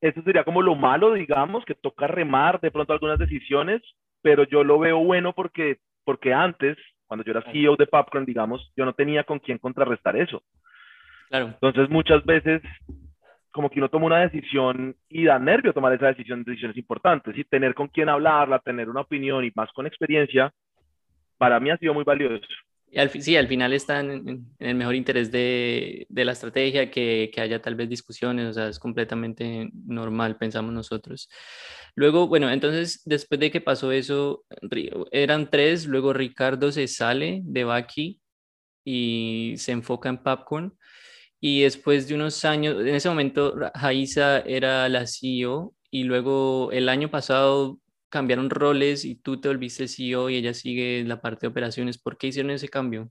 Eso 0.00 0.22
sería 0.22 0.44
como 0.44 0.60
lo 0.60 0.74
malo, 0.74 1.12
digamos, 1.14 1.64
que 1.64 1.74
toca 1.74 2.06
remar 2.06 2.60
de 2.60 2.70
pronto 2.70 2.92
algunas 2.92 3.18
decisiones, 3.18 3.82
pero 4.22 4.44
yo 4.44 4.64
lo 4.64 4.78
veo 4.78 4.98
bueno 4.98 5.32
porque, 5.32 5.78
porque 6.04 6.32
antes, 6.32 6.76
cuando 7.06 7.24
yo 7.24 7.30
era 7.30 7.50
CEO 7.52 7.76
de 7.76 7.86
Popcorn, 7.86 8.24
digamos, 8.24 8.72
yo 8.76 8.84
no 8.84 8.92
tenía 8.92 9.24
con 9.24 9.38
quién 9.38 9.58
contrarrestar 9.58 10.16
eso. 10.16 10.42
Claro. 11.28 11.46
Entonces, 11.46 11.88
muchas 11.88 12.24
veces 12.24 12.62
como 13.52 13.70
que 13.70 13.78
uno 13.78 13.88
toma 13.88 14.06
una 14.06 14.20
decisión 14.20 14.94
y 15.08 15.24
da 15.24 15.38
nervio 15.38 15.72
tomar 15.72 15.94
esa 15.94 16.08
decisión, 16.08 16.44
decisiones 16.44 16.76
importantes, 16.76 17.38
y 17.38 17.44
tener 17.44 17.72
con 17.72 17.88
quién 17.88 18.10
hablarla, 18.10 18.58
tener 18.58 18.90
una 18.90 19.00
opinión 19.00 19.44
y 19.44 19.52
más 19.54 19.72
con 19.72 19.86
experiencia, 19.86 20.52
para 21.38 21.60
mí 21.60 21.70
ha 21.70 21.76
sido 21.76 21.94
muy 21.94 22.04
valioso. 22.04 22.46
Al, 22.94 23.10
sí, 23.10 23.36
al 23.36 23.48
final 23.48 23.72
está 23.72 24.00
en, 24.00 24.46
el 24.58 24.74
mejor 24.74 24.94
interés 24.94 25.30
de, 25.30 26.06
de 26.08 26.24
la 26.24 26.32
estrategia, 26.32 26.90
que, 26.90 27.30
que, 27.34 27.40
haya 27.40 27.60
tal 27.60 27.74
vez 27.74 27.88
discusiones, 27.88 28.46
o 28.46 28.52
sea, 28.52 28.68
es 28.68 28.78
completamente 28.78 29.68
normal, 29.86 30.38
pensamos 30.38 30.72
nosotros. 30.72 31.28
Luego, 31.94 32.28
bueno, 32.28 32.50
entonces, 32.50 33.02
después 33.04 33.40
de 33.40 33.50
que 33.50 33.60
pasó 33.60 33.92
eso, 33.92 34.44
eran 35.10 35.50
tres, 35.50 35.86
luego 35.86 36.12
Ricardo 36.12 36.72
se 36.72 36.86
sale 36.88 37.40
de 37.44 37.64
Baki 37.64 38.20
y 38.84 39.54
se 39.58 39.72
enfoca 39.72 40.08
en 40.08 40.18
Popcorn. 40.18 40.72
Y 41.40 41.62
después 41.62 42.08
de 42.08 42.14
unos 42.14 42.44
años, 42.44 42.80
en 42.80 42.94
ese 42.94 43.08
momento, 43.08 43.54
Jaiza 43.74 44.40
era 44.40 44.88
la 44.88 45.06
CEO 45.06 45.74
y 45.90 46.04
luego 46.04 46.70
el 46.72 46.88
año 46.88 47.10
pasado 47.10 47.78
cambiaron 48.08 48.50
roles 48.50 49.04
y 49.04 49.16
tú 49.16 49.40
te 49.40 49.48
volviste 49.48 49.88
CEO 49.88 50.30
y 50.30 50.36
ella 50.36 50.54
sigue 50.54 51.04
la 51.04 51.20
parte 51.20 51.42
de 51.42 51.48
operaciones. 51.48 51.98
¿Por 51.98 52.16
qué 52.16 52.28
hicieron 52.28 52.50
ese 52.52 52.68
cambio? 52.68 53.10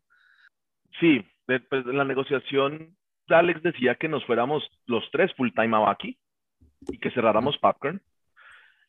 sí, 1.00 1.26
después 1.48 1.86
de 1.86 1.94
la 1.94 2.06
negociación, 2.06 2.96
Alex 3.28 3.64
decía 3.64 3.96
que 3.96 4.08
nos 4.08 4.26
fuéramos 4.26 4.64
los 4.86 5.04
tres 5.12 5.34
full 5.36 5.50
time 5.56 5.76
a 5.76 5.80
Baki 5.80 6.18
y 6.88 6.98
que 7.00 7.12
cerráramos 7.12 7.58
Popcorn. 7.58 8.02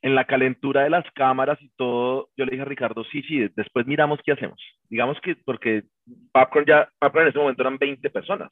En 0.02 0.14
la 0.14 0.26
calentura 0.26 0.82
de 0.82 0.90
las 0.90 1.04
cámaras 1.12 1.61
y 1.61 1.70
todo, 1.76 2.28
yo 2.36 2.44
le 2.44 2.52
dije 2.52 2.62
a 2.62 2.66
Ricardo, 2.66 3.02
sí, 3.04 3.22
sí, 3.22 3.48
después 3.57 3.86
miramos 3.86 4.20
qué 4.24 4.32
hacemos. 4.32 4.61
Digamos 4.88 5.18
que, 5.20 5.36
porque 5.36 5.84
Popcorn 6.32 6.66
ya, 6.66 6.90
Popcorn 6.98 7.24
en 7.24 7.30
ese 7.30 7.38
momento 7.38 7.62
eran 7.62 7.78
20 7.78 8.11
personas. 8.11 8.50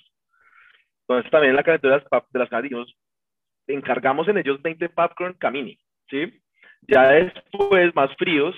Entonces 1.03 1.31
también 1.31 1.51
en 1.51 1.57
la 1.57 1.63
calentura 1.63 1.97
de 1.97 2.03
las, 2.03 2.23
de 2.31 2.39
las 2.39 2.49
cámaras 2.49 2.63
dijimos, 2.71 2.97
encargamos 3.67 4.27
en 4.29 4.39
ellos 4.39 4.61
20 4.63 4.89
Popcorn 4.89 5.35
Camini, 5.35 5.79
¿sí? 6.09 6.43
Ya 6.89 7.09
después, 7.11 7.95
más 7.95 8.15
fríos, 8.17 8.55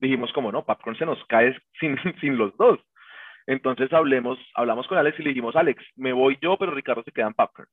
dijimos 0.00 0.32
como 0.32 0.50
no, 0.50 0.64
Popcorn 0.64 0.96
se 0.96 1.06
nos 1.06 1.22
cae 1.26 1.56
sin, 1.80 1.96
sin 2.20 2.36
los 2.36 2.56
dos. 2.56 2.80
Entonces 3.46 3.92
hablemos, 3.92 4.38
hablamos 4.54 4.86
con 4.86 4.98
Alex 4.98 5.18
y 5.18 5.22
le 5.22 5.30
dijimos, 5.30 5.56
Alex, 5.56 5.82
me 5.96 6.12
voy 6.12 6.38
yo, 6.40 6.56
pero 6.56 6.72
Ricardo 6.72 7.02
se 7.02 7.12
queda 7.12 7.26
en 7.26 7.34
Popcorn. 7.34 7.68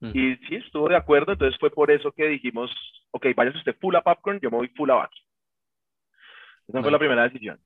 Mm. 0.00 0.10
Y 0.14 0.36
sí, 0.36 0.56
estuvo 0.56 0.88
de 0.88 0.96
acuerdo, 0.96 1.32
entonces 1.32 1.58
fue 1.58 1.70
por 1.70 1.90
eso 1.90 2.12
que 2.12 2.26
dijimos, 2.26 2.70
ok, 3.10 3.26
váyase 3.36 3.58
usted 3.58 3.76
full 3.80 3.94
a 3.96 4.02
Popcorn, 4.02 4.40
yo 4.40 4.50
me 4.50 4.58
voy 4.58 4.68
full 4.68 4.90
a 4.90 4.94
Baki. 4.94 5.20
Esa 6.68 6.82
fue 6.82 6.90
la 6.90 6.98
primera 6.98 7.24
decisión. 7.24 7.58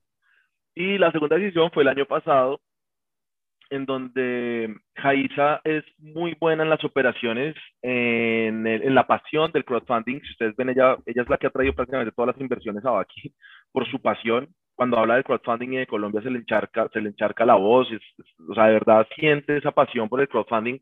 Y 0.73 0.97
la 0.97 1.11
segunda 1.11 1.37
decisión 1.37 1.71
fue 1.71 1.83
el 1.83 1.89
año 1.89 2.05
pasado, 2.05 2.59
en 3.69 3.85
donde 3.85 4.75
Jaiza 4.95 5.61
es 5.63 5.83
muy 5.97 6.35
buena 6.39 6.63
en 6.63 6.69
las 6.69 6.83
operaciones, 6.83 7.55
en, 7.81 8.65
en, 8.67 8.95
la 8.95 9.07
pasión 9.07 9.51
del 9.51 9.65
crowdfunding. 9.65 10.21
Si 10.21 10.31
ustedes 10.31 10.55
ven, 10.55 10.69
ella, 10.69 10.97
ella 11.05 11.21
es 11.23 11.29
la 11.29 11.37
que 11.37 11.47
ha 11.47 11.51
traído 11.51 11.73
prácticamente 11.73 12.13
todas 12.13 12.35
las 12.35 12.41
inversiones 12.41 12.85
a 12.85 12.91
Baki 12.91 13.33
por 13.71 13.89
su 13.89 14.01
pasión. 14.01 14.47
Cuando 14.75 14.97
habla 14.97 15.15
del 15.15 15.23
crowdfunding 15.23 15.73
y 15.73 15.77
de 15.77 15.87
Colombia 15.87 16.21
se 16.21 16.29
le 16.29 16.39
encharca, 16.39 16.89
se 16.91 16.99
le 16.99 17.09
encharca 17.09 17.45
la 17.45 17.55
voz, 17.55 17.87
o 18.49 18.53
sea, 18.53 18.65
de 18.65 18.73
verdad 18.73 19.07
siente 19.15 19.57
esa 19.57 19.71
pasión 19.71 20.09
por 20.09 20.19
el 20.19 20.27
crowdfunding. 20.27 20.79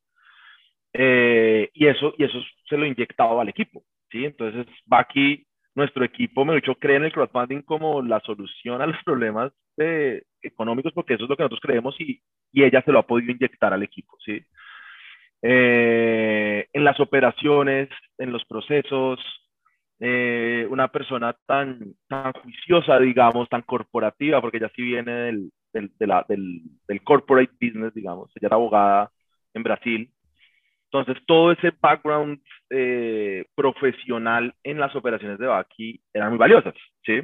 Eh, 0.94 1.70
y, 1.74 1.88
eso, 1.88 2.14
y 2.18 2.24
eso 2.24 2.40
se 2.68 2.78
lo 2.78 2.86
ha 2.86 2.88
inyectado 2.88 3.40
al 3.40 3.50
equipo. 3.50 3.84
¿sí? 4.12 4.26
Entonces, 4.26 4.66
Baki, 4.86 5.46
nuestro 5.76 6.04
equipo, 6.04 6.46
me 6.46 6.56
dicho, 6.56 6.76
cree 6.76 6.98
en 6.98 7.06
el 7.06 7.12
crowdfunding 7.12 7.62
como 7.62 8.02
la 8.02 8.20
solución 8.22 8.82
a 8.82 8.88
los 8.88 8.98
problemas 9.04 9.52
de, 9.78 10.24
económicos, 10.44 10.94
porque 10.94 11.16
eso 11.16 11.24
es 11.24 11.30
lo 11.30 11.38
que 11.38 11.44
nosotros 11.44 11.62
creemos 11.62 12.00
y, 12.00 12.22
y 12.52 12.64
ella 12.64 12.82
se 12.84 12.92
lo 12.92 13.00
ha 13.00 13.08
podido 13.08 13.32
inyectar 13.32 13.74
al 13.74 13.84
equipo, 13.84 14.18
¿sí? 14.24 14.44
Eh, 15.42 16.68
en 16.72 16.84
las 16.86 17.00
operaciones, 17.00 17.90
en 18.18 18.32
los 18.32 18.46
procesos, 18.46 19.20
eh, 20.00 20.66
una 20.70 20.88
persona 20.88 21.36
tan, 21.46 21.96
tan 22.08 22.32
juiciosa, 22.34 23.00
digamos, 23.00 23.50
tan 23.50 23.62
corporativa, 23.62 24.42
porque 24.42 24.58
ella 24.58 24.72
sí 24.76 24.82
viene 24.82 25.12
del, 25.12 25.52
del, 25.74 25.92
de 25.98 26.08
la, 26.08 26.26
del, 26.28 26.62
del, 26.88 27.04
corporate 27.04 27.52
business, 27.62 27.94
digamos, 27.94 28.32
ella 28.36 28.48
era 28.48 28.56
abogada 28.56 29.12
en 29.54 29.64
Brasil. 29.64 30.10
Entonces, 30.92 31.24
todo 31.26 31.52
ese 31.52 31.74
background 31.82 32.40
eh, 32.70 33.46
profesional 33.56 34.54
en 34.64 34.80
las 34.80 34.96
operaciones 34.96 35.40
de 35.40 35.48
Baki 35.48 36.02
eran 36.14 36.30
muy 36.30 36.38
valiosas, 36.38 36.76
¿sí? 37.06 37.22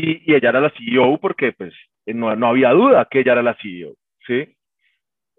Y, 0.00 0.30
y, 0.30 0.36
ella 0.36 0.50
era 0.50 0.60
la 0.60 0.70
CEO 0.70 1.18
porque, 1.18 1.50
pues, 1.50 1.74
no, 2.06 2.36
no 2.36 2.46
había 2.46 2.70
duda 2.70 3.08
que 3.10 3.18
ella 3.18 3.32
era 3.32 3.42
la 3.42 3.56
CEO, 3.60 3.94
¿sí? 4.24 4.54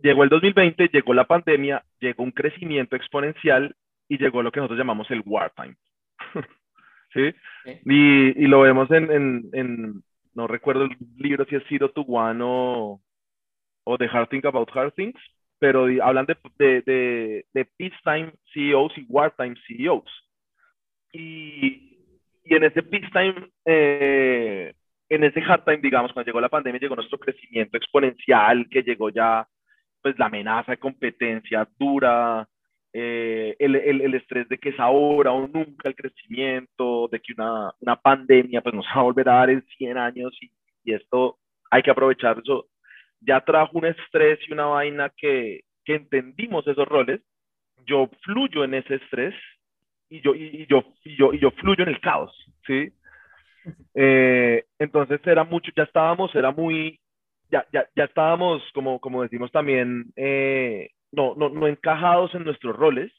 Llegó 0.04 0.26
el 0.26 0.30
2020, 0.30 0.90
llegó 0.90 1.14
la 1.14 1.26
pandemia, 1.26 1.82
llegó 2.02 2.24
un 2.24 2.32
crecimiento 2.32 2.98
exponencial 2.98 3.74
y 4.10 4.18
llegó 4.18 4.44
lo 4.44 4.52
que 4.52 4.60
nosotros 4.60 4.78
llamamos 4.78 5.10
el 5.12 5.24
wartime, 5.26 5.78
¿sí? 7.14 7.34
Y, 7.86 8.44
y, 8.44 8.48
lo 8.48 8.60
vemos 8.60 8.92
en, 8.92 9.10
en, 9.10 9.50
en, 9.54 10.04
no 10.34 10.46
recuerdo 10.46 10.84
el 10.84 10.98
libro 11.16 11.46
si 11.46 11.56
es 11.56 11.64
Zero 11.70 11.92
to 11.92 12.02
One 12.02 12.42
o, 12.44 13.00
o 13.86 13.98
The 13.98 14.10
Hard 14.12 14.28
Thing 14.28 14.46
About 14.46 14.76
Hard 14.76 14.94
Things, 14.94 15.22
pero 15.58 15.88
hablan 16.04 16.26
de, 16.26 16.36
de, 16.58 16.82
de, 16.82 17.46
de 17.54 17.66
peacetime 17.78 18.34
CEOs 18.54 18.98
y 18.98 19.06
wartime 19.08 19.56
CEOs. 19.68 20.30
Y, 21.14 21.89
y 22.50 22.56
en 22.56 22.64
ese 22.64 22.82
peacetime 22.82 23.48
eh, 23.66 24.74
en 25.10 25.24
ese 25.24 25.42
hard 25.42 25.64
time, 25.66 25.78
digamos, 25.78 26.14
cuando 26.14 26.28
llegó 26.28 26.40
la 26.40 26.50
pandemia, 26.50 26.80
llegó 26.80 26.96
nuestro 26.96 27.20
crecimiento 27.20 27.78
exponencial, 27.78 28.68
que 28.70 28.84
llegó 28.84 29.10
ya, 29.10 29.48
pues, 30.02 30.18
la 30.20 30.28
amenaza 30.28 30.72
de 30.72 30.78
competencia 30.78 31.68
dura, 31.78 32.48
eh, 32.94 33.56
el, 33.60 33.76
el, 33.76 34.02
el, 34.02 34.14
estrés 34.16 34.48
de 34.50 34.58
que 34.58 34.70
es 34.70 34.80
ahora 34.80 35.32
o 35.32 35.48
nunca 35.48 35.90
el 35.90 35.96
crecimiento, 35.96 37.08
de 37.12 37.20
que 37.20 37.34
una, 37.34 37.72
una 37.80 37.96
pandemia, 37.96 38.62
pues, 38.62 38.76
nos 38.76 38.86
va 38.86 39.02
a 39.02 39.04
volver 39.04 39.30
a 39.30 39.34
dar 39.34 39.50
en 39.50 39.66
100 39.78 39.98
años 39.98 40.38
y, 40.42 40.52
y, 40.84 40.94
esto 40.94 41.38
hay 41.72 41.82
que 41.82 41.92
aprovechar 41.92 42.40
eso. 42.44 42.68
Ya 43.22 43.42
trajo 43.42 43.78
un 43.78 43.86
estrés 43.86 44.40
y 44.48 44.54
una 44.54 44.66
vaina 44.66 45.12
que, 45.16 45.62
que 45.86 45.96
entendimos 45.96 46.68
esos 46.68 46.88
roles. 46.88 47.22
Yo 47.86 48.10
fluyo 48.24 48.64
en 48.64 48.76
ese 48.76 48.96
estrés 48.96 49.36
y 50.10 50.22
yo, 50.22 50.34
y, 50.36 50.66
yo, 50.68 50.84
y, 51.04 51.16
yo, 51.16 51.34
y 51.34 51.40
yo 51.40 51.52
fluyo 51.52 51.84
en 51.84 51.90
el 51.90 52.02
caos, 52.02 52.32
¿sí? 52.66 52.92
Eh, 53.94 54.66
entonces 54.80 55.20
era 55.26 55.44
mucho, 55.44 55.72
ya 55.76 55.84
estábamos, 55.84 56.34
era 56.36 56.52
muy, 56.52 57.00
ya, 57.52 57.66
ya, 57.72 57.88
ya 57.96 58.06
estábamos, 58.06 58.64
como, 58.74 59.00
como 59.00 59.22
decimos 59.22 59.52
también, 59.52 60.12
eh, 60.16 60.92
no, 61.12 61.36
no, 61.36 61.50
no 61.50 61.68
encajados 61.68 62.34
en 62.36 62.44
nuestros 62.44 62.76
roles, 62.76 63.12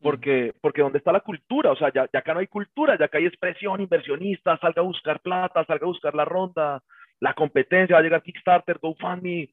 porque, 0.00 0.54
porque 0.60 0.82
¿dónde 0.82 0.98
está 0.98 1.12
la 1.12 1.20
cultura? 1.20 1.72
O 1.72 1.76
sea, 1.76 1.92
ya, 1.92 2.08
ya 2.12 2.20
acá 2.20 2.34
no 2.34 2.40
hay 2.40 2.46
cultura, 2.46 2.96
ya 2.98 3.06
acá 3.06 3.18
hay 3.18 3.26
expresión, 3.26 3.80
inversionista, 3.80 4.58
salga 4.58 4.82
a 4.82 4.84
buscar 4.84 5.20
plata, 5.20 5.64
salga 5.64 5.84
a 5.84 5.88
buscar 5.88 6.14
la 6.14 6.24
ronda, 6.24 6.82
la 7.20 7.34
competencia, 7.34 7.94
va 7.94 8.00
a 8.00 8.02
llegar 8.02 8.22
Kickstarter, 8.22 8.78
GoFundMe, 8.78 9.48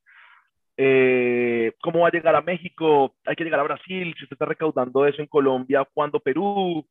eh, 0.78 1.74
cómo 1.82 2.02
va 2.02 2.10
a 2.10 2.12
llegar 2.12 2.36
a 2.36 2.42
México, 2.42 3.16
hay 3.26 3.36
que 3.36 3.44
llegar 3.44 3.60
a 3.60 3.64
Brasil, 3.64 4.14
si 4.18 4.24
usted 4.24 4.36
está 4.36 4.46
recaudando 4.46 5.06
eso 5.06 5.22
en 5.22 5.28
Colombia, 5.28 5.88
¿cuándo 5.94 6.20
Perú? 6.20 6.86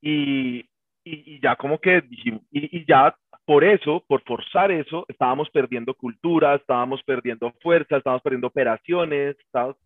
Y, 0.00 0.68
y, 1.04 1.40
ya 1.40 1.56
como 1.56 1.78
que 1.78 2.00
dijimos, 2.02 2.42
y, 2.50 2.84
ya 2.86 3.16
por 3.46 3.64
eso, 3.64 4.04
por 4.06 4.22
forzar 4.24 4.72
eso, 4.72 5.04
estábamos 5.08 5.50
perdiendo 5.50 5.94
cultura, 5.94 6.54
estábamos 6.56 7.02
perdiendo 7.04 7.52
fuerza, 7.62 7.98
estábamos 7.98 8.22
perdiendo 8.22 8.48
operaciones, 8.48 9.36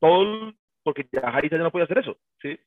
todo, 0.01 0.55
porque 0.82 1.07
ya 1.12 1.30
Jaiza 1.30 1.57
ya 1.57 1.62
no 1.62 1.70
podía 1.70 1.84
hacer 1.84 1.99
eso, 1.99 2.16
¿sí? 2.41 2.59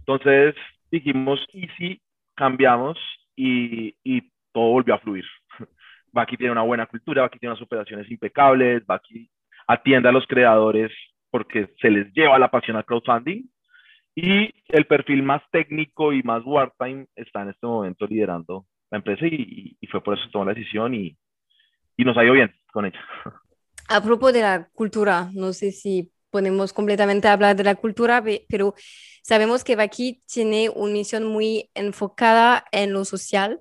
Entonces 0.00 0.54
dijimos, 0.90 1.46
y 1.52 1.68
si 1.76 2.00
cambiamos 2.34 2.98
y, 3.36 3.94
y 4.02 4.22
todo 4.52 4.70
volvió 4.72 4.94
a 4.94 4.98
fluir. 4.98 5.24
Baki 6.12 6.36
tiene 6.36 6.52
una 6.52 6.62
buena 6.62 6.86
cultura, 6.86 7.22
Baki 7.22 7.38
tiene 7.38 7.52
unas 7.52 7.62
operaciones 7.62 8.10
impecables, 8.10 8.86
Baki 8.86 9.30
atiende 9.68 10.08
a 10.08 10.12
los 10.12 10.26
creadores 10.26 10.90
porque 11.30 11.68
se 11.80 11.90
les 11.90 12.12
lleva 12.14 12.38
la 12.38 12.50
pasión 12.50 12.76
al 12.76 12.84
crowdfunding 12.84 13.44
y 14.14 14.50
el 14.68 14.86
perfil 14.86 15.22
más 15.22 15.42
técnico 15.52 16.12
y 16.12 16.22
más 16.24 16.42
wartime 16.44 17.06
está 17.14 17.42
en 17.42 17.50
este 17.50 17.66
momento 17.66 18.06
liderando 18.06 18.66
la 18.90 18.98
empresa 18.98 19.26
y, 19.26 19.76
y 19.80 19.86
fue 19.86 20.02
por 20.02 20.14
eso 20.14 20.24
que 20.26 20.32
tomó 20.32 20.46
la 20.46 20.54
decisión 20.54 20.94
y, 20.94 21.16
y 21.96 22.04
nos 22.04 22.16
ha 22.16 22.24
ido 22.24 22.32
bien 22.32 22.52
con 22.72 22.86
ella. 22.86 23.00
A 23.88 24.02
propósito 24.02 24.38
de 24.38 24.42
la 24.42 24.68
cultura, 24.72 25.30
no 25.34 25.52
sé 25.52 25.72
si 25.72 26.10
podemos 26.30 26.72
completamente 26.72 27.28
hablar 27.28 27.56
de 27.56 27.64
la 27.64 27.74
cultura, 27.74 28.22
pero 28.48 28.74
sabemos 29.22 29.64
que 29.64 29.76
Baki 29.76 30.22
tiene 30.26 30.70
una 30.70 30.92
misión 30.92 31.24
muy 31.24 31.70
enfocada 31.74 32.64
en 32.72 32.92
lo 32.92 33.04
social, 33.04 33.60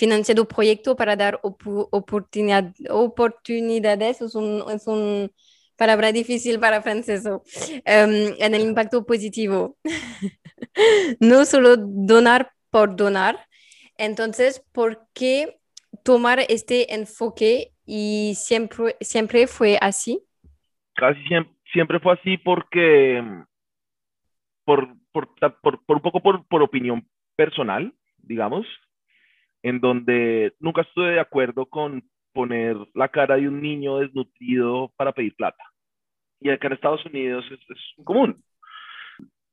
financiando 0.00 0.48
proyectos 0.48 0.96
para 0.96 1.14
dar 1.14 1.38
oportunidad, 1.42 2.72
oportunidades, 2.88 4.22
es 4.22 4.34
un, 4.34 4.64
es 4.70 4.86
un 4.86 5.30
palabra 5.76 6.10
difícil 6.10 6.58
para 6.58 6.80
francés, 6.80 7.26
em, 7.84 8.34
en 8.38 8.54
el 8.54 8.62
impacto 8.62 9.04
positivo. 9.04 9.76
no 11.20 11.44
solo 11.44 11.76
donar 11.76 12.50
por 12.70 12.96
donar. 12.96 13.46
Entonces, 13.98 14.64
¿por 14.72 15.06
qué 15.12 15.58
tomar 16.02 16.38
este 16.48 16.94
enfoque 16.94 17.72
y 17.84 18.32
siempre, 18.36 18.96
siempre 19.02 19.46
fue 19.46 19.76
así? 19.82 20.22
Casi 20.94 21.22
siempre, 21.28 21.52
siempre 21.74 22.00
fue 22.00 22.14
así 22.14 22.38
porque, 22.38 23.22
por, 24.64 24.96
por, 25.12 25.28
por, 25.60 25.84
por 25.84 25.96
un 25.96 26.02
poco 26.02 26.20
por 26.20 26.62
opinión 26.62 27.06
personal, 27.36 27.92
digamos, 28.16 28.66
en 29.62 29.80
donde 29.80 30.54
nunca 30.60 30.82
estuve 30.82 31.12
de 31.12 31.20
acuerdo 31.20 31.66
con 31.66 32.02
poner 32.32 32.76
la 32.94 33.08
cara 33.08 33.36
de 33.36 33.48
un 33.48 33.60
niño 33.60 33.98
desnutrido 33.98 34.92
para 34.96 35.12
pedir 35.12 35.34
plata 35.34 35.64
y 36.40 36.50
acá 36.50 36.66
en 36.68 36.72
Estados 36.72 37.04
Unidos 37.06 37.44
es, 37.50 37.60
es 37.68 38.04
común. 38.04 38.36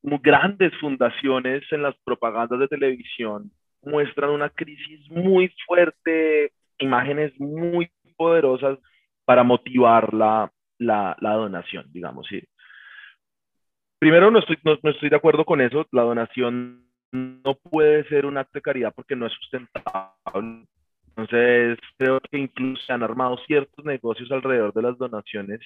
Muy 0.01 0.19
grandes 0.23 0.73
fundaciones 0.79 1.63
en 1.71 1.83
las 1.83 1.95
propagandas 2.03 2.59
de 2.59 2.67
televisión 2.67 3.51
muestran 3.81 4.31
una 4.31 4.49
crisis 4.49 5.09
muy 5.11 5.53
fuerte, 5.65 6.53
imágenes 6.79 7.37
muy 7.39 7.89
poderosas 8.15 8.79
para 9.25 9.43
motivar 9.43 10.13
la, 10.13 10.51
la, 10.77 11.15
la 11.19 11.33
donación, 11.33 11.85
digamos. 11.91 12.25
¿sí? 12.27 12.41
Primero, 13.99 14.31
no 14.31 14.39
estoy, 14.39 14.57
no, 14.63 14.77
no 14.81 14.91
estoy 14.91 15.09
de 15.09 15.15
acuerdo 15.17 15.43
con 15.43 15.59
eso. 15.59 15.85
La 15.91 16.03
donación 16.03 16.86
no 17.11 17.55
puede 17.55 18.07
ser 18.07 18.25
un 18.25 18.37
acto 18.37 18.53
de 18.55 18.61
caridad 18.61 18.93
porque 18.95 19.15
no 19.15 19.25
es 19.25 19.33
sustentable. 19.33 20.65
Entonces, 21.07 21.79
creo 21.97 22.19
que 22.19 22.37
incluso 22.37 22.83
se 22.83 22.93
han 22.93 23.03
armado 23.03 23.37
ciertos 23.47 23.83
negocios 23.83 24.31
alrededor 24.31 24.73
de 24.73 24.81
las 24.81 24.97
donaciones, 24.97 25.59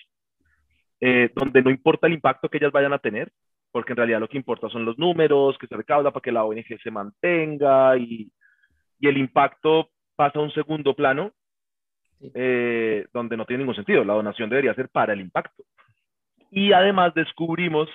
eh, 1.02 1.30
donde 1.36 1.62
no 1.62 1.70
importa 1.70 2.08
el 2.08 2.14
impacto 2.14 2.48
que 2.48 2.58
ellas 2.58 2.72
vayan 2.72 2.94
a 2.94 3.00
tener, 3.00 3.32
porque 3.72 3.94
en 3.94 3.98
realidad 3.98 4.20
lo 4.20 4.30
que 4.30 4.38
importa 4.38 4.70
son 4.70 4.86
los 4.86 4.98
números 4.98 5.58
que 5.58 5.68
se 5.68 5.76
recauda 5.76 6.12
para 6.12 6.22
que 6.22 6.32
la 6.32 6.44
ONG 6.46 6.80
se 6.82 6.92
mantenga 6.92 7.98
y, 7.98 8.32
y 9.00 9.08
el 9.08 9.18
impacto 9.18 9.90
pasa 10.16 10.40
a 10.40 10.42
un 10.42 10.52
segundo 10.52 10.94
plano, 10.96 11.34
eh, 12.34 13.08
donde 13.14 13.36
no 13.36 13.46
tiene 13.46 13.64
ningún 13.64 13.76
sentido. 13.76 14.04
La 14.04 14.14
donación 14.14 14.50
debería 14.50 14.76
ser 14.76 14.90
para 14.90 15.14
el 15.14 15.22
impacto. 15.22 15.64
Y 16.52 16.74
además 16.74 17.14
descubrimos 17.14 17.90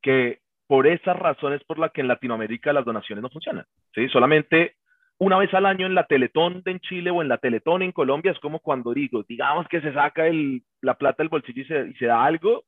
que 0.00 0.41
por 0.72 0.86
esas 0.86 1.18
razones 1.18 1.62
por 1.64 1.78
las 1.78 1.92
que 1.92 2.00
en 2.00 2.08
Latinoamérica 2.08 2.72
las 2.72 2.86
donaciones 2.86 3.22
no 3.22 3.28
funcionan. 3.28 3.66
¿sí? 3.94 4.08
Solamente 4.08 4.76
una 5.18 5.36
vez 5.36 5.52
al 5.52 5.66
año 5.66 5.84
en 5.84 5.94
la 5.94 6.06
Teletón 6.06 6.62
en 6.64 6.80
Chile 6.80 7.10
o 7.10 7.20
en 7.20 7.28
la 7.28 7.36
Teletón 7.36 7.82
en 7.82 7.92
Colombia 7.92 8.32
es 8.32 8.38
como 8.38 8.58
cuando 8.58 8.94
digo, 8.94 9.22
digamos 9.28 9.68
que 9.68 9.82
se 9.82 9.92
saca 9.92 10.26
el, 10.26 10.62
la 10.80 10.94
plata 10.94 11.22
del 11.22 11.28
bolsillo 11.28 11.60
y 11.60 11.66
se, 11.66 11.88
y 11.88 11.94
se 11.96 12.06
da 12.06 12.24
algo, 12.24 12.64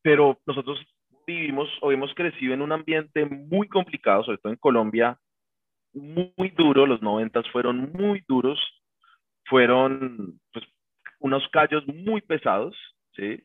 pero 0.00 0.38
nosotros 0.46 0.78
vivimos 1.26 1.68
o 1.80 1.90
hemos 1.90 2.14
crecido 2.14 2.54
en 2.54 2.62
un 2.62 2.70
ambiente 2.70 3.24
muy 3.24 3.66
complicado, 3.66 4.22
sobre 4.22 4.38
todo 4.38 4.52
en 4.52 4.58
Colombia, 4.60 5.18
muy 5.92 6.50
duro, 6.56 6.86
los 6.86 7.02
noventas 7.02 7.48
fueron 7.48 7.90
muy 7.92 8.22
duros, 8.28 8.60
fueron 9.46 10.38
pues, 10.52 10.64
unos 11.18 11.42
callos 11.48 11.84
muy 11.88 12.20
pesados, 12.20 12.76
¿sí? 13.16 13.42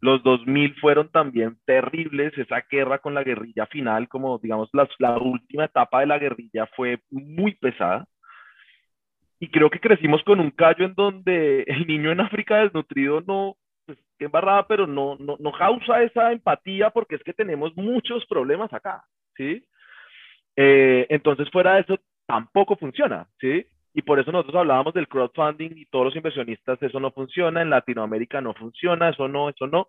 Los 0.00 0.22
2000 0.22 0.74
fueron 0.76 1.10
también 1.10 1.56
terribles, 1.64 2.36
esa 2.36 2.64
guerra 2.70 2.98
con 2.98 3.14
la 3.14 3.24
guerrilla 3.24 3.66
final, 3.66 4.08
como 4.08 4.38
digamos 4.38 4.68
la, 4.72 5.16
última 5.18 5.64
etapa 5.64 6.00
de 6.00 6.06
la 6.06 6.18
guerrilla 6.18 6.66
fue 6.76 7.00
muy 7.10 7.54
pesada. 7.54 8.06
Y 9.38 9.48
creo 9.48 9.70
que 9.70 9.80
crecimos 9.80 10.22
con 10.24 10.40
un 10.40 10.50
callo 10.50 10.84
en 10.84 10.94
donde 10.94 11.62
el 11.66 11.86
niño 11.86 12.12
en 12.12 12.20
África 12.20 12.58
desnutrido 12.58 13.22
no, 13.26 13.56
pues, 13.86 13.98
embarrada, 14.18 14.66
pero 14.66 14.86
no, 14.86 15.16
no, 15.18 15.36
no 15.38 15.52
causa 15.52 16.02
esa 16.02 16.32
empatía 16.32 16.90
porque 16.90 17.16
es 17.16 17.22
que 17.22 17.32
tenemos 17.32 17.74
muchos 17.76 18.26
problemas 18.26 18.72
acá, 18.72 19.02
¿sí? 19.36 19.64
Eh, 20.56 21.06
entonces, 21.10 21.50
fuera 21.50 21.74
de 21.74 21.80
eso, 21.82 21.98
tampoco 22.26 22.76
funciona, 22.76 23.28
¿sí? 23.40 23.66
Y 23.96 24.02
por 24.02 24.20
eso 24.20 24.30
nosotros 24.30 24.56
hablábamos 24.56 24.92
del 24.92 25.08
crowdfunding 25.08 25.70
y 25.74 25.86
todos 25.86 26.04
los 26.04 26.16
inversionistas, 26.16 26.82
eso 26.82 27.00
no 27.00 27.12
funciona, 27.12 27.62
en 27.62 27.70
Latinoamérica 27.70 28.42
no 28.42 28.52
funciona, 28.52 29.08
eso 29.08 29.26
no, 29.26 29.48
eso 29.48 29.66
no. 29.66 29.88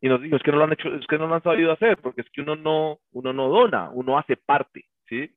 Y 0.00 0.08
nos 0.08 0.22
digo, 0.22 0.38
es 0.38 0.42
que 0.42 0.50
no 0.50 0.56
lo 0.56 0.64
han 0.64 0.72
hecho, 0.72 0.88
es 0.94 1.06
que 1.06 1.18
no 1.18 1.26
lo 1.26 1.34
han 1.34 1.42
sabido 1.42 1.70
hacer, 1.70 1.98
porque 1.98 2.22
es 2.22 2.30
que 2.30 2.40
uno 2.40 2.56
no, 2.56 3.00
uno 3.12 3.34
no 3.34 3.50
dona, 3.50 3.90
uno 3.90 4.16
hace 4.16 4.38
parte, 4.38 4.86
¿sí? 5.10 5.30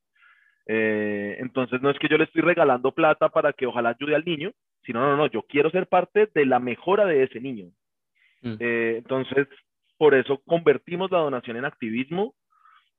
Eh, 0.64 1.36
entonces 1.40 1.82
no 1.82 1.90
es 1.90 1.98
que 1.98 2.08
yo 2.08 2.16
le 2.16 2.24
estoy 2.24 2.40
regalando 2.40 2.92
plata 2.92 3.28
para 3.28 3.52
que 3.52 3.66
ojalá 3.66 3.90
ayude 3.90 4.14
al 4.14 4.24
niño, 4.24 4.52
sino 4.86 5.00
no, 5.00 5.08
no, 5.08 5.16
no, 5.18 5.26
yo 5.26 5.42
quiero 5.42 5.70
ser 5.70 5.86
parte 5.86 6.30
de 6.34 6.46
la 6.46 6.60
mejora 6.60 7.04
de 7.04 7.24
ese 7.24 7.42
niño. 7.42 7.66
Mm. 8.40 8.54
Eh, 8.58 8.94
entonces, 8.96 9.48
por 9.98 10.14
eso 10.14 10.40
convertimos 10.46 11.10
la 11.10 11.18
donación 11.18 11.58
en 11.58 11.66
activismo. 11.66 12.34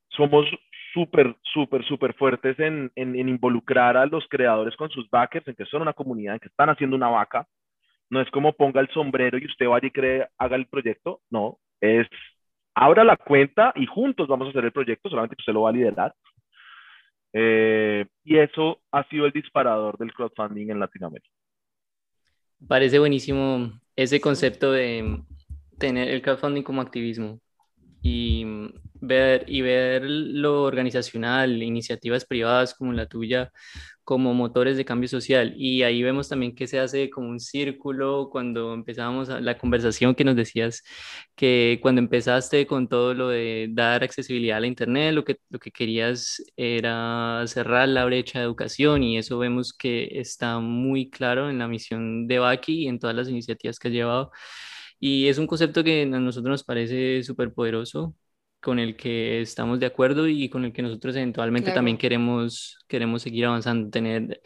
Somos 0.09 0.45
súper, 0.93 1.35
súper, 1.41 1.83
súper 1.85 2.13
fuertes 2.13 2.59
en, 2.59 2.91
en, 2.95 3.15
involucrar 3.27 3.97
a 3.97 4.05
los 4.05 4.25
creadores 4.29 4.75
con 4.75 4.89
sus 4.89 5.09
backers, 5.09 5.47
en 5.47 5.55
que 5.55 5.65
son 5.65 5.81
una 5.81 5.93
comunidad, 5.93 6.35
en 6.35 6.39
que 6.39 6.47
están 6.47 6.69
haciendo 6.69 6.95
una 6.95 7.09
vaca. 7.09 7.47
No 8.09 8.21
es 8.21 8.29
como 8.31 8.53
ponga 8.53 8.79
el 8.79 8.89
sombrero 8.89 9.37
y 9.37 9.45
usted 9.45 9.67
vaya 9.67 9.87
y 9.87 9.91
cree, 9.91 10.27
haga 10.37 10.55
el 10.55 10.67
proyecto. 10.67 11.21
No, 11.29 11.57
es 11.81 12.07
abra 12.75 13.03
la 13.03 13.17
cuenta 13.17 13.71
y 13.75 13.85
juntos 13.85 14.27
vamos 14.27 14.47
a 14.47 14.49
hacer 14.51 14.65
el 14.65 14.71
proyecto, 14.71 15.09
solamente 15.09 15.35
usted 15.37 15.53
lo 15.53 15.63
va 15.63 15.69
a 15.69 15.73
liderar. 15.73 16.13
Eh, 17.33 18.05
y 18.23 18.37
eso 18.37 18.81
ha 18.91 19.03
sido 19.09 19.25
el 19.25 19.31
disparador 19.31 19.97
del 19.97 20.13
crowdfunding 20.13 20.69
en 20.69 20.79
Latinoamérica. 20.79 21.29
Parece 22.67 22.99
buenísimo 22.99 23.71
ese 23.95 24.21
concepto 24.21 24.71
de 24.71 25.19
tener 25.79 26.09
el 26.09 26.21
crowdfunding 26.21 26.61
como 26.61 26.81
activismo 26.81 27.39
y 28.03 28.45
ver, 29.01 29.45
y 29.47 29.61
ver 29.61 30.03
lo 30.05 30.63
organizacional, 30.63 31.63
iniciativas 31.63 32.25
privadas 32.25 32.73
como 32.75 32.93
la 32.93 33.07
tuya, 33.07 33.51
como 34.03 34.33
motores 34.33 34.75
de 34.77 34.85
cambio 34.85 35.07
social. 35.07 35.53
Y 35.57 35.83
ahí 35.83 36.03
vemos 36.03 36.27
también 36.29 36.55
que 36.55 36.67
se 36.67 36.79
hace 36.79 37.09
como 37.09 37.29
un 37.29 37.39
círculo 37.39 38.29
cuando 38.31 38.73
empezábamos 38.73 39.29
la 39.29 39.57
conversación 39.57 40.15
que 40.15 40.25
nos 40.25 40.35
decías 40.35 40.83
que 41.35 41.79
cuando 41.81 41.99
empezaste 42.01 42.67
con 42.67 42.89
todo 42.89 43.13
lo 43.13 43.29
de 43.29 43.69
dar 43.71 44.03
accesibilidad 44.03 44.57
a 44.57 44.61
la 44.61 44.67
Internet, 44.67 45.13
lo 45.13 45.23
que, 45.23 45.37
lo 45.49 45.59
que 45.59 45.71
querías 45.71 46.43
era 46.57 47.43
cerrar 47.47 47.87
la 47.89 48.05
brecha 48.05 48.39
de 48.39 48.45
educación 48.45 49.03
y 49.03 49.17
eso 49.17 49.37
vemos 49.39 49.73
que 49.73 50.09
está 50.19 50.59
muy 50.59 51.09
claro 51.09 51.49
en 51.49 51.59
la 51.59 51.67
misión 51.69 52.27
de 52.27 52.39
Baki 52.39 52.83
y 52.83 52.87
en 52.87 52.99
todas 52.99 53.15
las 53.15 53.29
iniciativas 53.29 53.79
que 53.79 53.87
has 53.87 53.93
llevado. 53.93 54.31
Y 55.05 55.27
es 55.27 55.37
un 55.37 55.47
concepto 55.47 55.83
que 55.83 56.03
a 56.03 56.05
nosotros 56.05 56.49
nos 56.49 56.63
parece 56.63 57.23
súper 57.23 57.53
poderoso 57.53 58.15
con 58.61 58.79
el 58.79 58.95
que 58.95 59.41
estamos 59.41 59.77
de 59.81 59.85
acuerdo 59.85 60.29
y 60.29 60.47
con 60.47 60.63
el 60.63 60.71
que 60.71 60.81
nosotros 60.81 61.13
eventualmente 61.17 61.73
también 61.73 61.97
queremos, 61.97 62.79
queremos 62.87 63.21
seguir 63.21 63.47
avanzando, 63.47 63.89
tener, 63.89 64.41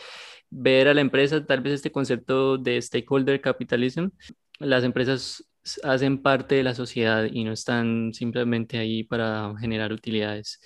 ver 0.49 0.87
a 0.87 0.95
la 0.95 1.01
empresa 1.01 1.45
tal 1.45 1.61
vez 1.61 1.73
este 1.73 1.91
concepto 1.91 2.57
de 2.57 2.81
stakeholder 2.81 3.39
capitalism. 3.39 4.07
Las 4.57 4.83
empresas 4.83 5.47
hacen 5.83 6.23
parte 6.23 6.55
de 6.55 6.63
la 6.63 6.73
sociedad 6.73 7.27
y 7.31 7.43
no 7.43 7.51
están 7.51 8.11
simplemente 8.15 8.79
ahí 8.79 9.03
para 9.03 9.53
generar 9.59 9.93
utilidades. 9.93 10.59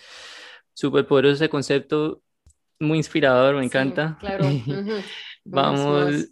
Súper 0.74 1.06
poderoso 1.06 1.36
ese 1.36 1.50
concepto, 1.50 2.22
muy 2.80 2.98
inspirador, 2.98 3.58
me 3.58 3.66
encanta. 3.66 4.16
claro. 4.22 4.46
vamos, 5.44 6.30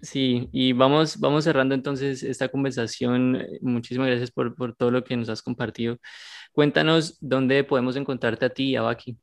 Sí, 0.00 0.48
y 0.52 0.72
vamos, 0.72 1.18
vamos 1.18 1.44
cerrando 1.44 1.74
entonces 1.74 2.22
esta 2.22 2.48
conversación. 2.48 3.42
Muchísimas 3.60 4.08
gracias 4.08 4.30
por, 4.30 4.54
por 4.54 4.74
todo 4.74 4.90
lo 4.90 5.02
que 5.02 5.16
nos 5.16 5.28
has 5.28 5.42
compartido. 5.42 5.98
Cuéntanos 6.52 7.18
dónde 7.20 7.64
podemos 7.64 7.96
encontrarte 7.96 8.46
a 8.46 8.50
ti 8.50 8.70
y 8.70 8.76
a 8.76 8.82
Baki. 8.82 9.16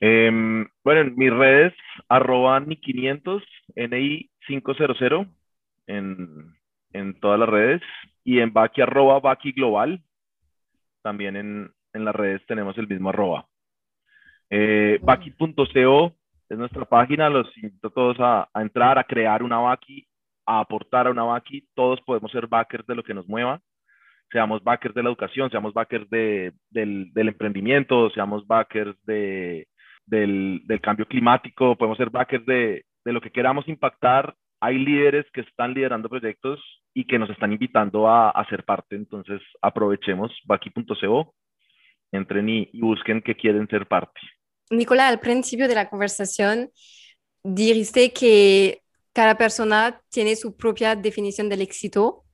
Em, 0.00 0.66
bueno, 0.84 1.00
en 1.00 1.16
mis 1.16 1.32
redes, 1.32 1.74
arroba 2.08 2.60
ni500, 2.60 3.42
NI500, 3.74 5.28
en, 5.86 6.54
en 6.92 7.20
todas 7.20 7.40
las 7.40 7.48
redes, 7.48 7.82
y 8.22 8.38
en 8.40 8.52
Baki, 8.52 8.82
arroba 8.82 9.20
Baki 9.20 9.52
Global, 9.52 10.02
también 11.02 11.36
en, 11.36 11.70
en 11.92 12.04
las 12.04 12.14
redes 12.14 12.44
tenemos 12.46 12.76
el 12.78 12.86
mismo 12.86 13.10
arroba. 13.10 13.46
Eh, 14.50 14.98
Baki.co 15.02 16.14
es 16.48 16.58
nuestra 16.58 16.84
página, 16.84 17.28
los 17.28 17.46
invito 17.58 17.88
a 17.88 17.90
todos 17.90 18.20
a, 18.20 18.48
a, 18.52 18.62
entrar, 18.62 18.98
a 18.98 19.04
crear 19.04 19.42
una 19.42 19.58
Baki, 19.58 20.06
a 20.46 20.60
aportar 20.60 21.06
a 21.06 21.10
una 21.10 21.24
Baki, 21.24 21.68
todos 21.74 22.00
podemos 22.02 22.30
ser 22.32 22.46
backers 22.46 22.86
de 22.86 22.94
lo 22.94 23.02
que 23.02 23.14
nos 23.14 23.28
mueva, 23.28 23.60
seamos 24.30 24.62
backers 24.62 24.94
de 24.94 25.02
la 25.02 25.08
educación, 25.10 25.50
seamos 25.50 25.74
backers 25.74 26.08
de, 26.10 26.52
del, 26.70 27.12
del, 27.12 27.28
emprendimiento, 27.28 28.10
seamos 28.10 28.46
backers 28.46 28.96
de, 29.04 29.66
del, 30.06 30.62
del, 30.64 30.80
cambio 30.80 31.06
climático, 31.06 31.76
podemos 31.76 31.98
ser 31.98 32.10
backers 32.10 32.44
de, 32.46 32.84
de 33.04 33.12
lo 33.12 33.20
que 33.20 33.30
queramos 33.30 33.68
impactar. 33.68 34.34
Hay 34.60 34.78
líderes 34.78 35.24
que 35.32 35.42
están 35.42 35.72
liderando 35.72 36.08
proyectos 36.08 36.60
y 36.92 37.04
que 37.04 37.18
nos 37.18 37.30
están 37.30 37.52
invitando 37.52 38.08
a, 38.08 38.30
a 38.30 38.44
ser 38.48 38.64
parte, 38.64 38.96
entonces 38.96 39.40
aprovechemos 39.62 40.32
baki.co, 40.44 41.32
entren 42.10 42.48
y, 42.48 42.68
y 42.72 42.80
busquen 42.80 43.22
que 43.22 43.36
quieren 43.36 43.68
ser 43.68 43.86
parte. 43.86 44.20
Nicolás, 44.70 45.10
al 45.10 45.20
principio 45.20 45.68
de 45.68 45.74
la 45.74 45.88
conversación 45.88 46.70
dijiste 47.42 48.12
que 48.12 48.82
cada 49.12 49.36
persona 49.36 50.00
tiene 50.10 50.36
su 50.36 50.56
propia 50.56 50.94
definición 50.94 51.48
del 51.48 51.62
éxito. 51.62 52.24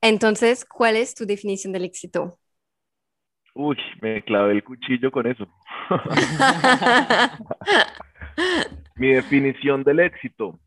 Entonces, 0.00 0.64
¿cuál 0.64 0.96
es 0.96 1.14
tu 1.14 1.26
definición 1.26 1.72
del 1.72 1.84
éxito? 1.84 2.38
Uy, 3.54 3.76
me 4.00 4.22
clavé 4.22 4.52
el 4.52 4.64
cuchillo 4.64 5.10
con 5.10 5.26
eso. 5.26 5.46
Mi 8.96 9.12
definición 9.12 9.84
del 9.84 10.00
éxito. 10.00 10.58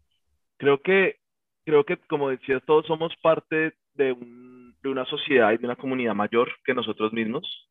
Creo 0.58 0.82
que, 0.82 1.18
creo 1.66 1.86
que, 1.86 1.98
como 2.08 2.30
decías, 2.30 2.64
todos 2.66 2.86
somos 2.86 3.14
parte 3.22 3.74
de, 3.94 4.14
un, 4.14 4.76
de 4.82 4.90
una 4.90 5.06
sociedad 5.06 5.52
y 5.52 5.58
de 5.58 5.66
una 5.66 5.76
comunidad 5.76 6.16
mayor 6.16 6.50
que 6.66 6.74
nosotros 6.74 7.14
mismos. 7.14 7.70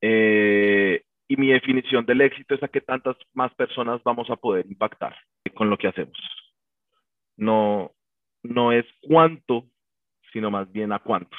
Eh, 0.00 1.02
y 1.28 1.36
mi 1.36 1.48
definición 1.48 2.06
del 2.06 2.22
éxito 2.22 2.54
es 2.54 2.62
a 2.62 2.68
qué 2.68 2.80
tantas 2.80 3.16
más 3.34 3.54
personas 3.54 4.02
vamos 4.02 4.28
a 4.30 4.36
poder 4.36 4.66
impactar 4.66 5.14
con 5.54 5.68
lo 5.68 5.76
que 5.76 5.88
hacemos. 5.88 6.16
No, 7.36 7.92
no 8.42 8.72
es 8.72 8.86
cuánto, 9.02 9.68
sino 10.32 10.50
más 10.50 10.70
bien 10.72 10.92
a 10.92 10.98
cuántos. 10.98 11.38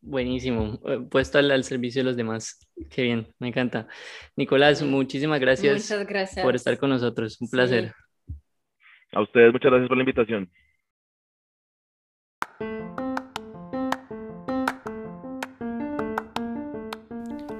Buenísimo, 0.00 0.78
eh, 0.86 1.00
puesto 1.10 1.38
al, 1.38 1.50
al, 1.50 1.64
servicio 1.64 2.02
de 2.02 2.06
los 2.06 2.16
demás. 2.16 2.60
Qué 2.90 3.02
bien, 3.02 3.28
me 3.38 3.48
encanta. 3.48 3.88
Nicolás, 4.36 4.82
muchísimas 4.82 5.40
gracias, 5.40 5.90
gracias. 6.06 6.44
por 6.44 6.54
estar 6.54 6.76
con 6.78 6.90
nosotros. 6.90 7.40
Un 7.40 7.48
placer. 7.48 7.92
A 9.12 9.22
ustedes, 9.22 9.52
muchas 9.52 9.70
gracias 9.70 9.88
por 9.88 9.96
la 9.96 10.02
invitación. 10.02 10.50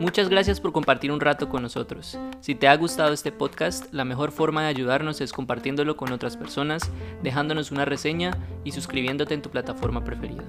Muchas 0.00 0.28
gracias 0.28 0.60
por 0.60 0.72
compartir 0.72 1.12
un 1.12 1.20
rato 1.20 1.48
con 1.48 1.62
nosotros. 1.62 2.18
Si 2.40 2.56
te 2.56 2.66
ha 2.66 2.76
gustado 2.76 3.12
este 3.12 3.30
podcast, 3.30 3.92
la 3.92 4.04
mejor 4.04 4.32
forma 4.32 4.62
de 4.62 4.68
ayudarnos 4.68 5.20
es 5.20 5.32
compartiéndolo 5.32 5.96
con 5.96 6.12
otras 6.12 6.36
personas, 6.36 6.90
dejándonos 7.22 7.70
una 7.70 7.84
reseña 7.84 8.32
y 8.64 8.72
suscribiéndote 8.72 9.34
en 9.34 9.42
tu 9.42 9.50
plataforma 9.50 10.02
preferida. 10.02 10.42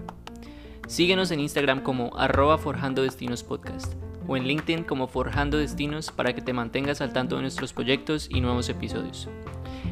Síguenos 0.87 1.29
en 1.29 1.41
Instagram 1.41 1.81
como 1.81 2.17
arroba 2.17 2.57
Forjando 2.57 3.03
Destinos 3.03 3.43
Podcast 3.43 3.93
o 4.27 4.35
en 4.35 4.45
LinkedIn 4.45 4.83
como 4.83 5.07
Forjando 5.07 5.59
Destinos 5.59 6.11
para 6.11 6.33
que 6.33 6.41
te 6.41 6.53
mantengas 6.53 7.01
al 7.01 7.13
tanto 7.13 7.35
de 7.35 7.43
nuestros 7.43 7.71
proyectos 7.71 8.27
y 8.31 8.41
nuevos 8.41 8.67
episodios. 8.69 9.29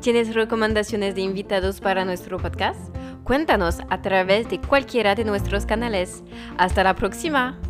¿Tienes 0.00 0.34
recomendaciones 0.34 1.14
de 1.14 1.20
invitados 1.20 1.80
para 1.80 2.06
nuestro 2.06 2.38
podcast? 2.38 2.80
Cuéntanos 3.22 3.80
a 3.90 4.00
través 4.00 4.48
de 4.48 4.58
cualquiera 4.58 5.14
de 5.14 5.24
nuestros 5.24 5.66
canales. 5.66 6.24
Hasta 6.56 6.82
la 6.82 6.94
próxima. 6.94 7.60